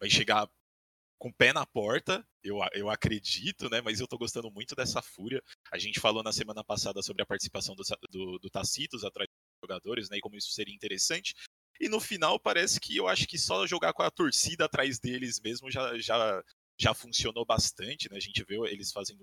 vai 0.00 0.10
chegar 0.10 0.48
com 1.20 1.28
o 1.28 1.34
pé 1.34 1.52
na 1.52 1.66
porta, 1.66 2.26
eu, 2.42 2.58
eu 2.72 2.88
acredito, 2.88 3.68
né? 3.68 3.82
Mas 3.82 4.00
eu 4.00 4.08
tô 4.08 4.16
gostando 4.16 4.50
muito 4.50 4.74
dessa 4.74 5.02
fúria. 5.02 5.42
A 5.70 5.78
gente 5.78 6.00
falou 6.00 6.22
na 6.22 6.32
semana 6.32 6.64
passada 6.64 7.02
sobre 7.02 7.22
a 7.22 7.26
participação 7.26 7.76
do, 7.76 7.82
do, 8.10 8.38
do 8.38 8.50
Tacitos 8.50 9.04
atrás 9.04 9.28
dos 9.28 9.68
jogadores, 9.68 10.08
né? 10.08 10.16
E 10.16 10.20
como 10.20 10.36
isso 10.36 10.50
seria 10.50 10.74
interessante. 10.74 11.34
E 11.78 11.90
no 11.90 12.00
final 12.00 12.40
parece 12.40 12.80
que 12.80 12.96
eu 12.96 13.06
acho 13.06 13.26
que 13.26 13.38
só 13.38 13.66
jogar 13.66 13.92
com 13.92 14.02
a 14.02 14.10
torcida 14.10 14.64
atrás 14.64 14.98
deles 14.98 15.38
mesmo 15.44 15.70
já, 15.70 15.96
já, 15.98 16.42
já 16.78 16.94
funcionou 16.94 17.44
bastante, 17.44 18.10
né? 18.10 18.16
A 18.16 18.20
gente 18.20 18.42
vê 18.42 18.56
eles 18.70 18.90
fazendo 18.90 19.20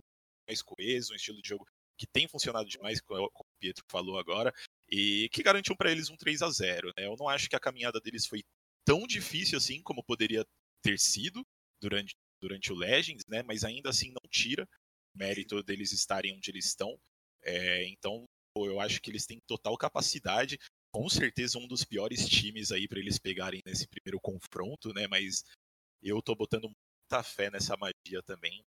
mais 0.48 0.62
coeso, 0.62 1.14
um 1.14 1.16
estilo 1.16 1.42
de 1.42 1.50
jogo 1.50 1.66
que 1.98 2.06
tem 2.06 2.28
funcionado 2.28 2.70
demais, 2.70 3.02
como 3.02 3.26
o 3.26 3.46
Pietro 3.60 3.84
falou 3.90 4.20
agora, 4.20 4.54
e 4.88 5.28
que 5.34 5.42
garantiu 5.42 5.76
para 5.76 5.92
eles 5.92 6.12
um 6.12 6.16
3 6.16 6.44
a 6.44 6.50
0 6.52 6.94
né? 6.96 7.08
Eu 7.08 7.16
não 7.18 7.28
acho 7.28 7.50
que 7.50 7.56
a 7.56 7.60
caminhada 7.60 8.00
deles 8.00 8.28
foi 8.28 8.44
tão 8.86 9.08
difícil 9.08 9.58
assim 9.58 9.82
como 9.82 10.04
poderia 10.04 10.46
ter 10.84 11.00
sido, 11.00 11.44
durante, 11.82 12.16
durante 12.42 12.72
o 12.72 12.76
Legends, 12.76 13.26
né? 13.28 13.44
Mas 13.44 13.64
ainda 13.64 13.90
assim 13.90 14.10
não 14.10 14.30
tira 14.30 14.68
o 15.16 15.18
mérito 15.18 15.62
deles 15.64 15.92
estarem 15.92 16.36
onde 16.36 16.52
eles 16.52 16.66
estão. 16.66 16.98
É, 17.44 17.88
então, 17.88 18.26
pô, 18.54 18.66
eu 18.68 18.80
acho 18.80 19.02
que 19.02 19.10
eles 19.10 19.26
têm 19.26 19.40
total 19.48 19.78
capacidade. 19.78 20.58
Com 20.92 21.10
certeza 21.10 21.60
um 21.60 21.68
dos 21.68 21.84
piores 21.84 22.28
times 22.28 22.72
aí 22.72 22.88
para 22.88 23.00
eles 23.00 23.20
pegarem 23.20 23.62
nesse 23.66 23.88
primeiro 23.88 24.20
confronto, 24.20 24.94
né? 24.94 25.08
Mas 25.08 25.44
eu 26.02 26.22
tô 26.22 26.36
botando 26.36 26.70
muita 26.70 27.24
fé 27.24 27.50
nessa 27.50 27.76
magia 27.78 28.22
também. 28.24 28.64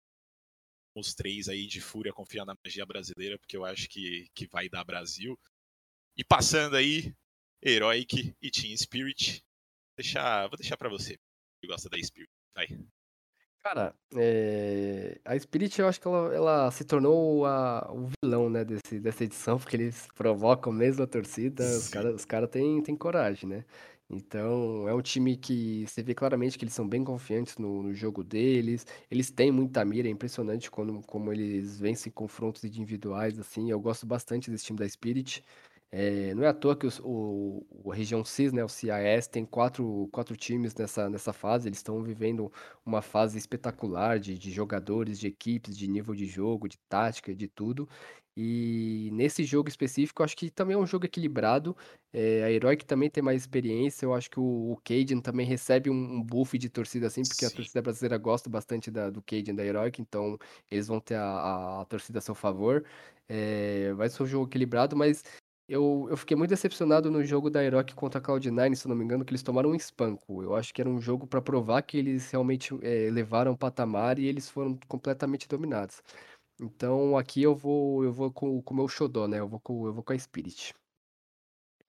Os 0.96 1.14
três 1.14 1.48
aí 1.48 1.66
de 1.66 1.80
fúria 1.80 2.12
confiar 2.12 2.44
na 2.44 2.54
magia 2.64 2.86
brasileira, 2.86 3.38
porque 3.38 3.56
eu 3.56 3.64
acho 3.64 3.88
que, 3.88 4.28
que 4.34 4.46
vai 4.46 4.68
dar 4.68 4.84
Brasil. 4.84 5.38
E 6.16 6.24
passando 6.24 6.76
aí, 6.76 7.12
Heroic 7.62 8.34
e 8.40 8.50
Team 8.50 8.76
Spirit. 8.76 9.42
Deixar, 9.96 10.46
vou 10.48 10.56
deixar 10.56 10.76
para 10.76 10.88
você 10.88 11.16
que 11.60 11.66
gosta 11.66 11.88
da 11.88 12.00
Spirit. 12.00 12.30
Vai. 12.54 12.68
Cara, 13.64 13.94
é... 14.14 15.18
a 15.24 15.38
Spirit 15.38 15.80
eu 15.80 15.88
acho 15.88 15.98
que 15.98 16.06
ela, 16.06 16.34
ela 16.34 16.70
se 16.70 16.84
tornou 16.84 17.46
a... 17.46 17.90
o 17.90 18.10
vilão, 18.22 18.50
né, 18.50 18.62
desse, 18.62 19.00
dessa 19.00 19.24
edição, 19.24 19.58
porque 19.58 19.74
eles 19.74 20.06
provocam 20.14 20.70
mesmo 20.70 21.02
a 21.02 21.06
torcida, 21.06 21.64
os 21.64 21.88
caras 21.88 22.14
os 22.14 22.24
cara 22.26 22.46
têm 22.46 22.82
têm 22.82 22.94
coragem, 22.94 23.48
né? 23.48 23.64
Então, 24.10 24.86
é 24.86 24.94
um 24.94 25.00
time 25.00 25.34
que 25.34 25.86
você 25.86 26.02
vê 26.02 26.14
claramente 26.14 26.58
que 26.58 26.64
eles 26.64 26.74
são 26.74 26.86
bem 26.86 27.02
confiantes 27.02 27.56
no, 27.56 27.82
no 27.82 27.94
jogo 27.94 28.22
deles, 28.22 28.86
eles 29.10 29.30
têm 29.30 29.50
muita 29.50 29.82
mira, 29.82 30.08
é 30.08 30.10
impressionante 30.10 30.70
quando, 30.70 31.00
como 31.06 31.32
eles 31.32 31.80
vencem 31.80 32.12
confrontos 32.12 32.62
individuais, 32.64 33.38
assim, 33.38 33.70
eu 33.70 33.80
gosto 33.80 34.04
bastante 34.06 34.50
desse 34.50 34.66
time 34.66 34.78
da 34.78 34.86
Spirit. 34.88 35.42
É, 35.92 36.34
não 36.34 36.42
é 36.42 36.48
à 36.48 36.54
toa 36.54 36.76
que 36.76 36.86
os, 36.86 36.98
o, 37.04 37.64
o 37.70 37.90
região 37.90 38.24
CIS, 38.24 38.52
né, 38.52 38.64
o 38.64 38.68
CIS, 38.68 39.28
tem 39.30 39.44
quatro, 39.44 40.08
quatro 40.10 40.36
times 40.36 40.74
nessa, 40.74 41.08
nessa 41.08 41.32
fase. 41.32 41.68
Eles 41.68 41.78
estão 41.78 42.02
vivendo 42.02 42.52
uma 42.84 43.00
fase 43.00 43.38
espetacular 43.38 44.18
de, 44.18 44.36
de 44.36 44.50
jogadores, 44.50 45.20
de 45.20 45.28
equipes, 45.28 45.76
de 45.76 45.86
nível 45.86 46.14
de 46.14 46.26
jogo, 46.26 46.68
de 46.68 46.78
tática, 46.88 47.34
de 47.34 47.46
tudo. 47.46 47.88
E 48.36 49.10
nesse 49.12 49.44
jogo 49.44 49.68
específico, 49.68 50.20
eu 50.20 50.24
acho 50.24 50.36
que 50.36 50.50
também 50.50 50.74
é 50.74 50.78
um 50.78 50.86
jogo 50.86 51.06
equilibrado. 51.06 51.76
É, 52.12 52.42
a 52.42 52.50
Heroic 52.50 52.84
também 52.84 53.08
tem 53.08 53.22
mais 53.22 53.42
experiência. 53.42 54.04
Eu 54.04 54.12
acho 54.12 54.28
que 54.28 54.40
o, 54.40 54.72
o 54.72 54.76
Cajun 54.82 55.20
também 55.20 55.46
recebe 55.46 55.88
um, 55.88 55.94
um 55.94 56.22
buff 56.22 56.58
de 56.58 56.68
torcida 56.68 57.06
assim, 57.06 57.22
porque 57.22 57.46
Sim. 57.46 57.52
a 57.52 57.56
torcida 57.56 57.80
brasileira 57.82 58.18
gosta 58.18 58.50
bastante 58.50 58.90
da, 58.90 59.08
do 59.08 59.22
Cajun 59.22 59.54
da 59.54 59.64
Heroic, 59.64 60.02
então 60.02 60.36
eles 60.68 60.88
vão 60.88 60.98
ter 60.98 61.14
a, 61.14 61.22
a, 61.24 61.82
a 61.82 61.84
torcida 61.84 62.18
a 62.18 62.22
seu 62.22 62.34
favor. 62.34 62.84
É, 63.28 63.92
vai 63.94 64.08
ser 64.08 64.22
um 64.24 64.26
jogo 64.26 64.46
equilibrado, 64.46 64.96
mas 64.96 65.22
Eu, 65.66 66.06
eu 66.10 66.16
fiquei 66.16 66.36
muito 66.36 66.50
decepcionado 66.50 67.10
no 67.10 67.24
jogo 67.24 67.48
da 67.48 67.64
Heroic 67.64 67.94
contra 67.94 68.20
a 68.20 68.22
Cloud9, 68.22 68.74
se 68.74 68.86
eu 68.86 68.90
não 68.90 68.96
me 68.96 69.04
engano, 69.04 69.24
que 69.24 69.30
eles 69.30 69.42
tomaram 69.42 69.70
um 69.70 69.74
espanco. 69.74 70.42
Eu 70.42 70.54
acho 70.54 70.74
que 70.74 70.80
era 70.80 70.90
um 70.90 71.00
jogo 71.00 71.26
pra 71.26 71.40
provar 71.40 71.80
que 71.82 71.96
eles 71.96 72.30
realmente 72.30 72.74
é, 72.82 73.10
levaram 73.10 73.52
o 73.52 73.56
patamar 73.56 74.18
e 74.18 74.26
eles 74.26 74.48
foram 74.48 74.78
completamente 74.86 75.48
dominados. 75.48 76.02
Então 76.60 77.16
aqui 77.16 77.42
eu 77.42 77.54
vou 77.54 78.04
eu 78.04 78.12
vou 78.12 78.30
com 78.30 78.62
com 78.62 78.74
o 78.74 78.76
meu 78.76 78.88
xodó, 78.88 79.26
né? 79.26 79.40
Eu 79.40 79.48
vou 79.48 79.58
com, 79.58 79.86
eu 79.86 79.92
vou 79.92 80.04
com 80.04 80.12
a 80.12 80.18
Spirit. 80.18 80.74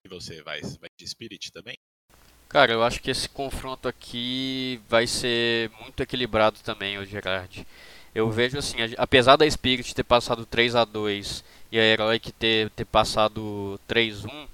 E 0.04 0.08
você 0.08 0.42
vai, 0.42 0.60
vai 0.62 0.88
de 0.98 1.06
Spirit 1.06 1.52
também? 1.52 1.76
Cara, 2.48 2.72
eu 2.72 2.82
acho 2.82 3.02
que 3.02 3.10
esse 3.10 3.28
confronto 3.28 3.88
aqui 3.88 4.80
vai 4.88 5.06
ser 5.06 5.70
muito 5.80 6.02
equilibrado 6.02 6.60
também, 6.60 6.96
o 6.96 7.04
Gerard. 7.04 7.66
Eu 8.16 8.30
vejo 8.30 8.56
assim, 8.56 8.80
a- 8.80 8.88
apesar 8.96 9.36
da 9.36 9.48
Spirit 9.50 9.94
ter 9.94 10.02
passado 10.02 10.46
3 10.46 10.74
a 10.74 10.86
2 10.86 11.44
e 11.70 11.78
a 11.78 11.82
Heroic 11.82 12.32
ter, 12.32 12.70
ter 12.70 12.86
passado 12.86 13.78
3-1, 13.86 14.48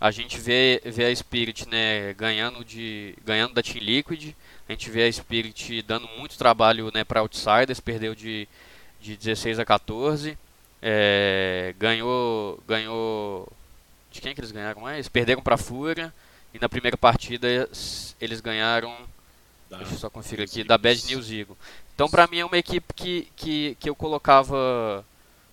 a 0.00 0.10
gente 0.10 0.36
vê, 0.40 0.82
vê 0.84 1.04
a 1.04 1.14
Spirit 1.14 1.68
né, 1.68 2.12
ganhando, 2.14 2.64
de, 2.64 3.14
ganhando 3.24 3.54
da 3.54 3.62
Team 3.62 3.84
Liquid, 3.84 4.34
a 4.68 4.72
gente 4.72 4.90
vê 4.90 5.04
a 5.04 5.12
Spirit 5.12 5.80
dando 5.82 6.08
muito 6.18 6.36
trabalho 6.36 6.90
né, 6.92 7.04
para 7.04 7.20
Outsiders, 7.20 7.78
perdeu 7.78 8.16
de, 8.16 8.48
de 9.00 9.16
16 9.16 9.60
a 9.60 9.64
14, 9.64 10.36
é, 10.82 11.72
ganhou, 11.78 12.60
ganhou... 12.66 13.48
De 14.10 14.20
quem 14.20 14.34
que 14.34 14.40
eles 14.40 14.50
ganharam 14.50 14.80
mais? 14.80 15.08
Perderam 15.08 15.40
para 15.40 15.56
Fúria, 15.56 16.12
e 16.52 16.58
na 16.58 16.68
primeira 16.68 16.96
partida 16.96 17.46
eles 18.20 18.40
ganharam 18.40 18.92
Deixa 19.78 19.94
eu 19.94 19.98
só 19.98 20.10
conferir 20.10 20.44
aqui, 20.44 20.62
da 20.62 20.78
Bad. 20.78 21.04
News 21.06 21.30
Eagle. 21.30 21.56
Então, 21.94 22.08
pra 22.08 22.26
mim, 22.26 22.38
é 22.38 22.44
uma 22.44 22.58
equipe 22.58 22.92
que, 22.94 23.28
que, 23.36 23.76
que 23.80 23.88
eu 23.88 23.94
colocava 23.94 25.04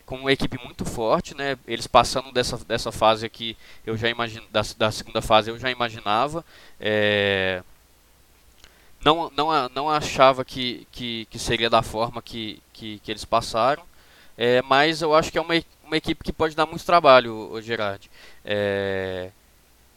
como 0.06 0.23
uma 0.23 0.32
equipe 0.32 0.60
muito 0.63 0.84
forte, 0.84 1.36
né? 1.36 1.58
Eles 1.67 1.88
passando 1.88 2.32
dessa, 2.32 2.58
dessa 2.65 2.91
fase 2.91 3.25
aqui, 3.25 3.56
eu 3.86 3.95
já 3.95 4.10
imagino, 4.10 4.45
da, 4.51 4.62
da 4.77 4.91
segunda 4.91 5.21
fase, 5.21 5.49
eu 5.49 5.60
já 5.60 5.71
imaginava. 5.71 6.43
É, 6.80 7.63
não, 9.04 9.32
não, 9.36 9.69
não 9.69 9.89
achava 9.89 10.43
que, 10.43 10.88
que, 10.91 11.25
que 11.30 11.39
seria 11.39 11.69
da 11.69 11.82
forma 11.82 12.21
que, 12.21 12.62
que, 12.73 12.99
que 12.99 13.12
eles 13.12 13.25
passaram, 13.25 13.84
é, 14.38 14.62
mas 14.63 15.01
eu 15.01 15.13
acho 15.15 15.32
que 15.32 15.38
é 15.38 15.41
uma, 15.41 15.54
uma 15.84 15.97
equipe 15.97 16.23
que 16.23 16.34
pode 16.34 16.56
dar 16.56 16.65
muito 16.65 16.86
trabalho, 16.86 17.51
o 17.51 17.62
Gerard. 17.62 18.10
É, 18.43 19.30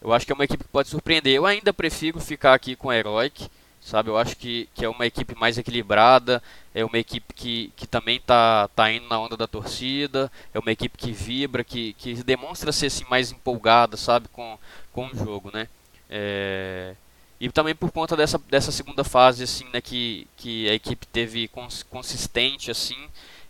eu 0.01 0.13
acho 0.13 0.27
que 0.27 0.33
é 0.33 0.35
uma 0.35 0.45
equipe 0.45 0.65
que 0.65 0.71
pode 0.71 0.89
surpreender. 0.89 1.35
Eu 1.35 1.47
ainda 1.47 1.73
prefiro 1.73 2.21
ficar 2.21 2.55
aqui 2.55 2.77
com 2.77 2.91
a 2.91 2.97
Heroic, 2.97 3.49
sabe? 3.85 4.11
Eu 4.11 4.17
acho 4.17 4.37
que, 4.37 4.69
que 4.75 4.85
é 4.85 4.89
uma 4.89 5.07
equipe 5.07 5.35
mais 5.39 5.59
equilibrada, 5.59 6.43
é 6.75 6.85
uma 6.85 6.99
equipe 6.99 7.33
que, 7.35 7.73
que 7.77 7.87
também 7.87 8.21
tá, 8.21 8.69
tá 8.75 8.91
indo 8.91 9.07
na 9.09 9.21
onda 9.21 9.37
da 9.37 9.47
torcida, 9.47 10.33
é 10.55 10.59
uma 10.59 10.73
equipe 10.73 10.97
que 10.99 11.13
vibra, 11.13 11.63
que, 11.65 11.93
que 11.95 12.15
demonstra 12.25 12.73
ser 12.73 12.87
assim, 12.87 13.05
mais 13.11 13.31
empolgada, 13.31 13.97
sabe? 13.97 14.29
Com, 14.29 14.59
com 14.93 15.07
o 15.09 15.15
jogo, 15.17 15.51
né? 15.53 15.69
É, 16.11 16.95
E 17.41 17.51
também 17.51 17.75
por 17.75 17.91
conta 17.93 18.17
dessa, 18.17 18.39
dessa 18.49 18.73
segunda 18.73 19.05
fase, 19.05 19.45
assim, 19.45 19.67
né? 19.73 19.81
Que, 19.81 20.27
que 20.37 20.69
a 20.69 20.75
equipe 20.75 21.07
teve 21.07 21.49
cons, 21.49 21.83
consistente, 21.85 22.71
assim, 22.71 22.97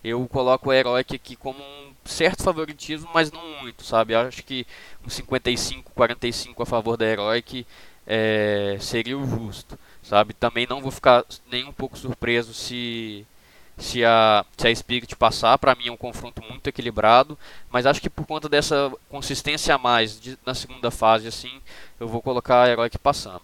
eu 0.02 0.26
coloco 0.28 0.70
a 0.70 0.76
Heroic 0.76 1.14
aqui 1.16 1.36
como 1.36 1.58
um 1.62 1.92
certo 2.04 2.42
favoritismo, 2.42 3.08
mas 3.14 3.32
não 3.32 3.62
muito, 3.62 3.84
sabe? 3.84 4.14
Eu 4.14 4.20
acho 4.20 4.42
que 4.42 4.66
um 5.06 5.08
55, 5.10 5.92
45 5.94 6.62
a 6.62 6.66
favor 6.66 6.96
da 6.96 7.06
Heroic 7.06 7.66
é, 8.06 8.76
seria 8.80 9.18
o 9.18 9.26
justo, 9.26 9.78
sabe? 10.04 10.34
Também 10.34 10.66
não 10.68 10.82
vou 10.82 10.92
ficar 10.92 11.24
nem 11.50 11.64
um 11.64 11.72
pouco 11.74 11.98
surpreso 11.98 12.54
se 12.54 13.26
se 13.78 14.04
a, 14.04 14.46
se 14.58 14.68
a 14.68 14.76
Spirit 14.76 15.16
passar. 15.16 15.58
Para 15.58 15.74
mim 15.76 15.88
é 15.88 15.92
um 15.92 15.98
confronto 15.98 16.42
muito 16.42 16.68
equilibrado, 16.68 17.38
mas 17.70 17.86
acho 17.86 18.00
que 18.02 18.10
por 18.10 18.26
conta 18.26 18.48
dessa 18.48 18.92
consistência 19.10 19.74
a 19.74 19.78
mais 19.78 20.20
de- 20.20 20.38
na 20.46 20.54
segunda 20.54 20.90
fase, 20.92 21.28
assim, 21.28 21.60
eu 22.00 22.08
vou 22.08 22.22
colocar 22.22 22.64
a 22.64 22.70
Heroic 22.70 22.98
passando. 22.98 23.42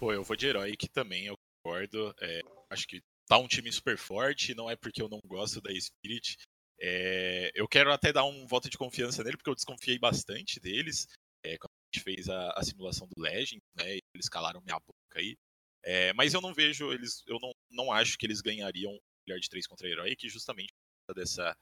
Pô, 0.00 0.12
eu 0.12 0.22
vou 0.24 0.36
de 0.36 0.46
Heroic 0.46 0.88
também, 0.88 1.26
eu 1.26 1.34
concordo. 1.62 2.14
É, 2.20 2.40
acho 2.70 2.86
que 2.86 3.00
tá 3.28 3.38
um 3.38 3.48
time 3.48 3.70
super 3.72 3.96
forte, 3.96 4.54
não 4.54 4.68
é 4.70 4.76
porque 4.76 5.02
eu 5.02 5.08
não 5.08 5.20
gosto 5.26 5.60
da 5.60 5.70
Spirit. 5.78 6.36
É, 6.80 7.50
eu 7.54 7.68
quero 7.68 7.92
até 7.92 8.12
dar 8.12 8.24
um 8.24 8.46
voto 8.46 8.68
de 8.68 8.76
confiança 8.76 9.22
nele, 9.22 9.36
porque 9.36 9.50
eu 9.50 9.54
desconfiei 9.54 9.98
bastante 9.98 10.58
deles. 10.58 11.06
É, 11.44 11.56
quando 11.58 11.70
gente 11.92 12.02
fez 12.02 12.28
a, 12.28 12.50
a 12.52 12.62
simulação 12.62 13.06
do 13.06 13.20
Legend, 13.20 13.60
né? 13.76 13.98
Eles 14.14 14.28
calaram 14.28 14.60
minha 14.62 14.78
boca 14.78 15.18
aí. 15.18 15.36
É, 15.84 16.12
mas 16.12 16.32
eu 16.32 16.40
não 16.40 16.54
vejo 16.54 16.92
eles. 16.92 17.22
Eu 17.26 17.38
não, 17.40 17.52
não 17.70 17.92
acho 17.92 18.16
que 18.16 18.24
eles 18.24 18.40
ganhariam 18.40 18.98
melhor 19.26 19.38
de 19.40 19.48
três 19.48 19.66
contra 19.66 19.86
a 19.86 19.90
Heroic, 19.90 20.28
justamente 20.28 20.72
por 20.72 21.14
causa 21.14 21.20
dessa, 21.20 21.56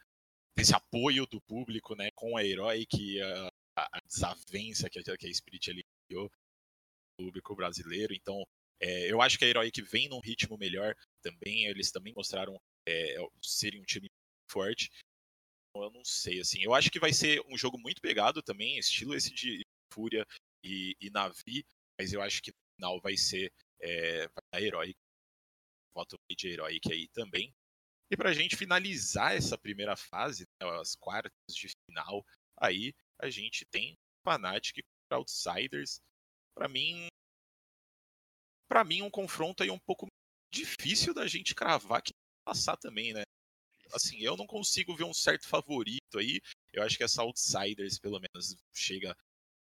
desse 0.56 0.74
apoio 0.74 1.26
do 1.26 1.40
público, 1.42 1.94
né? 1.94 2.10
Com 2.14 2.36
a 2.36 2.44
Heroic 2.44 2.96
e 2.96 3.20
a, 3.20 3.50
a 3.76 4.00
desavença 4.06 4.88
que 4.88 4.98
a, 4.98 5.16
que 5.16 5.26
a 5.26 5.34
Spirit 5.34 5.70
ali 5.70 5.82
criou 6.08 6.30
público 7.18 7.56
brasileiro. 7.56 8.14
Então, 8.14 8.42
é, 8.80 9.10
eu 9.10 9.20
acho 9.20 9.38
que 9.38 9.44
a 9.44 9.48
Heroic 9.48 9.82
vem 9.82 10.08
num 10.08 10.20
ritmo 10.20 10.56
melhor 10.56 10.94
também. 11.22 11.66
Eles 11.66 11.90
também 11.90 12.12
mostraram 12.14 12.60
é, 12.86 13.16
serem 13.42 13.80
um 13.80 13.84
time 13.84 14.08
forte. 14.50 14.90
Então, 15.70 15.84
eu 15.84 15.90
não 15.90 16.04
sei, 16.04 16.40
assim. 16.40 16.62
Eu 16.62 16.74
acho 16.74 16.90
que 16.90 17.00
vai 17.00 17.12
ser 17.12 17.40
um 17.48 17.56
jogo 17.56 17.78
muito 17.78 18.00
pegado 18.02 18.42
também, 18.42 18.78
estilo 18.78 19.14
esse 19.14 19.32
de 19.32 19.62
Fúria 19.92 20.26
e, 20.64 20.96
e 21.00 21.10
Navi. 21.10 21.64
Mas 21.98 22.12
eu 22.12 22.22
acho 22.22 22.42
que 22.42 22.50
no 22.50 22.74
final 22.76 23.00
vai 23.00 23.16
ser 23.16 23.52
é, 23.80 24.28
vai 24.28 24.62
Heroic. 24.64 24.96
Voto 25.94 26.16
de 26.30 26.48
Heroic 26.48 26.92
aí 26.92 27.08
também. 27.08 27.52
E 28.10 28.16
pra 28.16 28.32
gente 28.32 28.56
finalizar 28.56 29.36
essa 29.36 29.56
primeira 29.56 29.96
fase, 29.96 30.44
né, 30.60 30.68
as 30.80 30.96
quartas 30.96 31.32
de 31.54 31.68
final, 31.86 32.24
aí 32.56 32.92
a 33.20 33.30
gente 33.30 33.64
tem 33.66 33.96
Fnatic 34.24 34.82
contra 34.82 35.18
Outsiders. 35.18 36.00
Pra 36.54 36.68
mim, 36.68 37.06
para 38.68 38.84
mim 38.84 39.02
um 39.02 39.10
confronto 39.10 39.62
aí 39.62 39.70
um 39.70 39.78
pouco 39.78 40.06
difícil 40.52 41.14
da 41.14 41.26
gente 41.26 41.54
cravar 41.54 42.02
que 42.02 42.12
passar 42.44 42.76
também, 42.76 43.12
né? 43.12 43.22
Assim, 43.92 44.18
eu 44.20 44.36
não 44.36 44.46
consigo 44.46 44.94
ver 44.96 45.04
um 45.04 45.14
certo 45.14 45.46
favorito 45.46 46.18
aí. 46.18 46.40
Eu 46.72 46.82
acho 46.82 46.96
que 46.96 47.04
essa 47.04 47.22
Outsiders 47.22 47.98
pelo 47.98 48.20
menos 48.20 48.56
chega 48.72 49.16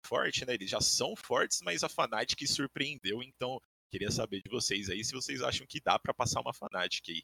forte, 0.04 0.46
né? 0.46 0.54
Eles 0.54 0.70
já 0.70 0.82
são 0.82 1.16
fortes, 1.16 1.60
mas 1.64 1.84
a 1.84 1.90
Fnatic 1.90 2.48
surpreendeu, 2.48 3.22
então 3.24 3.60
queria 3.92 4.12
saber 4.12 4.42
de 4.42 4.50
vocês 4.50 4.90
aí 4.90 5.04
se 5.04 5.14
vocês 5.14 5.42
acham 5.42 5.66
que 5.68 5.82
dá 5.82 5.98
pra 6.00 6.14
passar 6.14 6.42
uma 6.42 6.54
Fnatic 6.54 7.10
aí. 7.10 7.24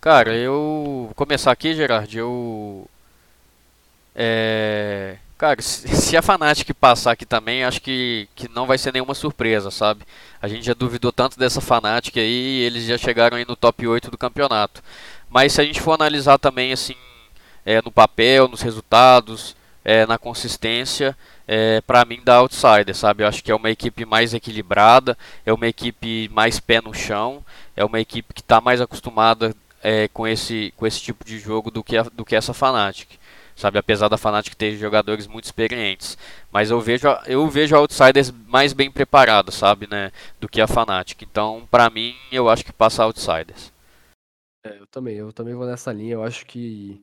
Cara, 0.00 0.36
eu 0.36 1.04
vou 1.06 1.14
começar 1.14 1.50
aqui, 1.50 1.74
Gerard. 1.74 2.16
Eu. 2.18 2.86
É. 4.14 5.16
Cara, 5.38 5.60
se 5.62 6.16
a 6.16 6.22
Fnatic 6.22 6.72
passar 6.74 7.12
aqui 7.12 7.26
também, 7.26 7.64
acho 7.64 7.80
que, 7.80 8.28
que 8.34 8.48
não 8.48 8.66
vai 8.66 8.78
ser 8.78 8.92
nenhuma 8.92 9.14
surpresa, 9.14 9.70
sabe? 9.70 10.04
A 10.40 10.46
gente 10.48 10.64
já 10.66 10.74
duvidou 10.74 11.10
tanto 11.10 11.38
dessa 11.38 11.60
Fnatic 11.60 12.16
aí, 12.18 12.60
eles 12.60 12.84
já 12.84 12.96
chegaram 12.98 13.36
aí 13.36 13.44
no 13.46 13.56
top 13.56 13.86
8 13.86 14.10
do 14.10 14.18
campeonato. 14.18 14.82
Mas 15.34 15.52
se 15.52 15.60
a 15.60 15.64
gente 15.64 15.80
for 15.80 15.94
analisar 15.94 16.38
também, 16.38 16.72
assim, 16.72 16.94
é, 17.66 17.82
no 17.82 17.90
papel, 17.90 18.46
nos 18.46 18.62
resultados, 18.62 19.56
é, 19.84 20.06
na 20.06 20.16
consistência, 20.16 21.16
é, 21.48 21.80
pra 21.80 22.04
mim 22.04 22.20
dá 22.24 22.36
outsider, 22.36 22.94
sabe? 22.94 23.24
Eu 23.24 23.26
acho 23.26 23.42
que 23.42 23.50
é 23.50 23.54
uma 23.56 23.68
equipe 23.68 24.04
mais 24.04 24.32
equilibrada, 24.32 25.18
é 25.44 25.52
uma 25.52 25.66
equipe 25.66 26.30
mais 26.32 26.60
pé 26.60 26.80
no 26.80 26.94
chão, 26.94 27.44
é 27.76 27.84
uma 27.84 27.98
equipe 27.98 28.32
que 28.32 28.42
está 28.42 28.60
mais 28.60 28.80
acostumada 28.80 29.52
é, 29.82 30.06
com, 30.06 30.24
esse, 30.24 30.72
com 30.76 30.86
esse 30.86 31.00
tipo 31.00 31.24
de 31.24 31.36
jogo 31.40 31.68
do 31.68 31.82
que, 31.82 31.96
a, 31.96 32.04
do 32.04 32.24
que 32.24 32.36
essa 32.36 32.54
Fnatic. 32.54 33.18
Sabe, 33.56 33.76
apesar 33.76 34.08
da 34.08 34.16
Fnatic 34.16 34.54
ter 34.54 34.76
jogadores 34.76 35.26
muito 35.26 35.46
experientes, 35.46 36.16
mas 36.52 36.70
eu 36.70 36.80
vejo 36.80 37.08
a- 37.08 37.22
eu 37.26 37.48
vejo 37.48 37.74
a 37.74 37.80
Outsiders 37.80 38.32
mais 38.46 38.72
bem 38.72 38.88
preparada, 38.88 39.50
sabe, 39.50 39.88
né, 39.90 40.12
do 40.40 40.48
que 40.48 40.60
a 40.60 40.68
Fnatic. 40.68 41.22
Então, 41.22 41.66
pra 41.72 41.90
mim, 41.90 42.14
eu 42.30 42.48
acho 42.48 42.64
que 42.64 42.72
passa 42.72 43.02
a 43.02 43.06
Outsiders. 43.06 43.73
É, 44.64 44.78
eu 44.78 44.86
também, 44.86 45.16
eu 45.16 45.32
também 45.32 45.54
vou 45.54 45.66
nessa 45.66 45.92
linha. 45.92 46.14
Eu 46.14 46.22
acho 46.24 46.46
que, 46.46 47.02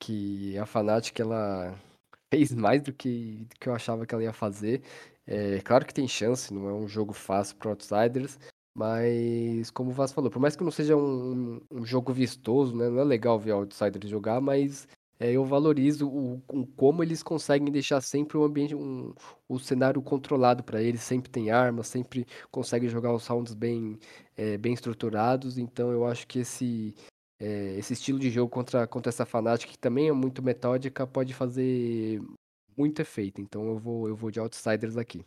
que 0.00 0.58
a 0.58 0.66
Fnatic 0.66 1.18
ela 1.20 1.78
fez 2.32 2.52
mais 2.52 2.82
do 2.82 2.92
que, 2.92 3.46
do 3.50 3.56
que 3.60 3.68
eu 3.68 3.74
achava 3.74 4.06
que 4.06 4.14
ela 4.14 4.24
ia 4.24 4.32
fazer. 4.32 4.82
É 5.26 5.60
claro 5.62 5.86
que 5.86 5.94
tem 5.94 6.08
chance, 6.08 6.52
não 6.52 6.68
é 6.68 6.74
um 6.74 6.88
jogo 6.88 7.12
fácil 7.14 7.56
para 7.56 7.70
Outsiders, 7.70 8.38
mas 8.76 9.70
como 9.70 9.90
o 9.90 9.94
Vaz 9.94 10.12
falou, 10.12 10.30
por 10.30 10.40
mais 10.40 10.56
que 10.56 10.64
não 10.64 10.70
seja 10.70 10.96
um, 10.96 11.60
um 11.70 11.86
jogo 11.86 12.12
vistoso, 12.12 12.76
né, 12.76 12.90
não 12.90 13.00
é 13.00 13.04
legal 13.04 13.38
ver 13.38 13.52
Outsiders 13.52 14.10
jogar, 14.10 14.40
mas 14.42 14.86
é, 15.18 15.32
eu 15.32 15.44
valorizo 15.44 16.08
o, 16.08 16.42
o 16.52 16.66
como 16.76 17.02
eles 17.02 17.22
conseguem 17.22 17.72
deixar 17.72 18.00
sempre 18.02 18.36
o 18.36 18.44
ambiente, 18.44 18.74
um, 18.74 19.14
o 19.48 19.58
cenário 19.58 20.02
controlado 20.02 20.62
para 20.62 20.82
eles, 20.82 21.02
sempre 21.02 21.30
tem 21.30 21.50
armas, 21.50 21.86
sempre 21.86 22.26
conseguem 22.50 22.88
jogar 22.88 23.14
os 23.14 23.26
rounds 23.26 23.54
bem, 23.54 23.98
é, 24.36 24.56
bem 24.58 24.72
estruturados, 24.72 25.58
então 25.58 25.90
eu 25.90 26.06
acho 26.06 26.26
que 26.26 26.40
esse, 26.40 26.94
é, 27.40 27.76
esse 27.78 27.92
estilo 27.92 28.18
de 28.18 28.30
jogo 28.30 28.50
contra, 28.50 28.86
contra 28.86 29.10
essa 29.10 29.24
Fnatic, 29.26 29.70
que 29.70 29.78
também 29.78 30.08
é 30.08 30.12
muito 30.12 30.42
metódica, 30.42 31.06
pode 31.06 31.32
fazer 31.34 32.20
muito 32.76 33.00
efeito. 33.00 33.40
Então 33.40 33.66
eu 33.66 33.78
vou, 33.78 34.08
eu 34.08 34.16
vou 34.16 34.30
de 34.30 34.40
Outsiders 34.40 34.96
aqui. 34.96 35.24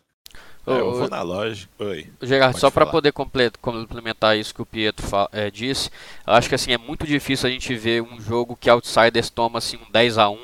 É, 0.67 0.79
eu 0.81 0.91
vou 0.93 1.09
na 1.09 1.21
loja. 1.21 1.69
Oi. 1.79 2.09
Gerard, 2.21 2.51
Pode 2.53 2.59
só 2.59 2.69
para 2.69 2.85
poder 2.85 3.13
comple- 3.13 3.51
complementar 3.61 4.37
isso 4.37 4.53
que 4.53 4.61
o 4.61 4.65
Pietro 4.65 5.05
eh, 5.31 5.49
disse, 5.49 5.89
eu 6.27 6.33
acho 6.33 6.49
que 6.49 6.55
assim 6.55 6.73
é 6.73 6.77
muito 6.77 7.07
difícil 7.07 7.47
a 7.47 7.51
gente 7.51 7.73
ver 7.75 8.01
um 8.03 8.19
jogo 8.19 8.57
que 8.57 8.69
Outsiders 8.69 9.29
toma 9.29 9.59
assim 9.59 9.77
um 9.77 9.89
10 9.89 10.17
a 10.17 10.29
1, 10.29 10.37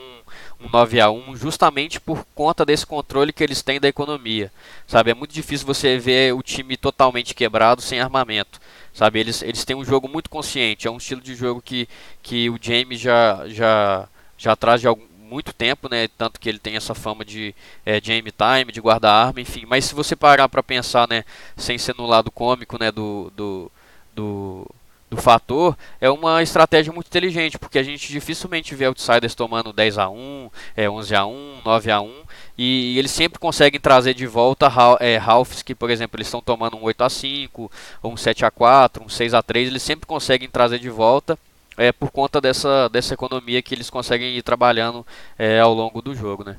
um 0.63 0.69
9 0.69 0.99
a 1.01 1.09
1, 1.09 1.35
justamente 1.35 1.99
por 1.99 2.25
conta 2.35 2.65
desse 2.65 2.85
controle 2.85 3.33
que 3.33 3.43
eles 3.43 3.61
têm 3.61 3.79
da 3.79 3.87
economia. 3.87 4.51
Sabe, 4.87 5.11
é 5.11 5.13
muito 5.13 5.33
difícil 5.33 5.67
você 5.67 5.97
ver 5.97 6.33
o 6.33 6.41
time 6.41 6.77
totalmente 6.77 7.33
quebrado 7.33 7.81
sem 7.81 7.99
armamento. 7.99 8.59
Sabe, 8.93 9.19
eles 9.19 9.41
eles 9.41 9.65
têm 9.65 9.75
um 9.75 9.85
jogo 9.85 10.07
muito 10.07 10.29
consciente, 10.29 10.87
é 10.87 10.91
um 10.91 10.97
estilo 10.97 11.21
de 11.21 11.35
jogo 11.35 11.61
que 11.61 11.87
que 12.21 12.49
o 12.49 12.59
James 12.61 12.99
já 12.99 13.47
já 13.47 14.07
já 14.37 14.55
traz 14.55 14.81
de 14.81 14.87
algum 14.87 15.13
muito 15.33 15.51
tempo, 15.51 15.89
né? 15.89 16.07
Tanto 16.17 16.39
que 16.39 16.47
ele 16.47 16.59
tem 16.59 16.75
essa 16.75 16.93
fama 16.93 17.25
de 17.25 17.55
é, 17.85 17.99
Jamie 18.01 18.31
Time, 18.31 18.71
de 18.71 18.79
guardar 18.79 19.27
arma, 19.27 19.41
enfim. 19.41 19.65
Mas 19.67 19.85
se 19.85 19.95
você 19.95 20.15
parar 20.15 20.47
para 20.47 20.61
pensar, 20.61 21.07
né, 21.09 21.25
sem 21.57 21.77
ser 21.77 21.95
no 21.97 22.05
lado 22.05 22.29
cômico, 22.31 22.77
né, 22.79 22.91
do, 22.91 23.31
do, 23.35 23.71
do, 24.13 24.67
do 25.13 25.21
fator, 25.21 25.77
é 26.01 26.09
uma 26.09 26.41
estratégia 26.41 26.91
muito 26.91 27.07
inteligente, 27.07 27.59
porque 27.59 27.77
a 27.77 27.83
gente 27.83 28.11
dificilmente 28.11 28.73
vê 28.73 28.85
outsiders 28.85 29.35
tomando 29.35 29.71
10 29.71 29.97
a 29.97 30.09
1, 30.09 30.49
é, 30.75 30.89
11 30.89 31.15
a 31.15 31.25
1, 31.25 31.61
9 31.63 31.91
a 31.91 32.01
1, 32.01 32.23
e, 32.57 32.97
eles 32.97 33.11
sempre 33.11 33.39
conseguem 33.39 33.79
trazer 33.79 34.13
de 34.13 34.25
volta 34.25 34.71
é, 34.99 35.17
Halfs 35.17 35.61
que, 35.61 35.75
por 35.75 35.89
exemplo, 35.89 36.17
eles 36.17 36.27
estão 36.27 36.41
tomando 36.41 36.77
um 36.77 36.83
8 36.83 37.03
a 37.03 37.09
5, 37.09 37.71
ou 38.01 38.13
um 38.13 38.17
7 38.17 38.45
a 38.45 38.51
4, 38.51 39.03
um 39.03 39.09
6 39.09 39.33
a 39.33 39.43
3, 39.43 39.67
eles 39.67 39.83
sempre 39.83 40.07
conseguem 40.07 40.49
trazer 40.49 40.79
de 40.79 40.89
volta 40.89 41.37
é, 41.77 41.91
por 41.91 42.11
conta 42.11 42.41
dessa, 42.41 42.87
dessa 42.89 43.13
economia 43.13 43.61
que 43.61 43.73
eles 43.73 43.89
conseguem 43.89 44.35
ir 44.35 44.41
trabalhando 44.41 45.05
é, 45.37 45.59
ao 45.59 45.73
longo 45.73 46.01
do 46.01 46.15
jogo, 46.15 46.43
né? 46.43 46.57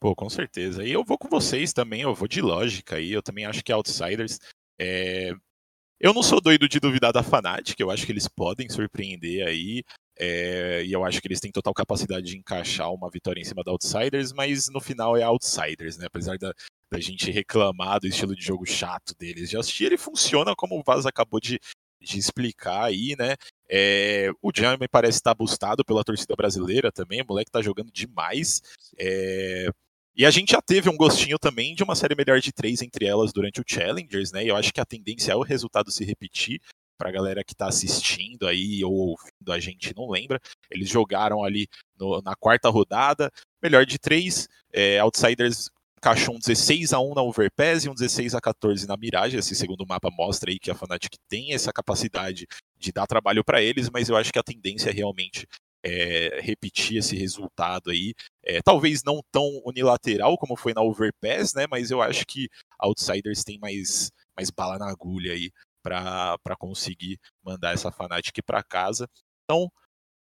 Pô, 0.00 0.16
com 0.16 0.28
certeza. 0.28 0.84
E 0.84 0.90
eu 0.90 1.04
vou 1.04 1.16
com 1.16 1.28
vocês 1.28 1.72
também, 1.72 2.02
eu 2.02 2.12
vou 2.12 2.26
de 2.26 2.40
lógica 2.40 2.96
aí. 2.96 3.12
Eu 3.12 3.22
também 3.22 3.46
acho 3.46 3.62
que 3.62 3.72
Outsiders. 3.72 4.40
é, 4.76 5.32
Eu 6.02 6.12
não 6.12 6.20
sou 6.20 6.40
doido 6.40 6.68
de 6.68 6.80
duvidar 6.80 7.12
da 7.12 7.22
Fnatic, 7.22 7.78
eu 7.78 7.88
acho 7.88 8.04
que 8.04 8.10
eles 8.10 8.26
podem 8.26 8.68
surpreender 8.68 9.46
aí. 9.46 9.84
é, 10.18 10.82
E 10.84 10.92
eu 10.92 11.04
acho 11.04 11.20
que 11.22 11.28
eles 11.28 11.38
têm 11.38 11.52
total 11.52 11.72
capacidade 11.72 12.26
de 12.26 12.36
encaixar 12.36 12.92
uma 12.92 13.08
vitória 13.08 13.40
em 13.40 13.44
cima 13.44 13.62
da 13.62 13.70
Outsiders, 13.70 14.32
mas 14.32 14.68
no 14.68 14.80
final 14.80 15.16
é 15.16 15.22
Outsiders, 15.22 15.96
né? 15.96 16.06
Apesar 16.06 16.36
da, 16.38 16.52
da 16.90 16.98
gente 16.98 17.30
reclamar 17.30 18.00
do 18.00 18.08
estilo 18.08 18.34
de 18.34 18.44
jogo 18.44 18.66
chato 18.66 19.14
deles 19.16 19.48
de 19.48 19.56
assistir, 19.56 19.84
ele 19.84 19.96
funciona 19.96 20.56
como 20.56 20.76
o 20.76 20.82
Vaz 20.84 21.06
acabou 21.06 21.38
de, 21.38 21.60
de 22.00 22.18
explicar 22.18 22.82
aí, 22.86 23.14
né? 23.16 23.36
É, 23.70 24.28
o 24.42 24.50
Jamie 24.52 24.88
parece 24.88 25.18
estar 25.18 25.34
boostado 25.34 25.84
pela 25.84 26.02
torcida 26.02 26.34
brasileira 26.34 26.90
também, 26.90 27.22
o 27.22 27.26
moleque 27.28 27.52
tá 27.52 27.62
jogando 27.62 27.92
demais. 27.92 28.60
É, 28.98 29.68
e 30.16 30.26
a 30.26 30.30
gente 30.30 30.52
já 30.52 30.60
teve 30.62 30.88
um 30.90 30.96
gostinho 30.96 31.38
também 31.38 31.74
de 31.74 31.82
uma 31.82 31.94
série 31.94 32.14
melhor 32.14 32.40
de 32.40 32.52
três 32.52 32.82
entre 32.82 33.06
elas 33.06 33.32
durante 33.32 33.60
o 33.60 33.64
Challengers, 33.66 34.32
né? 34.32 34.44
E 34.44 34.48
eu 34.48 34.56
acho 34.56 34.72
que 34.72 34.80
a 34.80 34.84
tendência 34.84 35.32
é 35.32 35.36
o 35.36 35.42
resultado 35.42 35.90
se 35.90 36.04
repetir. 36.04 36.60
Pra 36.98 37.10
galera 37.10 37.42
que 37.42 37.54
tá 37.54 37.66
assistindo 37.66 38.46
aí 38.46 38.84
ou 38.84 38.92
ouvindo 38.92 39.50
a 39.52 39.58
gente 39.58 39.92
não 39.96 40.08
lembra, 40.08 40.38
eles 40.70 40.88
jogaram 40.88 41.42
ali 41.42 41.66
no- 41.98 42.20
na 42.22 42.34
quarta 42.36 42.68
rodada, 42.68 43.30
melhor 43.62 43.84
de 43.84 43.98
três, 43.98 44.48
é, 44.72 44.98
Outsiders 45.00 45.68
encaixou 45.98 46.34
um 46.34 46.38
16 46.38 46.92
a 46.92 47.00
1 47.00 47.14
na 47.14 47.22
Overpass 47.22 47.84
e 47.84 47.88
um 47.88 47.94
16 47.94 48.34
a 48.34 48.40
14 48.40 48.86
na 48.86 48.96
Mirage. 48.96 49.36
Esse 49.36 49.54
segundo 49.54 49.86
mapa 49.86 50.10
mostra 50.10 50.50
aí 50.50 50.58
que 50.58 50.70
a 50.70 50.74
Fnatic 50.74 51.14
tem 51.28 51.54
essa 51.54 51.72
capacidade 51.72 52.46
de 52.78 52.92
dar 52.92 53.06
trabalho 53.06 53.44
para 53.44 53.62
eles, 53.62 53.88
mas 53.88 54.08
eu 54.08 54.16
acho 54.16 54.32
que 54.32 54.38
a 54.38 54.42
tendência 54.42 54.90
é 54.90 54.92
realmente 54.92 55.46
é, 55.84 56.40
repetir 56.40 56.98
esse 56.98 57.16
resultado 57.16 57.90
aí. 57.90 58.14
É, 58.44 58.60
talvez 58.60 59.02
não 59.04 59.20
tão 59.30 59.62
unilateral 59.64 60.36
como 60.36 60.56
foi 60.56 60.74
na 60.74 60.82
Overpass, 60.82 61.54
né? 61.54 61.66
Mas 61.70 61.90
eu 61.90 62.02
acho 62.02 62.26
que 62.26 62.48
Outsiders 62.78 63.44
tem 63.44 63.58
mais, 63.58 64.10
mais 64.36 64.50
bala 64.50 64.78
na 64.78 64.90
agulha 64.90 65.32
aí 65.32 65.50
para 65.82 66.56
conseguir 66.58 67.18
mandar 67.42 67.72
essa 67.74 67.90
Fnatic 67.90 68.42
para 68.44 68.62
casa. 68.62 69.08
Então, 69.44 69.70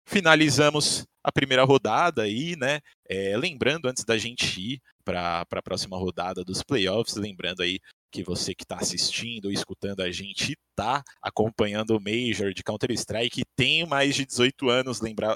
finalizamos 0.05 1.05
a 1.23 1.31
primeira 1.31 1.63
rodada 1.63 2.23
aí, 2.23 2.55
né? 2.55 2.79
É, 3.07 3.37
lembrando, 3.37 3.87
antes 3.87 4.03
da 4.03 4.17
gente 4.17 4.59
ir 4.59 4.81
para 5.03 5.45
a 5.49 5.61
próxima 5.61 5.97
rodada 5.97 6.43
dos 6.43 6.63
playoffs, 6.63 7.15
lembrando 7.15 7.61
aí 7.61 7.79
que 8.11 8.23
você 8.23 8.53
que 8.53 8.63
está 8.63 8.77
assistindo 8.77 9.45
ou 9.45 9.51
escutando 9.51 10.01
a 10.01 10.11
gente 10.11 10.57
está 10.71 11.01
acompanhando 11.21 11.91
o 11.91 12.01
Major 12.01 12.53
de 12.53 12.63
Counter-Strike 12.63 13.43
tem 13.55 13.85
mais 13.85 14.15
de 14.15 14.25
18 14.25 14.69
anos, 14.69 14.99
lembrar, 14.99 15.35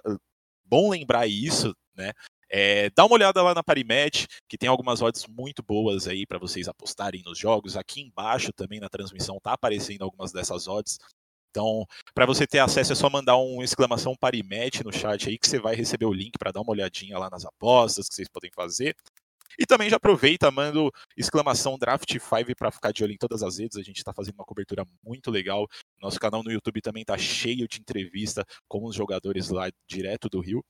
bom 0.65 0.89
lembrar 0.89 1.27
isso, 1.27 1.73
né? 1.95 2.11
É, 2.57 2.89
dá 2.91 3.03
uma 3.03 3.15
olhada 3.15 3.43
lá 3.43 3.53
na 3.53 3.61
Parimatch, 3.61 4.27
que 4.47 4.57
tem 4.57 4.69
algumas 4.69 5.01
odds 5.01 5.27
muito 5.27 5.61
boas 5.61 6.07
aí 6.07 6.25
para 6.25 6.39
vocês 6.39 6.69
apostarem 6.69 7.21
nos 7.21 7.37
jogos. 7.37 7.75
Aqui 7.75 7.99
embaixo 7.99 8.53
também 8.53 8.79
na 8.79 8.87
transmissão 8.87 9.37
tá 9.43 9.51
aparecendo 9.51 10.03
algumas 10.03 10.31
dessas 10.31 10.65
odds. 10.65 10.97
Então, 11.51 11.85
para 12.13 12.25
você 12.25 12.47
ter 12.47 12.59
acesso 12.59 12.93
é 12.93 12.95
só 12.95 13.09
mandar 13.09 13.35
um 13.35 13.61
exclamação 13.61 14.15
Parimatch 14.15 14.85
no 14.85 14.93
chat 14.93 15.27
aí 15.27 15.37
que 15.37 15.49
você 15.49 15.59
vai 15.59 15.75
receber 15.75 16.05
o 16.05 16.13
link 16.13 16.37
para 16.39 16.53
dar 16.53 16.61
uma 16.61 16.71
olhadinha 16.71 17.19
lá 17.19 17.29
nas 17.29 17.43
apostas 17.43 18.07
que 18.07 18.15
vocês 18.15 18.29
podem 18.29 18.51
fazer. 18.55 18.95
E 19.59 19.65
também 19.65 19.89
já 19.89 19.97
aproveita, 19.97 20.49
manda 20.49 20.79
exclamação 21.17 21.77
Draft 21.77 22.09
5 22.09 22.55
para 22.57 22.71
ficar 22.71 22.93
de 22.93 23.03
olho 23.03 23.11
em 23.11 23.17
todas 23.17 23.43
as 23.43 23.57
redes. 23.59 23.77
A 23.77 23.83
gente 23.83 23.97
está 23.97 24.13
fazendo 24.13 24.35
uma 24.35 24.45
cobertura 24.45 24.85
muito 25.03 25.29
legal. 25.29 25.67
Nosso 26.01 26.21
canal 26.21 26.41
no 26.41 26.51
YouTube 26.53 26.79
também 26.79 27.01
está 27.01 27.17
cheio 27.17 27.67
de 27.67 27.81
entrevista 27.81 28.45
com 28.65 28.85
os 28.85 28.95
jogadores 28.95 29.49
lá 29.49 29.69
direto 29.89 30.29
do 30.29 30.39
Rio. 30.39 30.63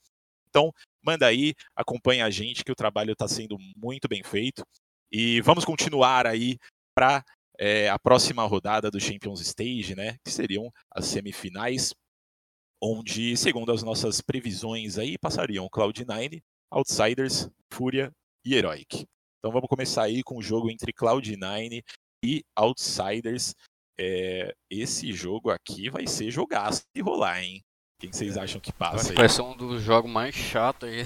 Então, 0.56 0.72
manda 1.04 1.28
aí, 1.28 1.54
acompanha 1.76 2.26
a 2.26 2.30
gente, 2.30 2.64
que 2.64 2.72
o 2.72 2.76
trabalho 2.76 3.12
está 3.12 3.28
sendo 3.28 3.58
muito 3.76 4.08
bem 4.08 4.24
feito. 4.24 4.66
E 5.12 5.42
vamos 5.42 5.66
continuar 5.66 6.26
aí 6.26 6.58
para 6.98 7.26
é, 7.60 7.90
a 7.90 8.00
próxima 8.00 8.42
rodada 8.46 8.90
do 8.90 8.98
Champions 8.98 9.42
Stage, 9.42 9.96
né? 9.96 10.18
Que 10.24 10.32
seriam 10.32 10.72
as 10.90 11.08
semifinais, 11.08 11.94
onde, 12.82 13.36
segundo 13.36 13.70
as 13.74 13.84
nossas 13.84 14.22
previsões 14.22 14.98
aí, 14.98 15.18
passariam 15.18 15.68
Cloud9, 15.68 16.42
Outsiders, 16.72 17.50
Fúria 17.70 18.10
e 18.46 18.56
Heroic. 18.56 19.06
Então 19.40 19.52
vamos 19.52 19.68
começar 19.68 20.04
aí 20.04 20.24
com 20.24 20.38
o 20.38 20.42
jogo 20.42 20.72
entre 20.72 20.94
Cloud9 20.94 21.84
e 22.24 22.46
Outsiders. 22.56 23.54
É, 24.00 24.56
esse 24.70 25.12
jogo 25.12 25.50
aqui 25.50 25.90
vai 25.90 26.08
ser 26.08 26.32
jogaço 26.32 26.84
de 26.96 27.02
rolar, 27.02 27.44
hein? 27.44 27.62
Quem 28.00 28.12
vocês 28.12 28.38
acham 28.38 28.60
que 28.60 28.74
passa 28.74 29.12
aí? 29.12 29.16
vai 29.16 29.30
ser 29.30 29.42
um 29.42 29.56
dos 29.56 29.82
jogos 29.82 30.12
mais 30.12 30.36
chatos 30.36 30.88
aí 30.90 31.06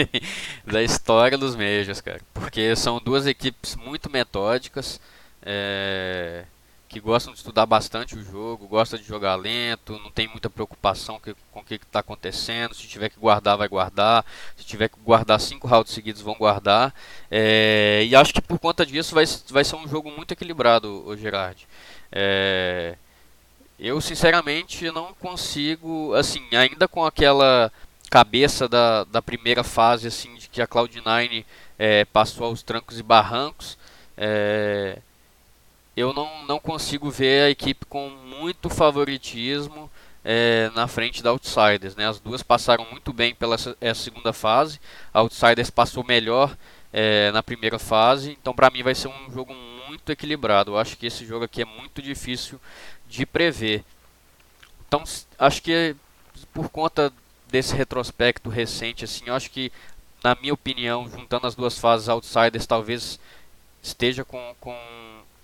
da 0.64 0.82
história 0.82 1.36
dos 1.36 1.54
Majors, 1.54 2.00
cara. 2.00 2.20
Porque 2.32 2.74
são 2.74 2.98
duas 2.98 3.26
equipes 3.26 3.76
muito 3.76 4.08
metódicas, 4.10 4.98
é, 5.42 6.44
que 6.88 6.98
gostam 7.00 7.34
de 7.34 7.38
estudar 7.38 7.66
bastante 7.66 8.16
o 8.16 8.24
jogo, 8.24 8.66
gostam 8.66 8.98
de 8.98 9.04
jogar 9.04 9.34
lento, 9.34 9.98
não 9.98 10.10
tem 10.10 10.26
muita 10.26 10.48
preocupação 10.48 11.20
que- 11.20 11.36
com 11.50 11.60
o 11.60 11.64
que 11.64 11.74
está 11.74 11.98
acontecendo. 12.00 12.74
Se 12.74 12.86
tiver 12.88 13.10
que 13.10 13.20
guardar, 13.20 13.58
vai 13.58 13.68
guardar. 13.68 14.24
Se 14.56 14.64
tiver 14.64 14.88
que 14.88 14.98
guardar 15.00 15.38
cinco 15.38 15.66
rounds 15.68 15.92
seguidos, 15.92 16.22
vão 16.22 16.34
guardar. 16.34 16.94
É, 17.30 18.04
e 18.06 18.16
acho 18.16 18.32
que 18.32 18.40
por 18.40 18.58
conta 18.58 18.86
disso 18.86 19.14
vai, 19.14 19.24
vai 19.50 19.64
ser 19.64 19.76
um 19.76 19.86
jogo 19.86 20.10
muito 20.10 20.32
equilibrado, 20.32 21.06
o 21.06 21.14
Gerard. 21.14 21.68
É, 22.10 22.96
eu 23.82 24.00
sinceramente 24.00 24.88
não 24.92 25.12
consigo, 25.14 26.14
assim, 26.14 26.42
ainda 26.52 26.86
com 26.86 27.04
aquela 27.04 27.70
cabeça 28.08 28.68
da, 28.68 29.02
da 29.04 29.20
primeira 29.20 29.64
fase, 29.64 30.06
assim, 30.06 30.32
de 30.36 30.48
que 30.48 30.62
a 30.62 30.68
Cloud9 30.68 31.44
é, 31.76 32.04
passou 32.04 32.46
aos 32.46 32.62
trancos 32.62 33.00
e 33.00 33.02
barrancos, 33.02 33.76
é, 34.16 34.98
eu 35.96 36.12
não, 36.12 36.46
não 36.46 36.60
consigo 36.60 37.10
ver 37.10 37.42
a 37.42 37.50
equipe 37.50 37.84
com 37.86 38.08
muito 38.08 38.70
favoritismo 38.70 39.90
é, 40.24 40.70
na 40.76 40.86
frente 40.86 41.20
da 41.20 41.30
Outsiders. 41.30 41.96
Né? 41.96 42.06
As 42.06 42.20
duas 42.20 42.40
passaram 42.40 42.86
muito 42.88 43.12
bem 43.12 43.34
pela 43.34 43.56
essa 43.80 44.02
segunda 44.02 44.32
fase, 44.32 44.80
a 45.12 45.18
Outsiders 45.18 45.70
passou 45.70 46.04
melhor 46.04 46.56
é, 46.92 47.32
na 47.32 47.42
primeira 47.42 47.80
fase, 47.80 48.38
então 48.40 48.54
para 48.54 48.70
mim 48.70 48.84
vai 48.84 48.94
ser 48.94 49.08
um 49.08 49.32
jogo 49.32 49.52
muito 49.88 50.10
equilibrado. 50.12 50.70
Eu 50.70 50.78
acho 50.78 50.96
que 50.96 51.06
esse 51.06 51.26
jogo 51.26 51.46
aqui 51.46 51.62
é 51.62 51.64
muito 51.64 52.00
difícil 52.00 52.60
de 53.12 53.26
prever. 53.26 53.84
Então, 54.88 55.04
acho 55.38 55.62
que 55.62 55.94
por 56.52 56.70
conta 56.70 57.12
desse 57.46 57.74
retrospecto 57.74 58.48
recente, 58.48 59.04
assim, 59.04 59.24
eu 59.26 59.34
acho 59.34 59.50
que, 59.50 59.70
na 60.24 60.34
minha 60.34 60.54
opinião, 60.54 61.08
juntando 61.08 61.46
as 61.46 61.54
duas 61.54 61.78
fases, 61.78 62.08
Outsiders 62.08 62.66
talvez 62.66 63.20
esteja 63.82 64.24
com, 64.24 64.56
com, 64.58 64.76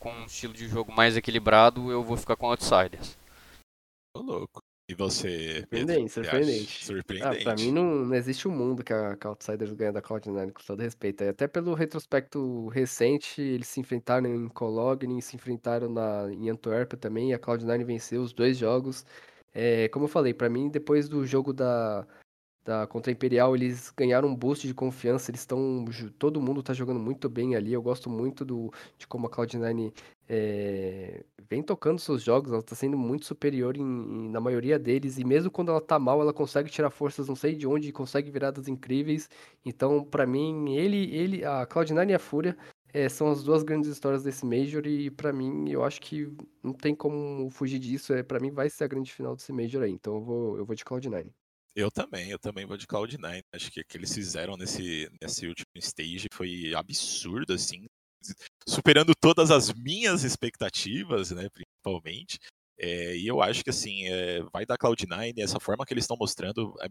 com 0.00 0.10
um 0.10 0.24
estilo 0.24 0.54
de 0.54 0.66
jogo 0.66 0.90
mais 0.90 1.16
equilibrado, 1.16 1.92
eu 1.92 2.02
vou 2.02 2.16
ficar 2.16 2.36
com 2.36 2.50
Outsiders. 2.50 3.18
Tô 4.14 4.22
louco. 4.22 4.67
E 4.88 4.94
você? 4.94 5.56
Surpreendente, 5.60 6.18
acha? 6.20 6.40
surpreendente. 6.40 6.78
Ah, 6.80 6.84
Surpreendente. 6.86 7.44
pra 7.44 7.54
mim 7.56 7.70
não, 7.70 8.06
não 8.06 8.14
existe 8.14 8.48
um 8.48 8.50
mundo 8.50 8.82
que 8.82 8.92
a, 8.92 9.16
que 9.16 9.26
a 9.26 9.30
Outsiders 9.30 9.72
ganha 9.74 9.92
da 9.92 10.00
Cloud9, 10.00 10.52
com 10.52 10.62
todo 10.62 10.80
respeito. 10.80 11.22
E 11.24 11.28
Até 11.28 11.46
pelo 11.46 11.74
retrospecto 11.74 12.68
recente, 12.68 13.42
eles 13.42 13.68
se 13.68 13.80
enfrentaram 13.80 14.26
em 14.34 14.48
Cologne, 14.48 15.20
se 15.20 15.36
enfrentaram 15.36 15.90
na, 15.90 16.32
em 16.32 16.48
Antuérpia 16.48 16.96
também, 16.98 17.30
e 17.30 17.34
a 17.34 17.38
Cloud9 17.38 17.84
venceu 17.84 18.22
os 18.22 18.32
dois 18.32 18.56
jogos. 18.56 19.04
É, 19.52 19.88
como 19.88 20.04
eu 20.06 20.08
falei, 20.08 20.32
pra 20.32 20.48
mim, 20.48 20.70
depois 20.70 21.06
do 21.08 21.26
jogo 21.26 21.52
da, 21.52 22.06
da 22.68 22.86
contra 22.86 23.10
a 23.10 23.14
Imperial, 23.14 23.54
eles 23.56 23.90
ganharam 23.96 24.28
um 24.28 24.34
boost 24.36 24.66
de 24.66 24.74
confiança, 24.74 25.30
eles 25.30 25.40
estão. 25.40 25.84
Todo 26.18 26.40
mundo 26.40 26.62
tá 26.62 26.74
jogando 26.74 27.00
muito 27.00 27.28
bem 27.28 27.56
ali. 27.56 27.72
Eu 27.72 27.80
gosto 27.82 28.10
muito 28.10 28.44
do, 28.44 28.70
de 28.98 29.06
como 29.06 29.26
a 29.26 29.30
Cloud9 29.30 29.92
é, 30.28 31.24
vem 31.48 31.62
tocando 31.62 31.98
seus 31.98 32.22
jogos, 32.22 32.52
ela 32.52 32.62
tá 32.62 32.74
sendo 32.74 32.98
muito 32.98 33.24
superior 33.24 33.76
em, 33.76 33.80
em- 33.82 34.30
na 34.30 34.40
maioria 34.40 34.78
deles, 34.78 35.16
e 35.18 35.24
mesmo 35.24 35.50
quando 35.50 35.70
ela 35.70 35.80
tá 35.80 35.98
mal, 35.98 36.20
ela 36.20 36.32
consegue 36.34 36.68
tirar 36.70 36.90
forças 36.90 37.26
não 37.28 37.34
sei 37.36 37.54
de 37.54 37.66
onde, 37.66 37.90
consegue 37.92 38.30
viradas 38.30 38.68
incríveis. 38.68 39.28
Então, 39.64 40.04
pra 40.04 40.26
mim, 40.26 40.74
ele, 40.76 41.10
ele, 41.14 41.44
a 41.44 41.66
Cloud9 41.66 42.10
e 42.10 42.14
a 42.14 42.18
Fúria 42.18 42.56
é, 42.92 43.08
são 43.08 43.30
as 43.30 43.42
duas 43.42 43.62
grandes 43.62 43.88
histórias 43.90 44.22
desse 44.22 44.44
Major, 44.46 44.86
e 44.86 45.10
pra 45.10 45.32
mim, 45.32 45.70
eu 45.70 45.82
acho 45.84 46.00
que 46.00 46.30
não 46.62 46.72
tem 46.74 46.94
como 46.94 47.48
fugir 47.50 47.78
disso. 47.78 48.12
É, 48.12 48.22
para 48.22 48.40
mim, 48.40 48.50
vai 48.50 48.68
ser 48.70 48.84
a 48.84 48.88
grande 48.88 49.12
final 49.12 49.34
desse 49.36 49.52
Major 49.52 49.82
aí. 49.82 49.92
Então, 49.92 50.14
eu 50.16 50.20
vou, 50.22 50.58
eu 50.58 50.64
vou 50.66 50.74
de 50.76 50.84
Cloud9. 50.84 51.30
Eu 51.78 51.92
também, 51.92 52.28
eu 52.28 52.40
também 52.40 52.66
vou 52.66 52.76
de 52.76 52.88
Cloud9. 52.88 53.40
Acho 53.54 53.70
que 53.70 53.80
o 53.80 53.84
que 53.86 53.96
eles 53.96 54.12
fizeram 54.12 54.56
nesse, 54.56 55.08
nesse 55.22 55.46
último 55.46 55.68
stage 55.76 56.26
foi 56.32 56.74
absurdo, 56.74 57.52
assim, 57.52 57.86
superando 58.68 59.14
todas 59.14 59.52
as 59.52 59.72
minhas 59.72 60.24
expectativas, 60.24 61.30
né, 61.30 61.48
principalmente. 61.50 62.40
É, 62.80 63.16
e 63.16 63.28
eu 63.28 63.40
acho 63.40 63.62
que, 63.62 63.70
assim, 63.70 64.08
é, 64.08 64.42
vai 64.52 64.66
dar 64.66 64.76
Cloud9, 64.76 65.34
essa 65.38 65.60
forma 65.60 65.86
que 65.86 65.94
eles 65.94 66.02
estão 66.02 66.16
mostrando 66.16 66.74
é 66.82 66.88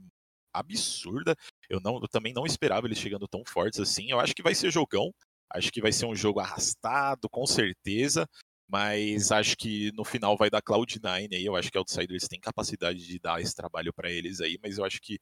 absurda. 0.54 1.36
Eu, 1.70 1.82
não, 1.82 1.96
eu 1.98 2.08
também 2.08 2.32
não 2.32 2.46
esperava 2.46 2.88
eles 2.88 2.98
chegando 2.98 3.28
tão 3.28 3.44
fortes 3.46 3.82
assim. 3.82 4.10
Eu 4.10 4.22
acho 4.22 4.34
que 4.34 4.42
vai 4.42 4.56
ser 4.56 4.72
jogão, 4.72 5.12
acho 5.52 5.70
que 5.70 5.82
vai 5.82 5.92
ser 5.92 6.06
um 6.06 6.16
jogo 6.16 6.40
arrastado, 6.40 7.30
com 7.30 7.46
certeza. 7.46 8.26
Mas 8.70 9.32
acho 9.32 9.56
que 9.56 9.92
no 9.94 10.04
final 10.04 10.36
vai 10.36 10.50
dar 10.50 10.62
Cloud9 10.62 11.34
aí. 11.34 11.46
Eu 11.46 11.56
acho 11.56 11.72
que 11.72 11.78
Outsiders 11.78 12.28
tem 12.28 12.40
capacidade 12.40 13.06
de 13.06 13.20
dar 13.20 13.42
esse 13.42 13.56
trabalho 13.56 13.94
para 13.94 14.12
eles 14.12 14.42
aí, 14.42 14.60
mas 14.62 14.78
eu 14.78 14.86
acho 14.86 15.00
que 15.02 15.18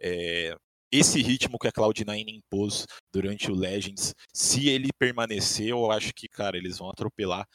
é, 0.00 0.56
esse 0.90 1.22
ritmo 1.22 1.58
que 1.58 1.68
a 1.68 1.72
Cloud9 1.72 2.24
impôs 2.28 2.86
durante 3.12 3.50
o 3.50 3.54
Legends, 3.54 4.14
se 4.34 4.68
ele 4.68 4.90
permanecer, 4.98 5.68
eu 5.68 5.90
acho 5.90 6.12
que, 6.12 6.28
cara, 6.28 6.56
eles 6.56 6.78
vão 6.78 6.90
atropelar 6.90 7.46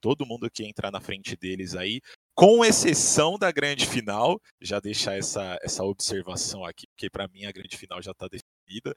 todo 0.00 0.24
mundo 0.24 0.50
que 0.50 0.64
entrar 0.64 0.90
na 0.90 1.00
frente 1.00 1.36
deles 1.36 1.74
aí, 1.74 2.00
com 2.34 2.64
exceção 2.64 3.36
da 3.36 3.50
grande 3.50 3.86
final. 3.86 4.40
Já 4.60 4.80
deixar 4.80 5.16
essa, 5.16 5.58
essa 5.62 5.84
observação 5.84 6.64
aqui, 6.64 6.86
porque 6.88 7.10
para 7.10 7.28
mim 7.28 7.44
a 7.44 7.52
grande 7.52 7.76
final 7.76 8.00
já 8.00 8.12
está 8.12 8.26
definida. 8.28 8.94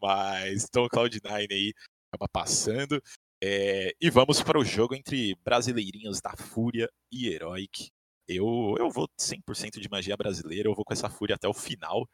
Mas 0.00 0.64
então 0.64 0.84
o 0.84 0.90
Cloud9 0.90 1.50
aí 1.50 1.72
acaba 2.12 2.28
passando. 2.30 3.02
É, 3.46 3.94
e 4.00 4.08
vamos 4.08 4.42
para 4.42 4.58
o 4.58 4.64
jogo 4.64 4.94
entre 4.94 5.34
brasileirinhos 5.44 6.18
da 6.18 6.34
Fúria 6.34 6.88
e 7.12 7.28
Heroic. 7.28 7.90
Eu, 8.26 8.74
eu 8.78 8.90
vou 8.90 9.06
100% 9.20 9.80
de 9.80 9.88
magia 9.90 10.16
brasileira, 10.16 10.66
eu 10.66 10.74
vou 10.74 10.82
com 10.82 10.94
essa 10.94 11.10
Fúria 11.10 11.36
até 11.36 11.46
o 11.46 11.52
final. 11.52 12.08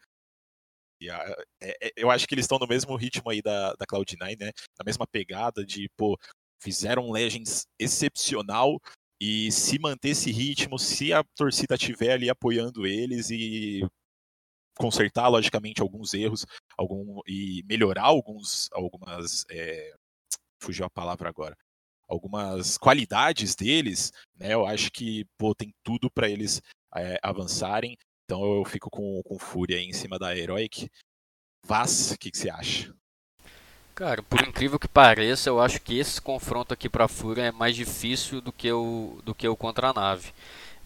A, 1.08 1.44
é, 1.62 1.88
é, 1.88 1.92
eu 1.96 2.10
acho 2.10 2.26
que 2.26 2.34
eles 2.34 2.46
estão 2.46 2.58
no 2.58 2.66
mesmo 2.66 2.96
ritmo 2.96 3.30
aí 3.30 3.40
da, 3.40 3.74
da 3.74 3.86
Cloud9, 3.86 4.40
né? 4.40 4.50
Na 4.76 4.84
mesma 4.84 5.06
pegada 5.06 5.64
de, 5.64 5.88
pô, 5.96 6.18
fizeram 6.60 7.12
Legends 7.12 7.64
excepcional 7.78 8.80
e 9.20 9.52
se 9.52 9.78
manter 9.78 10.10
esse 10.10 10.32
ritmo, 10.32 10.80
se 10.80 11.12
a 11.12 11.22
torcida 11.36 11.76
estiver 11.76 12.12
ali 12.14 12.28
apoiando 12.28 12.84
eles 12.84 13.30
e 13.30 13.82
consertar, 14.76 15.28
logicamente, 15.28 15.80
alguns 15.80 16.12
erros 16.12 16.44
algum, 16.76 17.20
e 17.26 17.62
melhorar 17.68 18.04
alguns, 18.04 18.68
algumas 18.72 19.44
é, 19.50 19.94
fugiu 20.60 20.84
a 20.84 20.90
palavra 20.90 21.28
agora. 21.28 21.56
Algumas 22.08 22.76
qualidades 22.76 23.54
deles, 23.54 24.12
né? 24.36 24.54
Eu 24.54 24.66
acho 24.66 24.90
que 24.90 25.24
pô, 25.38 25.54
tem 25.54 25.72
tudo 25.82 26.10
para 26.10 26.28
eles 26.28 26.60
é, 26.94 27.18
avançarem. 27.22 27.96
Então 28.24 28.58
eu 28.58 28.64
fico 28.64 28.90
com, 28.90 29.22
com 29.24 29.38
Fúria 29.38 29.76
aí 29.76 29.84
em 29.84 29.92
cima 29.92 30.18
da 30.18 30.36
Heroic. 30.36 30.90
Vaz, 31.64 32.12
o 32.12 32.18
que, 32.18 32.30
você 32.32 32.48
acha? 32.48 32.94
Cara, 33.94 34.22
por 34.22 34.40
incrível 34.40 34.78
que 34.78 34.88
pareça, 34.88 35.50
eu 35.50 35.60
acho 35.60 35.80
que 35.80 35.98
esse 35.98 36.20
confronto 36.20 36.72
aqui 36.72 36.88
pra 36.88 37.08
Fúria 37.08 37.42
é 37.42 37.52
mais 37.52 37.76
difícil 37.76 38.40
do 38.40 38.50
que 38.50 38.70
o, 38.72 39.20
do 39.24 39.34
que 39.34 39.46
o 39.46 39.56
contra 39.56 39.88
a 39.88 39.92
nave. 39.92 40.32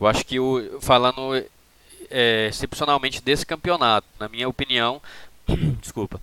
Eu 0.01 0.07
acho 0.07 0.25
que 0.27 0.41
o, 0.41 0.81
falando 0.81 1.35
é, 2.11 2.49
excepcionalmente 2.49 3.23
desse 3.23 3.47
campeonato, 3.47 4.07
na 4.19 4.29
minha 4.29 4.49
opinião, 4.49 5.01
desculpa, 5.81 6.21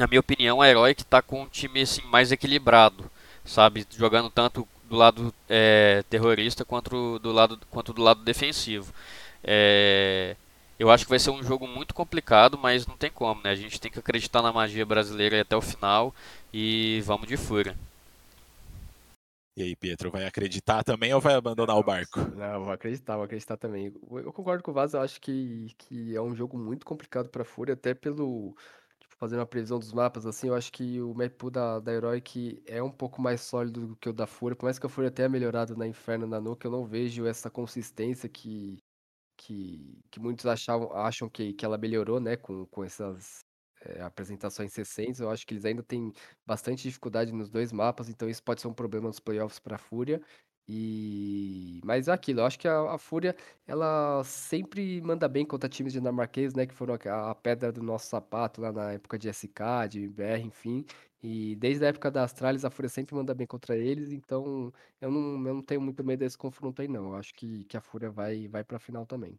na 0.00 0.06
minha 0.06 0.20
opinião, 0.20 0.60
a 0.60 0.68
Heroic 0.68 1.02
está 1.02 1.22
com 1.22 1.42
um 1.42 1.46
time 1.46 1.82
assim, 1.82 2.02
mais 2.06 2.32
equilibrado, 2.32 3.10
sabe? 3.44 3.86
Jogando 3.90 4.30
tanto 4.30 4.66
do 4.88 4.96
lado 4.96 5.32
é, 5.48 6.02
terrorista 6.10 6.64
quanto 6.64 7.18
do 7.18 7.30
lado, 7.30 7.58
quanto 7.70 7.92
do 7.92 8.02
lado 8.02 8.22
defensivo. 8.22 8.92
É, 9.44 10.36
eu 10.78 10.90
acho 10.90 11.04
que 11.04 11.10
vai 11.10 11.18
ser 11.18 11.30
um 11.30 11.42
jogo 11.42 11.68
muito 11.68 11.94
complicado, 11.94 12.58
mas 12.58 12.86
não 12.86 12.96
tem 12.96 13.10
como, 13.10 13.42
né? 13.42 13.50
A 13.50 13.54
gente 13.54 13.80
tem 13.80 13.90
que 13.90 13.98
acreditar 13.98 14.42
na 14.42 14.52
magia 14.52 14.84
brasileira 14.86 15.42
até 15.42 15.54
o 15.56 15.60
final 15.60 16.14
e 16.52 17.02
vamos 17.04 17.28
de 17.28 17.36
fúria. 17.36 17.76
E 19.56 19.62
aí, 19.62 19.76
Pietro, 19.76 20.10
vai 20.10 20.24
acreditar 20.24 20.82
também 20.82 21.12
ou 21.12 21.20
vai 21.20 21.34
abandonar 21.34 21.76
o 21.76 21.82
barco? 21.82 22.20
Não, 22.34 22.64
vou 22.64 22.72
acreditar, 22.72 23.16
vou 23.16 23.24
acreditar 23.24 23.58
também. 23.58 23.92
Eu 24.10 24.32
concordo 24.32 24.62
com 24.62 24.70
o 24.70 24.74
Vaz, 24.74 24.94
eu 24.94 25.02
acho 25.02 25.20
que, 25.20 25.74
que 25.76 26.16
é 26.16 26.22
um 26.22 26.34
jogo 26.34 26.56
muito 26.56 26.86
complicado 26.86 27.28
pra 27.28 27.44
Fúria, 27.44 27.74
até 27.74 27.92
pelo. 27.92 28.56
Fazendo 29.20 29.40
uma 29.40 29.46
previsão 29.46 29.78
dos 29.78 29.92
mapas, 29.92 30.24
assim, 30.24 30.48
eu 30.48 30.54
acho 30.54 30.72
que 30.72 30.98
o 31.02 31.12
map 31.14 31.30
pool 31.36 31.50
da, 31.50 31.78
da 31.78 31.92
Heroic 31.92 32.62
é 32.66 32.82
um 32.82 32.90
pouco 32.90 33.20
mais 33.20 33.42
sólido 33.42 33.88
do 33.88 33.96
que 33.96 34.08
o 34.08 34.14
da 34.14 34.26
Fúria. 34.26 34.56
Por 34.56 34.64
mais 34.64 34.78
que 34.78 34.86
a 34.86 34.88
Fúria 34.88 35.10
tenha 35.10 35.28
melhorado 35.28 35.76
na 35.76 35.86
Inferno 35.86 36.26
na 36.26 36.40
Nuke, 36.40 36.64
eu 36.64 36.70
não 36.70 36.86
vejo 36.86 37.26
essa 37.26 37.50
consistência 37.50 38.30
que, 38.30 38.78
que, 39.36 40.00
que 40.10 40.20
muitos 40.20 40.46
achavam, 40.46 40.92
acham 40.96 41.28
que, 41.30 41.52
que 41.54 41.64
ela 41.64 41.78
melhorou, 41.78 42.20
né, 42.20 42.36
com, 42.36 42.66
com 42.66 42.84
essas 42.84 43.40
é, 43.82 44.00
apresentações 44.02 44.74
recentes. 44.74 45.20
Eu 45.20 45.30
acho 45.30 45.46
que 45.46 45.54
eles 45.54 45.64
ainda 45.66 45.82
têm 45.82 46.12
bastante 46.46 46.82
dificuldade 46.84 47.32
nos 47.32 47.50
dois 47.50 47.72
mapas, 47.72 48.08
então 48.08 48.28
isso 48.28 48.42
pode 48.42 48.60
ser 48.62 48.68
um 48.68 48.74
problema 48.74 49.08
nos 49.08 49.20
playoffs 49.20 49.58
para 49.58 49.76
a 49.76 49.78
Fúria. 49.78 50.22
E 50.72 51.80
mas 51.84 52.06
é 52.06 52.12
aquilo, 52.12 52.40
eu 52.40 52.44
acho 52.46 52.56
que 52.58 52.68
a, 52.68 52.92
a 52.92 52.98
Fúria 52.98 53.34
ela 53.66 54.22
sempre 54.22 55.00
manda 55.00 55.28
bem 55.28 55.44
contra 55.44 55.68
times 55.68 55.92
dinamarqueses, 55.92 56.54
né, 56.54 56.64
que 56.64 56.72
foram 56.72 56.94
a, 56.94 57.30
a 57.32 57.34
pedra 57.34 57.72
do 57.72 57.82
nosso 57.82 58.06
sapato 58.06 58.60
lá 58.60 58.70
na 58.70 58.92
época 58.92 59.18
de 59.18 59.28
SK, 59.28 59.88
de 59.90 60.08
BR, 60.08 60.40
enfim. 60.44 60.84
E 61.20 61.56
desde 61.56 61.84
a 61.84 61.88
época 61.88 62.08
da 62.08 62.22
Astralis, 62.22 62.64
a 62.64 62.70
Fúria 62.70 62.88
sempre 62.88 63.16
manda 63.16 63.34
bem 63.34 63.48
contra 63.48 63.76
eles, 63.76 64.12
então 64.12 64.72
eu 65.00 65.10
não, 65.10 65.48
eu 65.48 65.54
não 65.54 65.62
tenho 65.62 65.80
muito 65.80 66.04
medo 66.04 66.20
desse 66.20 66.38
confronto 66.38 66.80
aí, 66.80 66.86
não. 66.86 67.08
Eu 67.08 67.16
acho 67.16 67.34
que, 67.34 67.64
que 67.64 67.76
a 67.76 67.80
Fúria 67.80 68.10
vai, 68.10 68.46
vai 68.46 68.62
pra 68.62 68.78
final 68.78 69.04
também. 69.04 69.36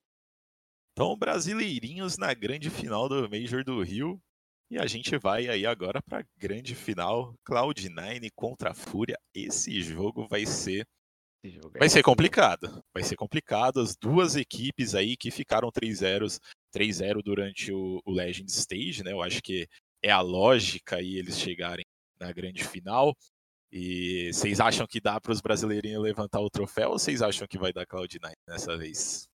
Então, 0.92 1.16
brasileirinhos 1.16 2.18
na 2.18 2.34
grande 2.34 2.70
final 2.70 3.08
do 3.08 3.30
Major 3.30 3.64
do 3.64 3.82
Rio. 3.82 4.22
E 4.70 4.78
a 4.78 4.86
gente 4.86 5.18
vai 5.18 5.48
aí 5.48 5.66
agora 5.66 6.02
para 6.02 6.20
a 6.20 6.26
grande 6.38 6.76
final, 6.76 7.36
Cloud9 7.48 8.30
contra 8.36 8.72
a 8.72 8.74
Fúria. 8.74 9.18
Esse 9.34 9.82
jogo 9.82 10.28
vai 10.28 10.46
ser 10.46 10.86
vai 11.78 11.89
ser 11.89 12.04
complicado. 12.04 12.84
Vai 12.94 13.04
ser 13.04 13.16
complicado. 13.16 13.80
As 13.80 13.96
duas 13.96 14.36
equipes 14.36 14.96
aí 14.96 15.18
que 15.18 15.32
ficaram 15.32 15.72
3-0 15.72 16.39
3-0 16.74 17.22
durante 17.24 17.72
o, 17.72 18.02
o 18.06 18.12
Legend 18.12 18.50
Stage, 18.50 19.04
né? 19.04 19.12
Eu 19.12 19.22
acho 19.22 19.42
que 19.42 19.68
é 20.04 20.12
a 20.12 20.22
lógica 20.22 20.98
aí 20.98 21.18
eles 21.18 21.39
chegarem 21.39 21.86
na 22.20 22.32
grande 22.32 22.64
final. 22.64 23.16
E 23.72 24.32
vocês 24.34 24.60
acham 24.60 24.86
que 24.86 25.00
dá 25.00 25.20
para 25.20 25.32
os 25.32 25.42
brasileirinhos 25.42 26.04
levantar 26.04 26.42
o 26.42 26.50
troféu 26.50 26.92
ou 26.92 27.00
vocês 27.00 27.22
acham 27.22 27.48
que 27.48 27.58
vai 27.58 27.72
dar 27.72 27.86
Cloud9 27.86 28.34
dessa 28.46 28.78
vez? 28.78 29.30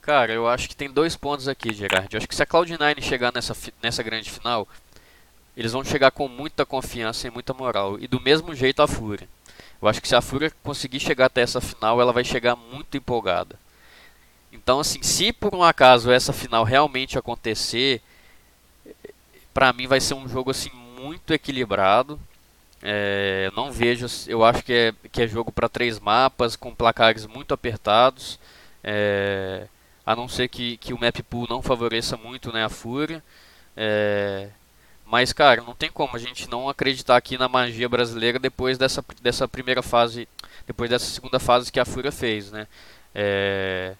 Cara, 0.00 0.32
eu 0.32 0.48
acho 0.48 0.68
que 0.68 0.76
tem 0.76 0.90
dois 0.90 1.14
pontos 1.16 1.46
aqui, 1.46 1.74
Gerard. 1.74 2.08
Eu 2.10 2.18
acho 2.18 2.28
que 2.28 2.34
se 2.34 2.42
a 2.42 2.46
Cloud9 2.46 3.02
chegar 3.02 3.30
nessa, 3.34 3.54
nessa 3.82 4.02
grande 4.02 4.30
final, 4.30 4.66
eles 5.54 5.72
vão 5.72 5.84
chegar 5.84 6.10
com 6.10 6.26
muita 6.26 6.64
confiança 6.64 7.26
e 7.26 7.30
muita 7.30 7.52
moral. 7.52 7.98
E 8.00 8.06
do 8.06 8.18
mesmo 8.18 8.54
jeito 8.54 8.80
a 8.80 8.88
Fúria. 8.88 9.28
Eu 9.80 9.88
acho 9.88 10.00
que 10.00 10.08
se 10.08 10.16
a 10.16 10.20
Fúria 10.20 10.52
conseguir 10.62 11.00
chegar 11.00 11.26
até 11.26 11.40
essa 11.40 11.60
final, 11.60 12.00
ela 12.00 12.12
vai 12.12 12.24
chegar 12.24 12.56
muito 12.56 12.96
empolgada. 12.96 13.58
Então, 14.52 14.80
assim, 14.80 15.02
se 15.02 15.32
por 15.32 15.54
um 15.54 15.62
acaso 15.62 16.10
essa 16.10 16.32
final 16.32 16.64
realmente 16.64 17.18
acontecer, 17.18 18.02
pra 19.54 19.72
mim 19.72 19.86
vai 19.86 20.00
ser 20.00 20.14
um 20.14 20.28
jogo 20.28 20.50
assim 20.50 20.70
muito 20.98 21.32
equilibrado. 21.32 22.18
É, 22.82 23.50
não 23.56 23.72
vejo, 23.72 24.06
eu 24.28 24.44
acho 24.44 24.62
que 24.62 24.72
é, 24.72 24.94
que 25.10 25.22
é 25.22 25.28
jogo 25.28 25.50
para 25.52 25.68
três 25.68 25.98
mapas 25.98 26.56
com 26.56 26.74
placares 26.74 27.26
muito 27.26 27.54
apertados. 27.54 28.38
É, 28.82 29.66
a 30.06 30.16
não 30.16 30.28
ser 30.28 30.48
que, 30.48 30.76
que 30.78 30.94
o 30.94 31.00
map 31.00 31.18
pool 31.28 31.46
não 31.48 31.62
favoreça 31.62 32.16
muito 32.16 32.52
né, 32.52 32.64
a 32.64 32.68
Fúria. 32.68 33.22
É, 33.76 34.48
mas, 35.10 35.32
cara, 35.32 35.62
não 35.62 35.74
tem 35.74 35.90
como 35.90 36.14
a 36.14 36.18
gente 36.18 36.48
não 36.50 36.68
acreditar 36.68 37.16
aqui 37.16 37.38
na 37.38 37.48
magia 37.48 37.88
brasileira 37.88 38.38
depois 38.38 38.76
dessa, 38.76 39.02
dessa 39.22 39.48
primeira 39.48 39.82
fase, 39.82 40.28
depois 40.66 40.90
dessa 40.90 41.06
segunda 41.06 41.38
fase 41.38 41.72
que 41.72 41.80
a 41.80 41.84
Fúria 41.84 42.12
fez, 42.12 42.52
né? 42.52 42.66
É, 43.14 43.94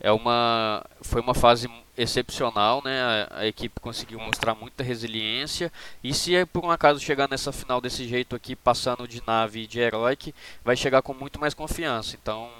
é 0.00 0.10
uma, 0.10 0.84
foi 1.02 1.20
uma 1.20 1.34
fase 1.34 1.70
excepcional, 1.96 2.82
né? 2.82 3.02
A, 3.02 3.40
a 3.40 3.46
equipe 3.46 3.80
conseguiu 3.80 4.18
mostrar 4.18 4.54
muita 4.54 4.82
resiliência 4.82 5.70
e 6.02 6.14
se 6.14 6.32
por 6.46 6.64
um 6.64 6.70
acaso 6.70 7.00
chegar 7.00 7.28
nessa 7.28 7.52
final 7.52 7.80
desse 7.80 8.08
jeito 8.08 8.34
aqui, 8.34 8.56
passando 8.56 9.06
de 9.06 9.22
nave 9.26 9.60
e 9.64 9.66
de 9.66 9.78
heroic, 9.78 10.34
vai 10.64 10.74
chegar 10.76 11.02
com 11.02 11.12
muito 11.12 11.38
mais 11.38 11.52
confiança. 11.52 12.16
Então, 12.20 12.50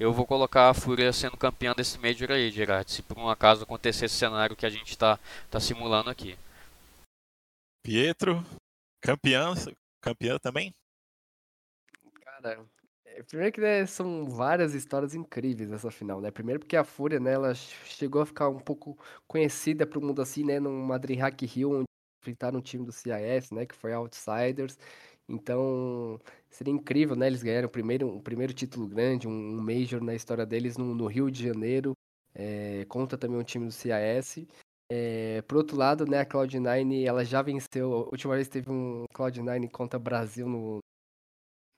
eu 0.00 0.12
vou 0.12 0.26
colocar 0.26 0.70
a 0.70 0.74
Fúria 0.74 1.12
sendo 1.12 1.36
campeã 1.36 1.74
desse 1.76 1.98
Major 1.98 2.30
aí, 2.30 2.50
Gerard, 2.50 2.90
se 2.90 3.02
por 3.02 3.18
um 3.18 3.28
acaso 3.28 3.62
acontecer 3.64 4.06
esse 4.06 4.16
cenário 4.16 4.56
que 4.56 4.64
a 4.64 4.70
gente 4.70 4.90
está 4.90 5.18
tá 5.50 5.60
simulando 5.60 6.08
aqui. 6.08 6.36
Pietro, 7.86 8.42
campeã, 9.00 9.54
campeã 10.00 10.40
também? 10.40 10.74
Cara, 12.20 12.66
é, 13.04 13.22
primeiro 13.22 13.52
que 13.52 13.60
né, 13.60 13.86
são 13.86 14.28
várias 14.28 14.74
histórias 14.74 15.14
incríveis 15.14 15.70
essa 15.70 15.88
final, 15.88 16.20
né? 16.20 16.32
Primeiro 16.32 16.58
porque 16.58 16.76
a 16.76 16.82
Fúria, 16.82 17.20
né, 17.20 17.34
ela 17.34 17.54
chegou 17.54 18.22
a 18.22 18.26
ficar 18.26 18.48
um 18.48 18.58
pouco 18.58 18.98
conhecida 19.28 19.86
para 19.86 20.00
o 20.00 20.02
mundo 20.02 20.20
assim, 20.20 20.42
né, 20.42 20.58
numa 20.58 20.98
DreamHack 20.98 21.46
Hill, 21.46 21.70
onde 21.70 21.84
enfrentaram 22.20 22.58
um 22.58 22.60
time 22.60 22.84
do 22.84 22.90
CIS, 22.90 23.52
né, 23.52 23.64
que 23.64 23.76
foi 23.76 23.92
Outsiders. 23.92 24.76
Então, 25.28 26.20
seria 26.50 26.74
incrível, 26.74 27.14
né? 27.14 27.28
Eles 27.28 27.44
ganharam 27.44 27.68
o 27.68 27.70
primeiro, 27.70 28.08
o 28.16 28.20
primeiro 28.20 28.52
título 28.52 28.88
grande, 28.88 29.28
um, 29.28 29.30
um 29.30 29.62
Major 29.62 30.02
na 30.02 30.14
história 30.16 30.44
deles 30.44 30.76
no, 30.76 30.92
no 30.92 31.06
Rio 31.06 31.30
de 31.30 31.44
Janeiro. 31.44 31.92
É, 32.34 32.84
conta 32.88 33.16
também 33.16 33.38
um 33.38 33.44
time 33.44 33.66
do 33.66 33.72
CIS. 33.72 34.44
É, 34.90 35.42
por 35.42 35.56
outro 35.58 35.76
lado, 35.76 36.06
né, 36.06 36.20
a 36.20 36.26
Cloud9, 36.26 37.04
ela 37.04 37.24
já 37.24 37.42
venceu. 37.42 37.92
A 37.92 37.96
última 38.10 38.34
vez 38.34 38.48
teve 38.48 38.70
um 38.70 39.04
Cloud9 39.12 39.68
contra 39.70 39.98
Brasil 39.98 40.48
no, 40.48 40.78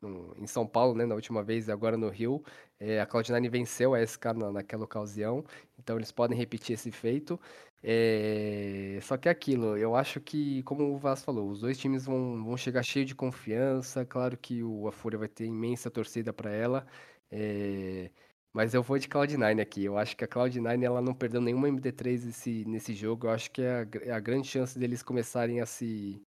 no, 0.01 0.35
em 0.37 0.47
São 0.47 0.67
Paulo, 0.67 0.95
né, 0.95 1.07
na 1.07 1.15
última 1.15 1.43
vez, 1.43 1.69
agora 1.69 1.97
no 1.97 2.09
Rio. 2.09 2.43
É, 2.79 3.01
a 3.01 3.07
Cloud9 3.07 3.51
venceu 3.51 3.95
a 3.95 4.01
SK 4.03 4.27
na, 4.37 4.53
naquela 4.53 4.85
ocasião, 4.85 5.45
então 5.79 5.97
eles 5.97 6.13
podem 6.13 6.37
repetir 6.39 6.75
esse 6.75 6.91
feito. 6.91 7.41
É, 7.83 8.99
só 9.03 9.17
que 9.17 9.29
é 9.29 9.33
aquilo, 9.33 9.77
eu 9.77 9.95
acho 9.95 10.21
que, 10.21 10.63
como 10.65 10.93
o 10.93 10.99
Vaz 10.99 11.23
falou, 11.23 11.49
os 11.49 11.61
dois 11.61 11.79
times 11.79 12.05
vão, 12.07 12.45
vão 12.45 12.57
chegar 12.57 12.83
cheio 12.83 13.05
de 13.07 13.15
confiança. 13.15 14.05
Claro 14.05 14.37
que 14.37 14.63
o, 14.63 14.89
a 14.89 14.93
Fúria 14.93 15.19
vai 15.19 15.29
ter 15.29 15.45
imensa 15.47 15.91
torcida 15.91 16.33
para 16.33 16.51
ela. 16.51 16.87
É, 17.31 18.11
mas 18.53 18.75
eu 18.75 18.83
vou 18.83 18.99
de 18.99 19.09
Cloud9 19.09 19.61
aqui. 19.61 19.85
Eu 19.85 19.99
acho 19.99 20.17
que 20.17 20.25
a 20.25 20.29
Cloud9 20.29 20.83
ela 20.83 21.01
não 21.01 21.15
perdeu 21.15 21.41
nenhuma 21.41 21.69
MD3 21.69 22.25
nesse, 22.27 22.65
nesse 22.65 22.95
jogo. 22.95 23.27
Eu 23.27 23.31
acho 23.31 23.51
que 23.51 23.63
é 23.63 23.83
a, 23.83 23.87
é 24.03 24.11
a 24.11 24.21
grande 24.21 24.49
chance 24.49 24.79
deles 24.79 25.03
começarem 25.03 25.61
a 25.61 25.67
se, 25.67 26.23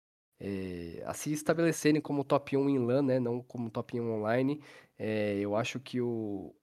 é, 0.40 1.02
a 1.06 1.14
se 1.14 1.32
estabelecerem 1.32 2.00
como 2.00 2.24
top 2.24 2.56
1 2.56 2.68
em 2.70 2.78
LAN, 2.78 3.02
né? 3.02 3.20
Não 3.20 3.42
como 3.42 3.70
top 3.70 4.00
1 4.00 4.10
online. 4.10 4.60
É, 4.98 5.38
eu 5.38 5.56
acho 5.56 5.80
que 5.80 6.00
o. 6.00 6.54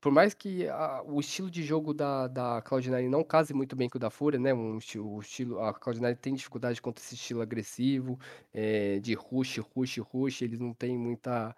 Por 0.00 0.12
mais 0.12 0.34
que 0.34 0.68
a, 0.68 1.02
o 1.04 1.20
estilo 1.20 1.50
de 1.50 1.62
jogo 1.62 1.94
da, 1.94 2.26
da 2.28 2.62
Cloud9 2.62 3.08
não 3.08 3.22
case 3.24 3.54
muito 3.54 3.76
bem 3.76 3.88
com 3.88 3.98
o 3.98 4.00
da 4.00 4.10
Fúria, 4.10 4.38
né? 4.38 4.52
Um 4.52 4.78
o 4.98 5.20
estilo, 5.20 5.60
a 5.60 5.72
Cloud9 5.74 6.16
tem 6.18 6.34
dificuldade 6.34 6.82
contra 6.82 7.02
esse 7.02 7.14
estilo 7.14 7.40
agressivo, 7.40 8.18
é, 8.52 8.98
de 9.00 9.14
rush, 9.14 9.58
rush, 9.74 9.98
rush. 9.98 10.42
Eles 10.42 10.58
não 10.58 10.74
têm 10.74 10.98
muita, 10.98 11.54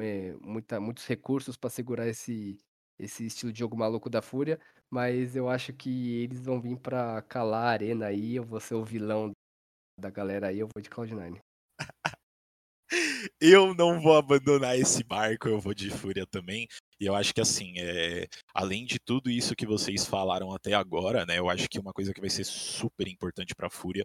é, 0.00 0.34
muita, 0.40 0.80
muitos 0.80 1.06
recursos 1.06 1.56
para 1.56 1.70
segurar 1.70 2.06
esse, 2.06 2.58
esse 2.98 3.26
estilo 3.26 3.52
de 3.52 3.60
jogo 3.60 3.76
maluco 3.76 4.10
da 4.10 4.22
Fúria. 4.22 4.58
Mas 4.90 5.34
eu 5.34 5.48
acho 5.48 5.72
que 5.72 6.22
eles 6.22 6.40
vão 6.40 6.60
vir 6.60 6.78
para 6.78 7.22
calar 7.22 7.64
a 7.64 7.70
arena 7.70 8.06
aí. 8.06 8.36
Eu 8.36 8.44
vou 8.44 8.60
ser 8.60 8.74
o 8.74 8.84
vilão 8.84 9.32
da 9.98 10.10
galera 10.10 10.48
aí, 10.48 10.58
eu 10.58 10.68
vou 10.74 10.82
de 10.82 10.90
Cloud9. 10.90 11.38
eu 13.40 13.74
não 13.74 14.00
vou 14.00 14.16
abandonar 14.16 14.78
esse 14.78 15.02
barco, 15.02 15.48
eu 15.48 15.58
vou 15.58 15.74
de 15.74 15.90
Fúria 15.90 16.26
também. 16.26 16.68
E 17.00 17.06
eu 17.06 17.14
acho 17.14 17.34
que 17.34 17.40
assim, 17.40 17.74
é... 17.78 18.26
além 18.54 18.84
de 18.84 18.98
tudo 18.98 19.30
isso 19.30 19.56
que 19.56 19.66
vocês 19.66 20.06
falaram 20.06 20.52
até 20.52 20.74
agora, 20.74 21.24
né? 21.26 21.38
Eu 21.38 21.48
acho 21.48 21.68
que 21.68 21.78
uma 21.78 21.92
coisa 21.92 22.12
que 22.12 22.20
vai 22.20 22.30
ser 22.30 22.44
super 22.44 23.08
importante 23.08 23.54
para 23.54 23.70
Fúria 23.70 24.04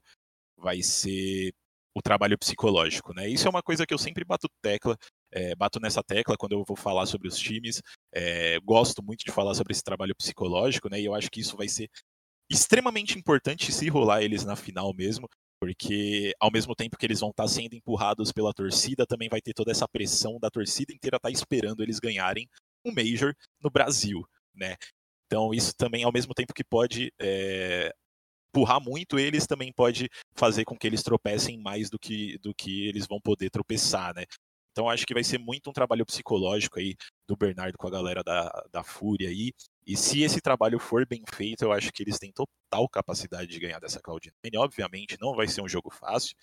vai 0.57 0.81
ser 0.81 1.53
o 1.95 2.01
trabalho 2.01 2.37
psicológico, 2.37 3.13
né? 3.13 3.27
Isso 3.27 3.47
é 3.47 3.49
uma 3.49 3.61
coisa 3.61 3.85
que 3.85 3.93
eu 3.93 3.97
sempre 3.97 4.23
bato 4.23 4.47
tecla, 4.61 4.97
é, 5.31 5.55
bato 5.55 5.79
nessa 5.79 6.01
tecla 6.03 6.37
quando 6.37 6.53
eu 6.53 6.63
vou 6.65 6.77
falar 6.77 7.05
sobre 7.05 7.27
os 7.27 7.37
times. 7.37 7.81
É, 8.13 8.59
gosto 8.61 9.03
muito 9.03 9.23
de 9.25 9.31
falar 9.31 9.53
sobre 9.53 9.73
esse 9.73 9.83
trabalho 9.83 10.15
psicológico, 10.15 10.89
né? 10.89 10.99
E 10.99 11.05
eu 11.05 11.13
acho 11.13 11.29
que 11.29 11.41
isso 11.41 11.57
vai 11.57 11.67
ser 11.67 11.89
extremamente 12.49 13.17
importante 13.17 13.71
se 13.71 13.89
rolar 13.89 14.23
eles 14.23 14.43
na 14.43 14.55
final 14.55 14.93
mesmo, 14.93 15.27
porque 15.59 16.33
ao 16.39 16.51
mesmo 16.51 16.75
tempo 16.75 16.97
que 16.97 17.05
eles 17.05 17.19
vão 17.19 17.29
estar 17.29 17.43
tá 17.43 17.49
sendo 17.49 17.75
empurrados 17.75 18.31
pela 18.31 18.53
torcida, 18.53 19.05
também 19.05 19.29
vai 19.29 19.41
ter 19.41 19.53
toda 19.53 19.71
essa 19.71 19.87
pressão 19.87 20.37
da 20.39 20.49
torcida 20.49 20.93
inteira 20.93 21.17
estar 21.17 21.29
tá 21.29 21.31
esperando 21.31 21.81
eles 21.81 21.99
ganharem 21.99 22.47
um 22.85 22.93
Major 22.93 23.33
no 23.61 23.69
Brasil, 23.69 24.25
né? 24.53 24.75
Então 25.27 25.53
isso 25.53 25.73
também, 25.77 26.03
ao 26.03 26.11
mesmo 26.11 26.33
tempo 26.33 26.53
que 26.53 26.63
pode 26.63 27.13
é, 27.21 27.93
empurrar 28.51 28.81
muito 28.81 29.17
eles, 29.17 29.47
também 29.47 29.71
pode 29.71 30.09
fazer 30.35 30.65
com 30.65 30.77
que 30.77 30.85
eles 30.85 31.01
tropecem 31.01 31.57
mais 31.57 31.89
do 31.89 31.97
que, 31.97 32.37
do 32.39 32.53
que 32.53 32.87
eles 32.87 33.07
vão 33.07 33.19
poder 33.19 33.49
tropeçar, 33.49 34.13
né? 34.13 34.25
Então 34.71 34.89
acho 34.89 35.05
que 35.05 35.13
vai 35.13 35.23
ser 35.23 35.37
muito 35.37 35.69
um 35.69 35.73
trabalho 35.73 36.05
psicológico 36.05 36.79
aí 36.79 36.95
do 37.27 37.35
Bernardo 37.35 37.77
com 37.77 37.87
a 37.87 37.91
galera 37.91 38.23
da, 38.23 38.49
da 38.71 38.83
Fúria 38.83 39.29
aí. 39.29 39.51
E 39.85 39.97
se 39.97 40.21
esse 40.21 40.39
trabalho 40.39 40.79
for 40.79 41.05
bem 41.05 41.23
feito, 41.33 41.63
eu 41.63 41.71
acho 41.71 41.91
que 41.91 42.03
eles 42.03 42.19
têm 42.19 42.31
total 42.31 42.87
capacidade 42.89 43.47
de 43.47 43.59
ganhar 43.59 43.79
dessa 43.79 43.99
Cloud9. 43.99 44.31
Obviamente 44.57 45.17
não 45.19 45.35
vai 45.35 45.47
ser 45.47 45.61
um 45.61 45.67
jogo 45.67 45.89
fácil, 45.89 46.35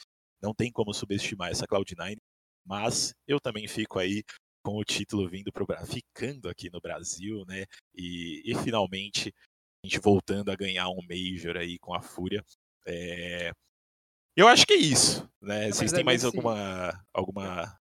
não 0.43 0.55
tem 0.55 0.71
como 0.71 0.93
subestimar 0.93 1.51
essa 1.51 1.67
Cloud9, 1.67 2.19
mas 2.67 3.15
eu 3.27 3.41
também 3.41 3.67
fico 3.67 3.99
aí 3.99 4.23
com 4.63 4.77
o 4.77 4.85
título 4.85 5.27
vindo 5.27 5.51
pro 5.51 5.67
ficando 5.87 6.49
aqui 6.51 6.69
no 6.71 6.81
Brasil, 6.81 7.45
né? 7.47 7.65
E, 7.95 8.43
e 8.45 8.55
finalmente 8.57 9.33
gente 9.89 10.01
voltando 10.01 10.51
a 10.51 10.57
ganhar 10.57 10.89
um 10.89 11.01
Major 11.09 11.57
aí 11.57 11.79
com 11.79 11.95
a 11.95 12.01
Fúria. 12.01 12.45
É... 12.87 13.53
Eu 14.37 14.47
acho 14.47 14.67
que 14.67 14.75
é 14.75 14.77
isso, 14.77 15.29
né? 15.41 15.71
Vocês 15.71 15.91
têm 15.91 16.05
mais 16.05 16.25
alguma, 16.25 17.05
alguma 17.13 17.79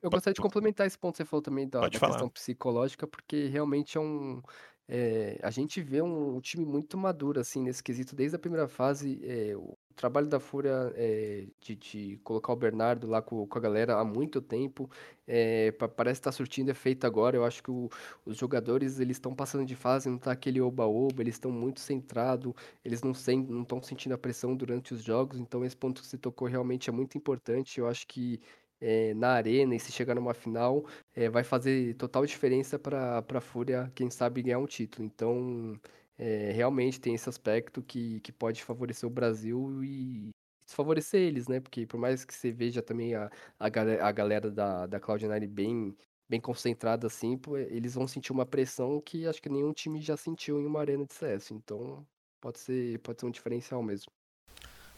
eu 0.00 0.10
gostaria 0.10 0.34
de 0.34 0.40
complementar 0.40 0.86
esse 0.86 0.98
ponto 0.98 1.12
que 1.12 1.18
você 1.18 1.24
falou 1.24 1.42
também 1.42 1.68
da, 1.68 1.80
da 1.80 1.90
questão 1.90 2.28
psicológica, 2.28 3.06
porque 3.06 3.46
realmente 3.48 3.98
é 3.98 4.00
um. 4.00 4.40
é, 4.88 5.38
a 5.42 5.50
gente 5.50 5.80
vê 5.80 6.00
um, 6.00 6.36
um 6.36 6.40
time 6.40 6.64
muito 6.64 6.96
maduro, 6.96 7.40
assim, 7.40 7.62
nesse 7.62 7.82
quesito, 7.82 8.14
desde 8.14 8.36
a 8.36 8.38
primeira 8.38 8.68
fase. 8.68 9.20
é, 9.24 9.56
o 9.56 9.76
trabalho 9.92 10.26
da 10.28 10.40
Fúria 10.40 10.92
é, 10.96 11.46
de, 11.60 11.74
de 11.76 12.16
colocar 12.24 12.52
o 12.52 12.56
Bernardo 12.56 13.06
lá 13.06 13.22
com, 13.22 13.46
com 13.46 13.58
a 13.58 13.60
galera 13.60 13.96
há 13.98 14.04
muito 14.04 14.40
tempo, 14.42 14.90
é, 15.26 15.72
pa- 15.72 15.88
parece 15.88 16.20
estar 16.20 16.32
surtindo 16.32 16.70
efeito 16.70 17.06
agora. 17.06 17.36
Eu 17.36 17.44
acho 17.44 17.62
que 17.62 17.70
o- 17.70 17.88
os 18.24 18.36
jogadores 18.36 18.98
eles 19.00 19.16
estão 19.16 19.34
passando 19.34 19.64
de 19.66 19.76
fase, 19.76 20.08
não 20.08 20.18
tá 20.18 20.32
aquele 20.32 20.60
oba-oba, 20.60 21.22
eles 21.22 21.34
estão 21.34 21.50
muito 21.50 21.80
centrados, 21.80 22.52
eles 22.84 23.02
não 23.02 23.12
estão 23.12 23.82
sentindo 23.82 24.12
a 24.14 24.18
pressão 24.18 24.56
durante 24.56 24.94
os 24.94 25.02
jogos, 25.02 25.38
então 25.38 25.64
esse 25.64 25.76
ponto 25.76 26.00
que 26.02 26.06
você 26.08 26.18
tocou 26.18 26.48
realmente 26.48 26.88
é 26.90 26.92
muito 26.92 27.16
importante. 27.18 27.78
Eu 27.80 27.86
acho 27.88 28.06
que 28.06 28.40
é, 28.80 29.14
na 29.14 29.30
arena 29.32 29.74
e 29.76 29.80
se 29.80 29.92
chegar 29.92 30.14
numa 30.14 30.34
final, 30.34 30.84
vai 31.30 31.44
fazer 31.44 31.94
total 31.94 32.26
diferença 32.26 32.78
para 32.78 33.18
a 33.34 33.40
Fúria, 33.40 33.90
quem 33.94 34.10
sabe, 34.10 34.42
ganhar 34.42 34.58
um 34.58 34.66
título. 34.66 35.04
Então, 35.06 35.78
é, 36.22 36.52
realmente 36.52 37.00
tem 37.00 37.14
esse 37.14 37.28
aspecto 37.28 37.82
que, 37.82 38.20
que 38.20 38.30
pode 38.30 38.62
favorecer 38.62 39.08
o 39.08 39.12
Brasil 39.12 39.82
e 39.82 40.30
desfavorecer 40.64 41.20
eles, 41.20 41.48
né? 41.48 41.58
Porque 41.58 41.84
por 41.84 41.98
mais 41.98 42.24
que 42.24 42.32
você 42.32 42.52
veja 42.52 42.80
também 42.80 43.12
a, 43.16 43.28
a, 43.58 43.66
a 43.66 44.12
galera 44.12 44.48
da, 44.48 44.86
da 44.86 45.00
Cloud9 45.00 45.48
bem, 45.48 45.96
bem 46.28 46.40
concentrada 46.40 47.08
assim, 47.08 47.36
pô, 47.36 47.58
eles 47.58 47.94
vão 47.94 48.06
sentir 48.06 48.30
uma 48.30 48.46
pressão 48.46 49.00
que 49.00 49.26
acho 49.26 49.42
que 49.42 49.48
nenhum 49.48 49.72
time 49.72 50.00
já 50.00 50.16
sentiu 50.16 50.60
em 50.60 50.64
uma 50.64 50.78
arena 50.78 51.04
de 51.04 51.12
CS. 51.12 51.50
Então, 51.50 52.06
pode 52.40 52.60
ser, 52.60 53.00
pode 53.00 53.20
ser 53.20 53.26
um 53.26 53.30
diferencial 53.30 53.82
mesmo. 53.82 54.12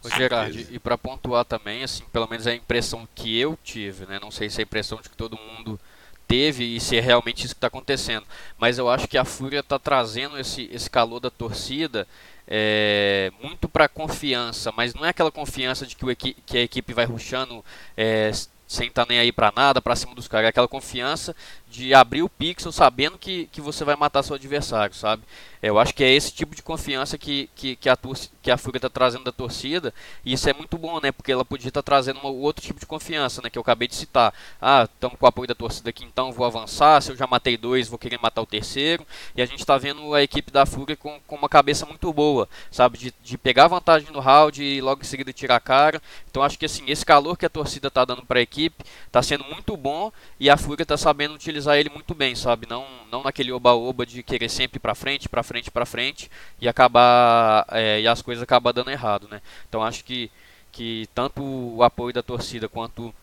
Ô, 0.05 0.11
Gerard, 0.11 0.68
e 0.70 0.79
para 0.79 0.99
pontuar 0.99 1.47
também, 1.47 1.83
assim, 1.83 2.05
pelo 2.12 2.29
menos 2.29 2.47
a 2.47 2.55
impressão 2.55 3.09
que 3.14 3.41
eu 3.41 3.57
tive, 3.64 4.05
né? 4.05 4.18
Não 4.20 4.31
sei 4.31 4.51
se 4.51 4.61
é 4.61 4.62
a 4.62 4.66
impressão 4.66 5.01
de 5.01 5.09
que 5.09 5.16
todo 5.16 5.39
mundo 5.39 5.81
teve 6.27 6.77
e 6.77 6.81
se 6.81 6.97
é 6.97 7.01
realmente 7.01 7.45
isso 7.45 7.55
que 7.55 7.59
está 7.59 7.68
acontecendo, 7.68 8.27
mas 8.59 8.79
eu 8.79 8.89
acho 8.89 9.07
que 9.07 9.18
a 9.18 9.25
Fúria 9.25 9.61
está 9.61 9.79
trazendo 9.79 10.39
esse, 10.39 10.68
esse 10.72 10.89
calor 10.89 11.20
da 11.20 11.31
torcida 11.31 12.07
é, 12.47 13.33
muito 13.43 13.68
para 13.68 13.89
confiança, 13.89 14.72
mas 14.72 14.95
não 14.95 15.05
é 15.05 15.11
aquela 15.11 15.31
confiança 15.31 15.87
de 15.87 15.97
que, 15.97 16.05
o 16.05 16.16
que 16.16 16.59
a 16.59 16.62
equipe 16.62 16.93
vai 16.93 17.05
ruxando 17.05 17.64
é, 17.97 18.31
sem 18.66 18.89
estar 18.89 19.05
tá 19.05 19.09
nem 19.09 19.18
aí 19.18 19.33
para 19.33 19.53
nada, 19.55 19.81
para 19.81 19.97
cima 19.97 20.14
dos 20.14 20.29
caras, 20.29 20.47
é 20.47 20.49
aquela 20.49 20.68
confiança 20.68 21.35
de 21.75 21.93
abrir 21.93 22.22
o 22.22 22.29
pixel 22.29 22.70
sabendo 22.70 23.18
que, 23.18 23.47
que 23.47 23.61
você 23.61 23.85
vai 23.85 23.97
matar 23.97 24.22
seu 24.22 24.37
adversário, 24.37 24.95
sabe? 24.95 25.25
Eu 25.61 25.79
acho 25.79 25.95
que 25.95 26.05
é 26.05 26.12
esse 26.12 26.31
tipo 26.31 26.55
de 26.55 26.62
confiança 26.62 27.16
que, 27.16 27.49
que, 27.55 27.75
que 27.75 27.89
a, 27.89 27.99
que 28.43 28.51
a 28.51 28.57
Fúria 28.59 28.77
está 28.77 28.91
trazendo 28.91 29.25
da 29.25 29.33
torcida, 29.33 29.95
e 30.22 30.35
isso 30.35 30.49
é 30.49 30.53
muito 30.53 30.77
bom, 30.77 31.01
né? 31.01 31.11
Porque 31.11 31.33
ela 31.33 31.43
podia 31.43 31.68
estar 31.68 31.83
tá 31.83 31.87
trazendo 31.87 32.20
um 32.20 32.27
outro 32.27 32.62
tipo 32.62 32.79
de 32.79 32.85
confiança, 32.85 33.41
né? 33.43 33.49
Que 33.49 33.57
eu 33.57 33.62
acabei 33.62 33.89
de 33.89 33.95
citar. 33.95 34.33
Ah, 34.61 34.85
estamos 34.85 35.18
com 35.18 35.25
o 35.25 35.29
apoio 35.29 35.49
da 35.49 35.55
torcida 35.55 35.89
aqui, 35.89 36.05
então 36.05 36.31
vou 36.33 36.47
avançar. 36.47 37.01
Se 37.01 37.11
eu 37.11 37.16
já 37.16 37.27
matei 37.27 37.57
dois, 37.57 37.89
vou 37.89 37.99
querer 37.99 38.18
matar 38.20 38.43
o 38.43 38.47
terceiro. 38.47 39.07
E 39.35 39.41
a 39.41 39.47
gente 39.47 39.61
está 39.61 39.79
vendo 39.79 40.12
a 40.12 40.22
equipe 40.22 40.53
da 40.53 40.66
Fúria 40.66 40.99
com, 40.99 41.18
com 41.27 41.35
uma 41.35 41.49
cabeça 41.49 41.87
muito 41.87 42.12
boa, 42.12 42.47
sabe? 42.70 42.99
De, 42.99 43.14
de 43.22 43.39
pegar 43.39 43.66
vantagem 43.66 44.12
no 44.12 44.20
round 44.20 44.62
e 44.62 44.83
logo 44.83 45.01
em 45.01 45.07
seguida 45.07 45.33
tirar 45.33 45.57
a 45.57 45.61
cara. 45.61 46.01
Então 46.31 46.43
acho 46.43 46.59
que 46.59 46.66
assim, 46.66 46.85
esse 46.89 47.07
calor 47.07 47.39
que 47.39 47.47
a 47.47 47.49
torcida 47.49 47.89
está 47.89 48.05
dando 48.05 48.27
para 48.27 48.39
a 48.39 48.43
equipe 48.43 48.85
está 49.07 49.22
sendo 49.22 49.45
muito 49.45 49.75
bom 49.79 50.12
e 50.39 50.51
a 50.51 50.59
Fúria 50.59 50.83
está 50.83 50.99
sabendo 50.99 51.35
utilizar 51.35 51.63
utilizar 51.64 51.76
ele 51.78 51.88
muito 51.90 52.14
bem, 52.14 52.34
sabe? 52.34 52.66
Não, 52.68 52.86
não 53.10 53.22
naquele 53.22 53.52
oba-oba 53.52 54.04
de 54.04 54.22
querer 54.22 54.48
sempre 54.48 54.78
para 54.78 54.94
frente, 54.94 55.28
para 55.28 55.42
frente, 55.42 55.70
para 55.70 55.86
frente 55.86 56.30
e 56.60 56.68
acabar 56.68 57.66
é, 57.70 58.00
e 58.00 58.06
as 58.08 58.20
coisas 58.22 58.42
acabam 58.42 58.72
dando 58.72 58.90
errado, 58.90 59.26
né? 59.30 59.40
Então 59.68 59.82
acho 59.82 60.04
que 60.04 60.30
que 60.70 61.08
tanto 61.14 61.40
o 61.42 61.84
apoio 61.84 62.12
da 62.12 62.22
torcida 62.22 62.68
quanto 62.68 63.14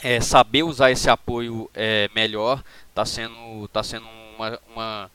é, 0.00 0.20
saber 0.20 0.62
usar 0.62 0.90
esse 0.92 1.10
apoio 1.10 1.68
é, 1.74 2.08
melhor 2.14 2.62
está 2.90 3.04
sendo 3.04 3.68
tá 3.72 3.82
sendo 3.82 4.06
uma, 4.36 4.58
uma, 4.72 5.10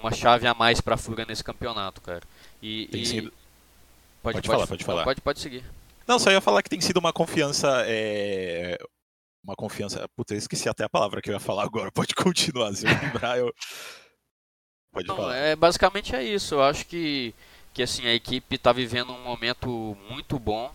uma 0.00 0.12
chave 0.12 0.46
a 0.48 0.54
mais 0.54 0.80
pra 0.80 0.96
Fúria 0.96 1.24
nesse 1.24 1.44
campeonato, 1.44 2.00
cara. 2.00 2.22
E, 2.60 2.86
Tem 2.90 3.02
e- 3.02 3.06
sido- 3.06 3.32
Pode 4.22 4.46
falar, 4.46 4.66
pode 4.68 4.84
falar. 4.84 5.02
Pode, 5.04 5.20
pode 5.20 5.40
seguir. 5.40 5.64
Não, 6.06 6.16
só 6.16 6.30
ia 6.30 6.40
falar 6.40 6.62
que 6.62 6.70
tem 6.70 6.80
sido 6.80 6.98
uma 6.98 7.12
confiança. 7.12 7.82
é, 7.86 8.78
Uma 9.42 9.56
confiança. 9.56 10.08
Puta, 10.16 10.34
eu 10.34 10.38
esqueci 10.38 10.68
até 10.68 10.84
a 10.84 10.88
palavra 10.88 11.20
que 11.20 11.28
eu 11.28 11.34
ia 11.34 11.40
falar 11.40 11.64
agora. 11.64 11.90
Pode 11.92 12.14
continuar, 12.14 12.72
se 12.74 12.86
eu 12.86 12.90
lembrar, 12.90 13.38
eu. 13.38 13.52
Pode 14.92 15.08
Não, 15.08 15.16
falar. 15.16 15.34
é, 15.36 15.56
basicamente 15.56 16.14
é 16.14 16.22
isso. 16.22 16.54
Eu 16.54 16.62
acho 16.62 16.86
que, 16.86 17.34
que 17.72 17.82
assim, 17.82 18.06
a 18.06 18.14
equipe 18.14 18.56
está 18.56 18.72
vivendo 18.72 19.12
um 19.12 19.22
momento 19.22 19.96
muito 20.08 20.38
bom, 20.38 20.72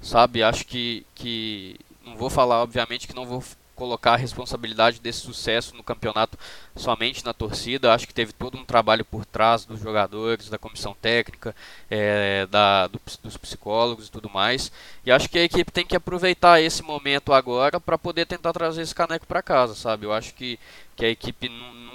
sabe? 0.00 0.42
Acho 0.42 0.64
que, 0.64 1.06
que. 1.14 1.78
Não 2.04 2.16
vou 2.16 2.28
falar, 2.30 2.62
obviamente, 2.62 3.06
que 3.06 3.14
não 3.14 3.24
vou 3.26 3.42
colocar 3.82 4.12
a 4.12 4.16
responsabilidade 4.16 5.00
desse 5.00 5.20
sucesso 5.20 5.74
no 5.74 5.82
campeonato 5.82 6.38
somente 6.76 7.24
na 7.24 7.34
torcida. 7.34 7.92
Acho 7.92 8.06
que 8.06 8.14
teve 8.14 8.32
todo 8.32 8.56
um 8.56 8.64
trabalho 8.64 9.04
por 9.04 9.26
trás 9.26 9.64
dos 9.64 9.80
jogadores, 9.80 10.48
da 10.48 10.56
comissão 10.58 10.94
técnica, 11.00 11.54
é, 11.90 12.46
da, 12.46 12.86
do 12.86 13.00
dos 13.22 13.36
psicólogos 13.36 14.06
e 14.06 14.10
tudo 14.10 14.30
mais. 14.30 14.70
E 15.04 15.10
acho 15.10 15.28
que 15.28 15.38
a 15.38 15.42
equipe 15.44 15.72
tem 15.72 15.84
que 15.84 15.96
aproveitar 15.96 16.60
esse 16.60 16.82
momento 16.82 17.32
agora 17.32 17.80
para 17.80 17.98
poder 17.98 18.24
tentar 18.26 18.52
trazer 18.52 18.82
esse 18.82 18.94
caneco 18.94 19.26
para 19.26 19.42
casa, 19.42 19.74
sabe? 19.74 20.06
Eu 20.06 20.12
acho 20.12 20.32
que, 20.34 20.58
que 20.96 21.04
a 21.04 21.10
equipe 21.10 21.48
nu- 21.48 21.91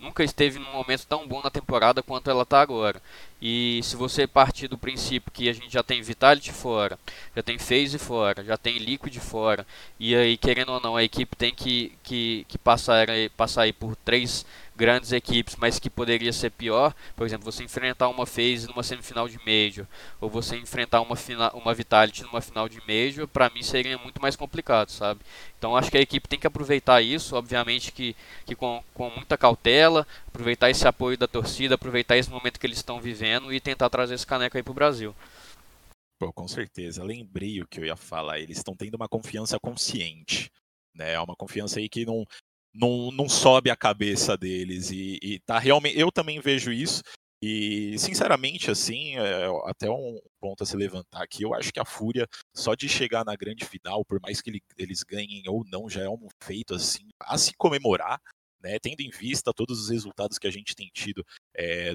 nunca 0.00 0.24
esteve 0.24 0.58
num 0.58 0.72
momento 0.72 1.06
tão 1.06 1.28
bom 1.28 1.42
na 1.42 1.50
temporada 1.50 2.02
quanto 2.02 2.30
ela 2.30 2.42
está 2.42 2.60
agora. 2.60 3.00
E 3.40 3.80
se 3.82 3.96
você 3.96 4.26
partir 4.26 4.68
do 4.68 4.76
princípio 4.76 5.30
que 5.32 5.48
a 5.48 5.52
gente 5.52 5.72
já 5.72 5.82
tem 5.82 6.02
Vitality 6.02 6.52
fora, 6.52 6.98
já 7.34 7.42
tem 7.42 7.58
FaZe 7.58 7.98
fora, 7.98 8.44
já 8.44 8.56
tem 8.56 8.78
Liquid 8.78 9.16
fora, 9.18 9.66
e 9.98 10.14
aí, 10.14 10.36
querendo 10.36 10.72
ou 10.72 10.80
não, 10.80 10.96
a 10.96 11.04
equipe 11.04 11.36
tem 11.36 11.54
que, 11.54 11.92
que, 12.02 12.44
que 12.48 12.58
passar, 12.58 13.06
passar 13.36 13.62
aí 13.62 13.72
por 13.72 13.96
três 13.96 14.44
grandes 14.80 15.12
equipes, 15.12 15.56
mas 15.56 15.78
que 15.78 15.90
poderia 15.90 16.32
ser 16.32 16.50
pior, 16.50 16.94
por 17.14 17.26
exemplo, 17.26 17.44
você 17.44 17.62
enfrentar 17.62 18.08
uma 18.08 18.24
FaZe 18.24 18.66
numa 18.66 18.82
semifinal 18.82 19.28
de 19.28 19.38
Major, 19.44 19.86
ou 20.18 20.30
você 20.30 20.56
enfrentar 20.56 21.02
uma, 21.02 21.14
uma 21.52 21.74
Vitality 21.74 22.22
numa 22.22 22.40
final 22.40 22.66
de 22.66 22.80
Major, 22.88 23.28
pra 23.28 23.50
mim 23.50 23.62
seria 23.62 23.98
muito 23.98 24.22
mais 24.22 24.36
complicado, 24.36 24.88
sabe? 24.88 25.20
Então 25.58 25.76
acho 25.76 25.90
que 25.90 25.98
a 25.98 26.00
equipe 26.00 26.26
tem 26.26 26.38
que 26.38 26.46
aproveitar 26.46 27.02
isso, 27.02 27.36
obviamente 27.36 27.92
que, 27.92 28.16
que 28.46 28.54
com, 28.54 28.82
com 28.94 29.10
muita 29.10 29.36
cautela, 29.36 30.06
aproveitar 30.26 30.70
esse 30.70 30.88
apoio 30.88 31.18
da 31.18 31.28
torcida, 31.28 31.74
aproveitar 31.74 32.16
esse 32.16 32.30
momento 32.30 32.58
que 32.58 32.66
eles 32.66 32.78
estão 32.78 33.02
vivendo 33.02 33.52
e 33.52 33.60
tentar 33.60 33.90
trazer 33.90 34.14
esse 34.14 34.26
caneco 34.26 34.56
aí 34.56 34.62
pro 34.62 34.72
Brasil. 34.72 35.14
Pô, 36.18 36.32
com 36.32 36.48
certeza. 36.48 37.04
Lembrei 37.04 37.60
o 37.60 37.66
que 37.66 37.80
eu 37.80 37.84
ia 37.84 37.96
falar. 37.96 38.38
Eles 38.38 38.58
estão 38.58 38.74
tendo 38.74 38.94
uma 38.94 39.08
confiança 39.08 39.58
consciente. 39.58 40.50
Né? 40.94 41.12
É 41.12 41.20
uma 41.20 41.36
confiança 41.36 41.78
aí 41.78 41.88
que 41.88 42.04
não, 42.04 42.26
não, 42.72 43.10
não 43.10 43.28
sobe 43.28 43.70
a 43.70 43.76
cabeça 43.76 44.36
deles. 44.36 44.90
E, 44.90 45.18
e 45.22 45.38
tá 45.40 45.58
realmente. 45.58 45.98
Eu 45.98 46.10
também 46.10 46.40
vejo 46.40 46.72
isso. 46.72 47.02
E, 47.42 47.98
sinceramente, 47.98 48.70
assim, 48.70 49.16
é, 49.16 49.46
até 49.64 49.90
um 49.90 50.18
ponto 50.38 50.62
a 50.62 50.66
se 50.66 50.76
levantar 50.76 51.22
aqui, 51.22 51.42
eu 51.42 51.54
acho 51.54 51.72
que 51.72 51.80
a 51.80 51.86
Fúria, 51.86 52.28
só 52.54 52.74
de 52.74 52.86
chegar 52.86 53.24
na 53.24 53.34
grande 53.34 53.64
final, 53.64 54.04
por 54.04 54.20
mais 54.20 54.42
que 54.42 54.50
ele- 54.50 54.62
eles 54.76 55.02
ganhem 55.02 55.42
ou 55.48 55.64
não, 55.64 55.88
já 55.88 56.02
é 56.02 56.08
um 56.08 56.28
feito 56.42 56.74
assim, 56.74 57.08
a 57.18 57.38
se 57.38 57.54
comemorar, 57.56 58.20
né? 58.62 58.78
Tendo 58.78 59.00
em 59.00 59.08
vista 59.10 59.54
todos 59.54 59.80
os 59.80 59.88
resultados 59.88 60.38
que 60.38 60.46
a 60.46 60.50
gente 60.50 60.76
tem 60.76 60.90
tido 60.92 61.24
é, 61.56 61.94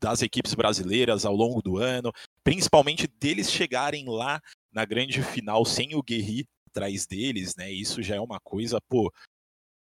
das 0.00 0.22
equipes 0.22 0.54
brasileiras 0.54 1.24
ao 1.24 1.34
longo 1.34 1.62
do 1.62 1.78
ano, 1.78 2.12
principalmente 2.44 3.06
deles 3.06 3.50
chegarem 3.50 4.06
lá 4.08 4.40
na 4.70 4.84
grande 4.84 5.22
final 5.22 5.64
sem 5.64 5.94
o 5.94 6.02
Guerri 6.02 6.46
atrás 6.68 7.06
deles, 7.06 7.56
né? 7.56 7.72
Isso 7.72 8.02
já 8.02 8.16
é 8.16 8.20
uma 8.20 8.38
coisa, 8.40 8.78
pô, 8.82 9.10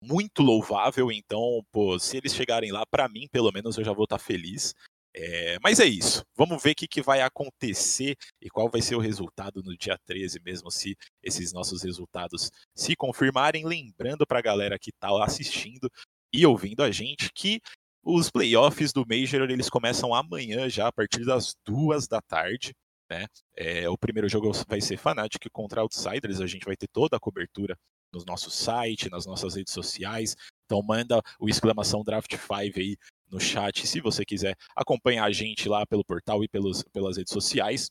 muito 0.02 0.42
louvável. 0.42 1.10
Então, 1.10 1.64
pô, 1.70 1.98
se 1.98 2.16
eles 2.16 2.34
chegarem 2.34 2.72
lá, 2.72 2.84
pra 2.84 3.08
mim, 3.08 3.28
pelo 3.30 3.52
menos, 3.52 3.78
eu 3.78 3.84
já 3.84 3.92
vou 3.92 4.04
estar 4.04 4.18
feliz. 4.18 4.74
É, 5.14 5.58
mas 5.62 5.78
é 5.78 5.84
isso. 5.86 6.24
Vamos 6.36 6.62
ver 6.62 6.70
o 6.70 6.74
que, 6.74 6.88
que 6.88 7.02
vai 7.02 7.20
acontecer 7.20 8.16
e 8.40 8.48
qual 8.48 8.70
vai 8.70 8.80
ser 8.80 8.96
o 8.96 9.00
resultado 9.00 9.62
no 9.62 9.76
dia 9.76 9.98
13 10.06 10.40
mesmo, 10.42 10.70
se 10.70 10.96
esses 11.22 11.52
nossos 11.52 11.82
resultados 11.82 12.50
se 12.74 12.96
confirmarem. 12.96 13.66
Lembrando 13.66 14.26
pra 14.26 14.40
galera 14.40 14.78
que 14.78 14.90
tá 14.92 15.08
assistindo 15.22 15.90
e 16.32 16.46
ouvindo 16.46 16.82
a 16.82 16.90
gente 16.90 17.30
que 17.34 17.60
os 18.02 18.30
playoffs 18.30 18.92
do 18.92 19.06
Major 19.06 19.48
eles 19.50 19.68
começam 19.70 20.14
amanhã 20.14 20.68
já 20.68 20.88
a 20.88 20.92
partir 20.92 21.24
das 21.24 21.54
duas 21.64 22.08
da 22.08 22.20
tarde. 22.20 22.72
Né? 23.10 23.26
É, 23.54 23.88
o 23.90 23.98
primeiro 23.98 24.28
jogo 24.28 24.50
vai 24.66 24.80
ser 24.80 24.96
Fnatic 24.96 25.46
contra 25.52 25.82
Outsiders. 25.82 26.40
A 26.40 26.46
gente 26.46 26.64
vai 26.64 26.76
ter 26.76 26.88
toda 26.88 27.16
a 27.16 27.20
cobertura 27.20 27.76
no 28.12 28.24
nosso 28.26 28.50
site, 28.50 29.10
nas 29.10 29.26
nossas 29.26 29.54
redes 29.54 29.72
sociais. 29.72 30.36
Então 30.64 30.82
manda 30.82 31.20
o 31.38 31.48
exclamação 31.48 32.02
Draft 32.02 32.32
5 32.32 32.78
aí 32.78 32.96
no 33.30 33.40
chat 33.40 33.86
se 33.86 34.00
você 34.00 34.24
quiser 34.24 34.54
acompanhar 34.76 35.24
a 35.24 35.32
gente 35.32 35.68
lá 35.68 35.86
pelo 35.86 36.04
portal 36.04 36.44
e 36.44 36.48
pelos, 36.48 36.82
pelas 36.92 37.16
redes 37.16 37.32
sociais. 37.32 37.90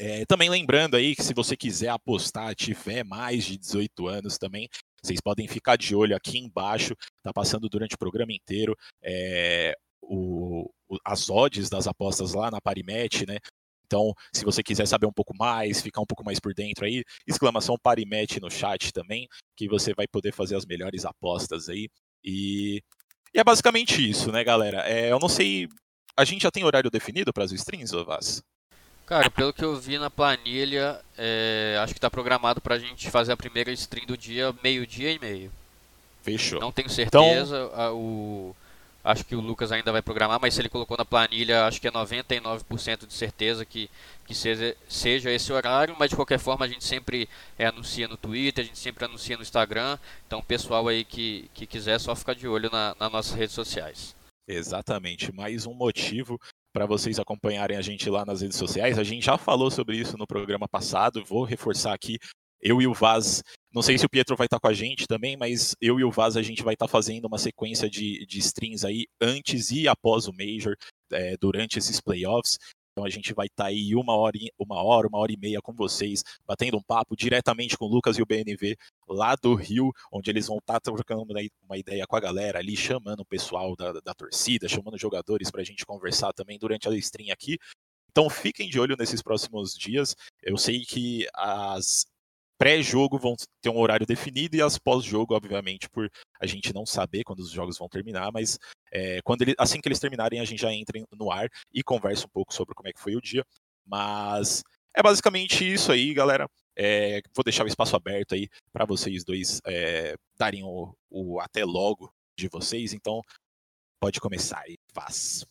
É, 0.00 0.24
também 0.26 0.50
lembrando 0.50 0.96
aí 0.96 1.14
que 1.14 1.22
se 1.22 1.32
você 1.34 1.56
quiser 1.56 1.88
apostar, 1.88 2.54
tiver 2.54 3.04
mais 3.04 3.44
de 3.44 3.56
18 3.56 4.08
anos 4.08 4.38
também, 4.38 4.68
vocês 5.02 5.20
podem 5.20 5.46
ficar 5.46 5.76
de 5.76 5.94
olho 5.94 6.16
aqui 6.16 6.38
embaixo, 6.38 6.96
tá 7.22 7.32
passando 7.32 7.68
durante 7.68 7.94
o 7.94 7.98
programa 7.98 8.32
inteiro 8.32 8.76
é, 9.02 9.76
o, 10.02 10.68
as 11.04 11.30
odds 11.30 11.70
das 11.70 11.86
apostas 11.86 12.34
lá 12.34 12.50
na 12.50 12.60
Parimet, 12.60 13.26
né? 13.26 13.38
Então, 13.94 14.12
se 14.32 14.44
você 14.44 14.60
quiser 14.60 14.86
saber 14.88 15.06
um 15.06 15.12
pouco 15.12 15.32
mais, 15.38 15.80
ficar 15.80 16.00
um 16.00 16.06
pouco 16.06 16.24
mais 16.24 16.40
por 16.40 16.52
dentro 16.52 16.84
aí, 16.84 17.04
exclamação 17.28 17.76
Parimet 17.80 18.40
no 18.40 18.50
chat 18.50 18.92
também, 18.92 19.28
que 19.56 19.68
você 19.68 19.94
vai 19.94 20.08
poder 20.08 20.32
fazer 20.32 20.56
as 20.56 20.66
melhores 20.66 21.04
apostas 21.04 21.68
aí. 21.68 21.88
E, 22.24 22.82
e 23.32 23.38
é 23.38 23.44
basicamente 23.44 24.08
isso, 24.10 24.32
né, 24.32 24.42
galera? 24.42 24.78
É, 24.88 25.12
eu 25.12 25.20
não 25.20 25.28
sei. 25.28 25.68
A 26.16 26.24
gente 26.24 26.42
já 26.42 26.50
tem 26.50 26.64
horário 26.64 26.90
definido 26.90 27.32
para 27.32 27.44
as 27.44 27.52
streams, 27.52 27.94
ô 27.94 28.04
Vaz? 28.04 28.42
Cara, 29.06 29.30
pelo 29.30 29.52
que 29.52 29.62
eu 29.64 29.76
vi 29.76 29.96
na 29.96 30.10
planilha, 30.10 31.00
é, 31.16 31.78
acho 31.80 31.94
que 31.94 32.00
tá 32.00 32.10
programado 32.10 32.60
pra 32.60 32.76
gente 32.78 33.08
fazer 33.12 33.30
a 33.30 33.36
primeira 33.36 33.70
stream 33.70 34.06
do 34.06 34.16
dia, 34.16 34.52
meio-dia 34.60 35.12
e 35.12 35.20
meio. 35.20 35.52
Fechou. 36.22 36.58
Não 36.58 36.72
tenho 36.72 36.86
Então- 36.90 37.22
certeza, 37.22 37.70
a- 37.74 37.92
o, 37.92 38.56
acho 39.04 39.24
que 39.24 39.36
o 39.36 39.40
Lucas 39.40 39.70
ainda 39.70 39.92
vai 39.92 40.00
programar, 40.00 40.40
mas 40.40 40.54
se 40.54 40.60
ele 40.62 40.70
colocou 40.70 40.96
na 40.96 41.04
planilha, 41.04 41.66
acho 41.66 41.80
que 41.80 41.86
é 41.86 41.90
99% 41.92 43.06
de 43.06 43.12
certeza 43.12 43.64
que, 43.64 43.90
que 44.26 44.34
seja, 44.34 44.74
seja 44.88 45.30
esse 45.30 45.52
horário, 45.52 45.94
mas 45.98 46.10
de 46.10 46.16
qualquer 46.16 46.38
forma 46.38 46.64
a 46.64 46.68
gente 46.68 46.82
sempre 46.82 47.28
é, 47.58 47.66
anuncia 47.66 48.08
no 48.08 48.16
Twitter, 48.16 48.64
a 48.64 48.66
gente 48.66 48.78
sempre 48.78 49.04
anuncia 49.04 49.36
no 49.36 49.42
Instagram, 49.42 49.98
então 50.26 50.42
pessoal 50.42 50.88
aí 50.88 51.04
que, 51.04 51.50
que 51.52 51.66
quiser 51.66 52.00
só 52.00 52.16
ficar 52.16 52.34
de 52.34 52.48
olho 52.48 52.70
na, 52.72 52.96
nas 52.98 53.12
nossas 53.12 53.34
redes 53.34 53.54
sociais. 53.54 54.16
Exatamente, 54.48 55.32
mais 55.32 55.66
um 55.66 55.74
motivo 55.74 56.38
para 56.72 56.86
vocês 56.86 57.20
acompanharem 57.20 57.76
a 57.76 57.82
gente 57.82 58.10
lá 58.10 58.24
nas 58.24 58.40
redes 58.40 58.58
sociais. 58.58 58.98
A 58.98 59.04
gente 59.04 59.24
já 59.24 59.38
falou 59.38 59.70
sobre 59.70 59.96
isso 59.96 60.18
no 60.18 60.26
programa 60.26 60.66
passado, 60.66 61.24
vou 61.24 61.44
reforçar 61.44 61.94
aqui. 61.94 62.18
Eu 62.64 62.80
e 62.80 62.86
o 62.86 62.94
Vaz, 62.94 63.42
não 63.74 63.82
sei 63.82 63.98
se 63.98 64.06
o 64.06 64.08
Pietro 64.08 64.34
vai 64.36 64.46
estar 64.46 64.58
com 64.58 64.68
a 64.68 64.72
gente 64.72 65.06
também, 65.06 65.36
mas 65.36 65.76
eu 65.82 66.00
e 66.00 66.04
o 66.04 66.10
Vaz 66.10 66.34
a 66.34 66.42
gente 66.42 66.62
vai 66.62 66.72
estar 66.72 66.88
fazendo 66.88 67.26
uma 67.26 67.36
sequência 67.36 67.90
de, 67.90 68.24
de 68.24 68.38
streams 68.38 68.86
aí 68.86 69.06
antes 69.20 69.70
e 69.70 69.86
após 69.86 70.26
o 70.26 70.32
Major, 70.32 70.74
é, 71.12 71.36
durante 71.36 71.78
esses 71.78 72.00
playoffs. 72.00 72.58
Então 72.92 73.04
a 73.04 73.10
gente 73.10 73.34
vai 73.34 73.46
estar 73.46 73.66
aí 73.66 73.94
uma 73.94 74.16
hora, 74.16 74.38
uma 74.58 74.82
hora, 74.82 75.08
uma 75.08 75.18
hora 75.18 75.32
e 75.32 75.36
meia 75.36 75.60
com 75.60 75.74
vocês, 75.74 76.22
batendo 76.46 76.78
um 76.78 76.82
papo 76.82 77.14
diretamente 77.16 77.76
com 77.76 77.84
o 77.84 77.88
Lucas 77.88 78.16
e 78.16 78.22
o 78.22 78.26
BNV 78.26 78.76
lá 79.08 79.34
do 79.34 79.54
Rio, 79.54 79.92
onde 80.12 80.30
eles 80.30 80.46
vão 80.46 80.58
estar 80.58 80.80
trocando 80.80 81.24
uma- 81.24 81.40
uma 81.68 81.76
ideia 81.76 82.06
com 82.06 82.16
a 82.16 82.20
galera 82.20 82.60
ali, 82.60 82.76
chamando 82.76 83.20
o 83.20 83.26
pessoal 83.26 83.74
da, 83.76 83.92
da 84.00 84.14
torcida, 84.14 84.68
chamando 84.68 84.96
jogadores 84.96 85.50
para 85.50 85.60
a 85.60 85.64
gente 85.64 85.84
conversar 85.84 86.32
também 86.32 86.56
durante 86.58 86.88
a 86.88 86.96
stream 86.96 87.32
aqui. 87.32 87.58
Então 88.10 88.30
fiquem 88.30 88.70
de 88.70 88.78
olho 88.78 88.96
nesses 88.96 89.20
próximos 89.20 89.74
dias. 89.74 90.14
Eu 90.40 90.56
sei 90.56 90.84
que 90.86 91.26
as 91.34 92.06
pré-jogo 92.58 93.18
vão 93.18 93.34
ter 93.60 93.70
um 93.70 93.78
horário 93.78 94.06
definido 94.06 94.56
e 94.56 94.62
as 94.62 94.78
pós-jogo, 94.78 95.34
obviamente, 95.34 95.88
por 95.88 96.10
a 96.40 96.46
gente 96.46 96.72
não 96.72 96.86
saber 96.86 97.24
quando 97.24 97.40
os 97.40 97.50
jogos 97.50 97.78
vão 97.78 97.88
terminar, 97.88 98.30
mas 98.32 98.58
é, 98.92 99.20
quando 99.22 99.42
ele, 99.42 99.54
assim 99.58 99.80
que 99.80 99.88
eles 99.88 99.98
terminarem, 99.98 100.40
a 100.40 100.44
gente 100.44 100.60
já 100.60 100.72
entra 100.72 101.00
no 101.12 101.30
ar 101.30 101.48
e 101.72 101.82
conversa 101.82 102.26
um 102.26 102.30
pouco 102.30 102.54
sobre 102.54 102.74
como 102.74 102.88
é 102.88 102.92
que 102.92 103.00
foi 103.00 103.16
o 103.16 103.20
dia. 103.20 103.44
Mas 103.86 104.62
é 104.94 105.02
basicamente 105.02 105.70
isso 105.70 105.92
aí, 105.92 106.14
galera. 106.14 106.48
É, 106.76 107.20
vou 107.34 107.44
deixar 107.44 107.64
o 107.64 107.68
espaço 107.68 107.94
aberto 107.96 108.34
aí 108.34 108.48
para 108.72 108.84
vocês 108.84 109.24
dois 109.24 109.60
é, 109.66 110.14
darem 110.36 110.64
o, 110.64 110.94
o 111.10 111.40
até 111.40 111.64
logo 111.64 112.12
de 112.36 112.48
vocês. 112.48 112.92
Então, 112.92 113.20
pode 114.00 114.20
começar 114.20 114.60
aí, 114.60 114.76
faz. 114.92 115.44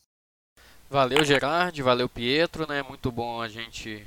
Valeu 0.90 1.24
Gerard, 1.24 1.82
valeu 1.82 2.08
Pietro, 2.08 2.68
né? 2.68 2.84
Muito 2.84 3.12
bom 3.12 3.42
a 3.42 3.48
gente 3.48 4.06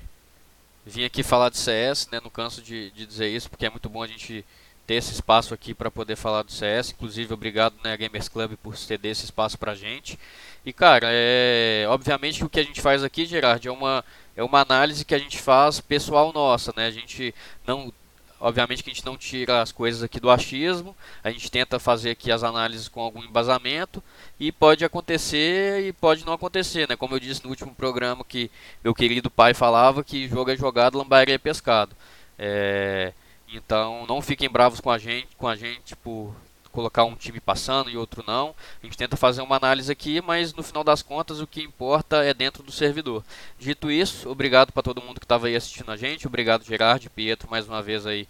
vir 0.86 1.04
aqui 1.04 1.24
falar 1.24 1.50
de 1.50 1.58
CS, 1.58 2.08
né? 2.12 2.20
Não 2.22 2.30
canso 2.30 2.62
de, 2.62 2.90
de 2.92 3.04
dizer 3.04 3.28
isso, 3.28 3.50
porque 3.50 3.66
é 3.66 3.70
muito 3.70 3.88
bom 3.88 4.02
a 4.02 4.06
gente 4.06 4.44
ter 4.86 4.94
esse 4.94 5.12
espaço 5.12 5.52
aqui 5.52 5.74
para 5.74 5.90
poder 5.90 6.14
falar 6.14 6.42
do 6.42 6.52
CS. 6.52 6.92
Inclusive, 6.92 7.34
obrigado, 7.34 7.74
né, 7.82 7.96
Gamers 7.96 8.28
Club, 8.28 8.52
por 8.62 8.76
ceder 8.76 9.10
esse 9.10 9.24
espaço 9.24 9.58
pra 9.58 9.74
gente. 9.74 10.16
E, 10.64 10.72
cara, 10.72 11.08
é... 11.10 11.84
obviamente 11.88 12.44
o 12.44 12.48
que 12.48 12.60
a 12.60 12.62
gente 12.62 12.80
faz 12.80 13.02
aqui, 13.02 13.26
Gerard, 13.26 13.66
é 13.66 13.70
uma, 13.70 14.04
é 14.36 14.44
uma 14.44 14.60
análise 14.60 15.04
que 15.04 15.14
a 15.14 15.18
gente 15.18 15.38
faz 15.38 15.80
pessoal 15.80 16.32
nossa, 16.32 16.72
né? 16.76 16.86
A 16.86 16.90
gente 16.90 17.34
não 17.66 17.92
obviamente 18.40 18.82
que 18.82 18.90
a 18.90 18.92
gente 18.92 19.04
não 19.04 19.16
tira 19.16 19.62
as 19.62 19.72
coisas 19.72 20.02
aqui 20.02 20.20
do 20.20 20.30
achismo, 20.30 20.96
a 21.22 21.30
gente 21.30 21.50
tenta 21.50 21.78
fazer 21.78 22.10
aqui 22.10 22.30
as 22.30 22.42
análises 22.42 22.88
com 22.88 23.00
algum 23.00 23.22
embasamento 23.22 24.02
e 24.38 24.52
pode 24.52 24.84
acontecer 24.84 25.86
e 25.86 25.92
pode 25.92 26.24
não 26.24 26.32
acontecer, 26.32 26.88
né? 26.88 26.96
Como 26.96 27.14
eu 27.14 27.20
disse 27.20 27.42
no 27.44 27.50
último 27.50 27.74
programa 27.74 28.24
que 28.24 28.50
meu 28.82 28.94
querido 28.94 29.30
pai 29.30 29.54
falava 29.54 30.04
que 30.04 30.28
jogo 30.28 30.50
é 30.50 30.56
jogado, 30.56 30.98
lambaria 30.98 31.34
é 31.34 31.38
pescado. 31.38 31.96
É, 32.38 33.12
então 33.52 34.06
não 34.06 34.20
fiquem 34.20 34.48
bravos 34.48 34.80
com 34.80 34.90
a 34.90 34.98
gente, 34.98 35.28
com 35.36 35.48
a 35.48 35.56
gente 35.56 35.96
por 35.96 36.34
colocar 36.76 37.04
um 37.04 37.14
time 37.14 37.40
passando 37.40 37.88
e 37.88 37.96
outro 37.96 38.22
não. 38.26 38.54
A 38.82 38.84
gente 38.84 38.98
tenta 38.98 39.16
fazer 39.16 39.40
uma 39.40 39.56
análise 39.56 39.90
aqui, 39.90 40.20
mas 40.20 40.52
no 40.52 40.62
final 40.62 40.84
das 40.84 41.00
contas 41.00 41.40
o 41.40 41.46
que 41.46 41.62
importa 41.62 42.22
é 42.22 42.34
dentro 42.34 42.62
do 42.62 42.70
servidor. 42.70 43.24
Dito 43.58 43.90
isso, 43.90 44.28
obrigado 44.28 44.72
para 44.72 44.82
todo 44.82 45.00
mundo 45.00 45.18
que 45.18 45.24
estava 45.24 45.46
aí 45.46 45.56
assistindo 45.56 45.90
a 45.90 45.96
gente, 45.96 46.26
obrigado 46.26 46.64
Gerard, 46.64 47.08
Pietro 47.08 47.50
mais 47.50 47.66
uma 47.66 47.82
vez 47.82 48.06
aí 48.06 48.28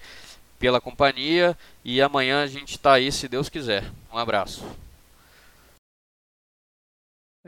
pela 0.61 0.81
companhia 0.81 1.59
e 1.85 2.01
amanhã 2.01 2.45
a 2.45 2.47
gente 2.47 2.77
está 2.77 2.93
aí 2.93 3.11
se 3.11 3.27
Deus 3.27 3.49
quiser. 3.49 3.85
Um 4.13 4.17
abraço. 4.17 4.86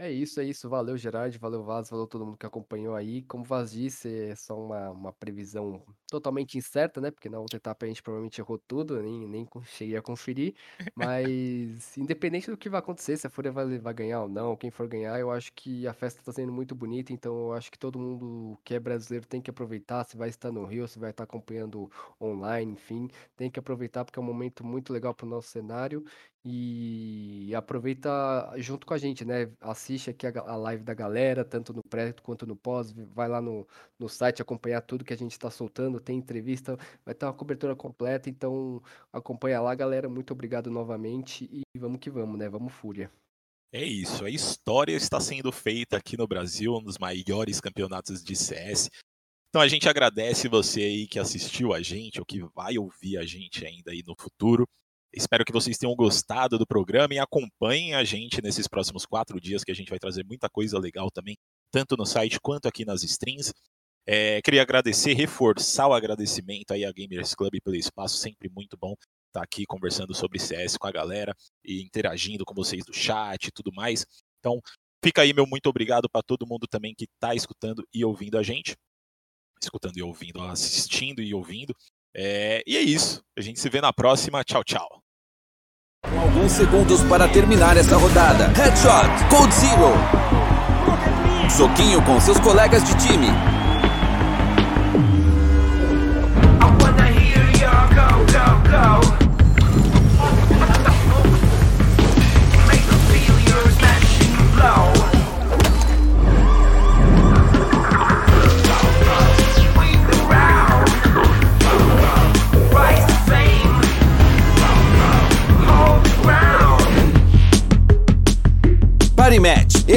É 0.00 0.12
isso, 0.12 0.38
é 0.38 0.44
isso. 0.44 0.68
Valeu, 0.68 0.96
Gerard. 0.96 1.36
Valeu, 1.38 1.64
Vaz. 1.64 1.90
Valeu 1.90 2.06
todo 2.06 2.24
mundo 2.24 2.36
que 2.38 2.46
acompanhou 2.46 2.94
aí. 2.94 3.22
Como 3.24 3.42
o 3.42 3.46
Vaz 3.46 3.72
disse, 3.72 4.08
é 4.30 4.36
só 4.36 4.56
uma, 4.56 4.90
uma 4.90 5.12
previsão 5.12 5.84
totalmente 6.08 6.56
incerta, 6.56 7.00
né? 7.00 7.10
Porque 7.10 7.28
na 7.28 7.40
outra 7.40 7.56
etapa 7.56 7.84
a 7.84 7.88
gente 7.88 8.00
provavelmente 8.00 8.40
errou 8.40 8.58
tudo, 8.58 9.02
nem, 9.02 9.26
nem 9.26 9.48
cheguei 9.64 9.96
a 9.96 10.02
conferir. 10.02 10.54
Mas, 10.94 11.96
independente 11.98 12.48
do 12.48 12.56
que 12.56 12.68
vai 12.68 12.78
acontecer, 12.78 13.16
se 13.16 13.26
a 13.26 13.30
Fúria 13.30 13.50
vai, 13.50 13.76
vai 13.80 13.92
ganhar 13.92 14.22
ou 14.22 14.28
não, 14.28 14.56
quem 14.56 14.70
for 14.70 14.86
ganhar, 14.86 15.18
eu 15.18 15.32
acho 15.32 15.52
que 15.52 15.84
a 15.88 15.92
festa 15.92 16.22
tá 16.22 16.32
sendo 16.32 16.52
muito 16.52 16.76
bonita. 16.76 17.12
Então, 17.12 17.34
eu 17.48 17.52
acho 17.54 17.68
que 17.68 17.78
todo 17.78 17.98
mundo 17.98 18.56
que 18.64 18.74
é 18.74 18.78
brasileiro 18.80 19.26
tem 19.26 19.42
que 19.42 19.50
aproveitar. 19.50 20.04
Se 20.04 20.16
vai 20.16 20.28
estar 20.28 20.52
no 20.52 20.64
Rio, 20.64 20.86
se 20.86 20.98
vai 21.00 21.10
estar 21.10 21.24
acompanhando 21.24 21.90
online, 22.20 22.72
enfim, 22.72 23.08
tem 23.36 23.50
que 23.50 23.58
aproveitar 23.58 24.04
porque 24.04 24.18
é 24.18 24.22
um 24.22 24.24
momento 24.24 24.64
muito 24.64 24.92
legal 24.92 25.12
pro 25.12 25.26
nosso 25.26 25.48
cenário. 25.48 26.04
E 26.50 27.54
aproveita 27.54 28.10
junto 28.56 28.86
com 28.86 28.94
a 28.94 28.98
gente, 28.98 29.22
né? 29.22 29.50
Assiste 29.60 30.08
aqui 30.08 30.26
a, 30.26 30.56
live 30.56 30.82
da 30.82 30.94
galera, 30.94 31.44
tanto 31.44 31.74
no 31.74 31.82
pré 31.82 32.14
quanto 32.22 32.46
no 32.46 32.56
pós. 32.56 32.90
Vai 33.14 33.28
lá 33.28 33.42
no, 33.42 33.68
no 33.98 34.08
site 34.08 34.40
acompanhar 34.40 34.80
tudo 34.80 35.04
que 35.04 35.12
a 35.12 35.16
gente 35.16 35.32
está 35.32 35.50
soltando. 35.50 36.00
Tem 36.00 36.16
entrevista, 36.16 36.78
vai 37.04 37.14
ter 37.14 37.26
uma 37.26 37.34
cobertura 37.34 37.76
completa. 37.76 38.30
Então 38.30 38.82
acompanha 39.12 39.60
lá, 39.60 39.74
galera. 39.74 40.08
Muito 40.08 40.32
obrigado 40.32 40.70
novamente. 40.70 41.48
E 41.52 41.62
vamos 41.78 42.00
que 42.00 42.08
vamos, 42.08 42.38
né? 42.38 42.48
Vamos 42.48 42.72
Fúria. 42.72 43.10
É 43.70 43.84
isso, 43.84 44.24
a 44.24 44.30
história 44.30 44.96
está 44.96 45.20
sendo 45.20 45.52
feita 45.52 45.98
aqui 45.98 46.16
no 46.16 46.26
Brasil, 46.26 46.74
um 46.74 46.82
dos 46.82 46.96
maiores 46.96 47.60
campeonatos 47.60 48.24
de 48.24 48.34
CS. 48.34 48.88
Então 49.50 49.60
a 49.60 49.68
gente 49.68 49.86
agradece 49.86 50.48
você 50.48 50.80
aí 50.80 51.06
que 51.06 51.18
assistiu 51.18 51.74
a 51.74 51.82
gente 51.82 52.18
ou 52.18 52.24
que 52.24 52.42
vai 52.54 52.78
ouvir 52.78 53.18
a 53.18 53.26
gente 53.26 53.66
ainda 53.66 53.90
aí 53.90 54.02
no 54.06 54.14
futuro. 54.18 54.66
Espero 55.12 55.44
que 55.44 55.52
vocês 55.52 55.78
tenham 55.78 55.94
gostado 55.94 56.58
do 56.58 56.66
programa 56.66 57.14
e 57.14 57.18
acompanhem 57.18 57.94
a 57.94 58.04
gente 58.04 58.42
nesses 58.42 58.68
próximos 58.68 59.06
quatro 59.06 59.40
dias, 59.40 59.64
que 59.64 59.72
a 59.72 59.74
gente 59.74 59.90
vai 59.90 59.98
trazer 59.98 60.24
muita 60.24 60.48
coisa 60.48 60.78
legal 60.78 61.10
também, 61.10 61.36
tanto 61.72 61.96
no 61.96 62.04
site 62.04 62.38
quanto 62.40 62.68
aqui 62.68 62.84
nas 62.84 63.02
streams. 63.02 63.52
É, 64.06 64.40
queria 64.42 64.62
agradecer, 64.62 65.14
reforçar 65.14 65.86
o 65.88 65.94
agradecimento 65.94 66.72
aí 66.72 66.84
à 66.84 66.92
Gamers 66.92 67.34
Club 67.34 67.54
pelo 67.62 67.76
espaço, 67.76 68.16
sempre 68.16 68.48
muito 68.48 68.76
bom 68.76 68.94
estar 69.28 69.42
aqui 69.42 69.64
conversando 69.66 70.14
sobre 70.14 70.38
CS 70.38 70.76
com 70.76 70.86
a 70.86 70.92
galera 70.92 71.34
e 71.64 71.82
interagindo 71.82 72.44
com 72.44 72.54
vocês 72.54 72.84
do 72.84 72.92
chat 72.92 73.46
e 73.46 73.52
tudo 73.52 73.72
mais. 73.72 74.04
Então, 74.40 74.60
fica 75.04 75.22
aí 75.22 75.32
meu 75.32 75.46
muito 75.46 75.68
obrigado 75.68 76.08
para 76.10 76.22
todo 76.22 76.46
mundo 76.46 76.66
também 76.66 76.94
que 76.94 77.04
está 77.04 77.34
escutando 77.34 77.86
e 77.92 78.04
ouvindo 78.04 78.38
a 78.38 78.42
gente. 78.42 78.76
Escutando 79.62 79.96
e 79.98 80.02
ouvindo, 80.02 80.40
assistindo 80.42 81.20
e 81.20 81.34
ouvindo. 81.34 81.74
É, 82.14 82.62
e 82.66 82.76
é 82.76 82.80
isso. 82.80 83.22
A 83.36 83.40
gente 83.40 83.60
se 83.60 83.68
vê 83.68 83.80
na 83.80 83.92
próxima. 83.92 84.44
Tchau, 84.44 84.64
tchau. 84.64 84.97
Alguns 86.06 86.52
segundos 86.52 87.02
para 87.02 87.26
terminar 87.26 87.76
essa 87.76 87.96
rodada. 87.96 88.52
Headshot, 88.56 89.24
Code 89.28 89.52
Zero. 89.52 89.92
Soquinho 91.50 92.00
com 92.02 92.20
seus 92.20 92.38
colegas 92.38 92.84
de 92.84 92.94
time. 92.94 93.26
Go, 97.94 98.24
go, 98.32 98.70
go. 98.70 98.97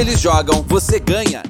Eles 0.02 0.20
jogam, 0.20 0.64
você 0.64 1.00
ganha. 1.00 1.44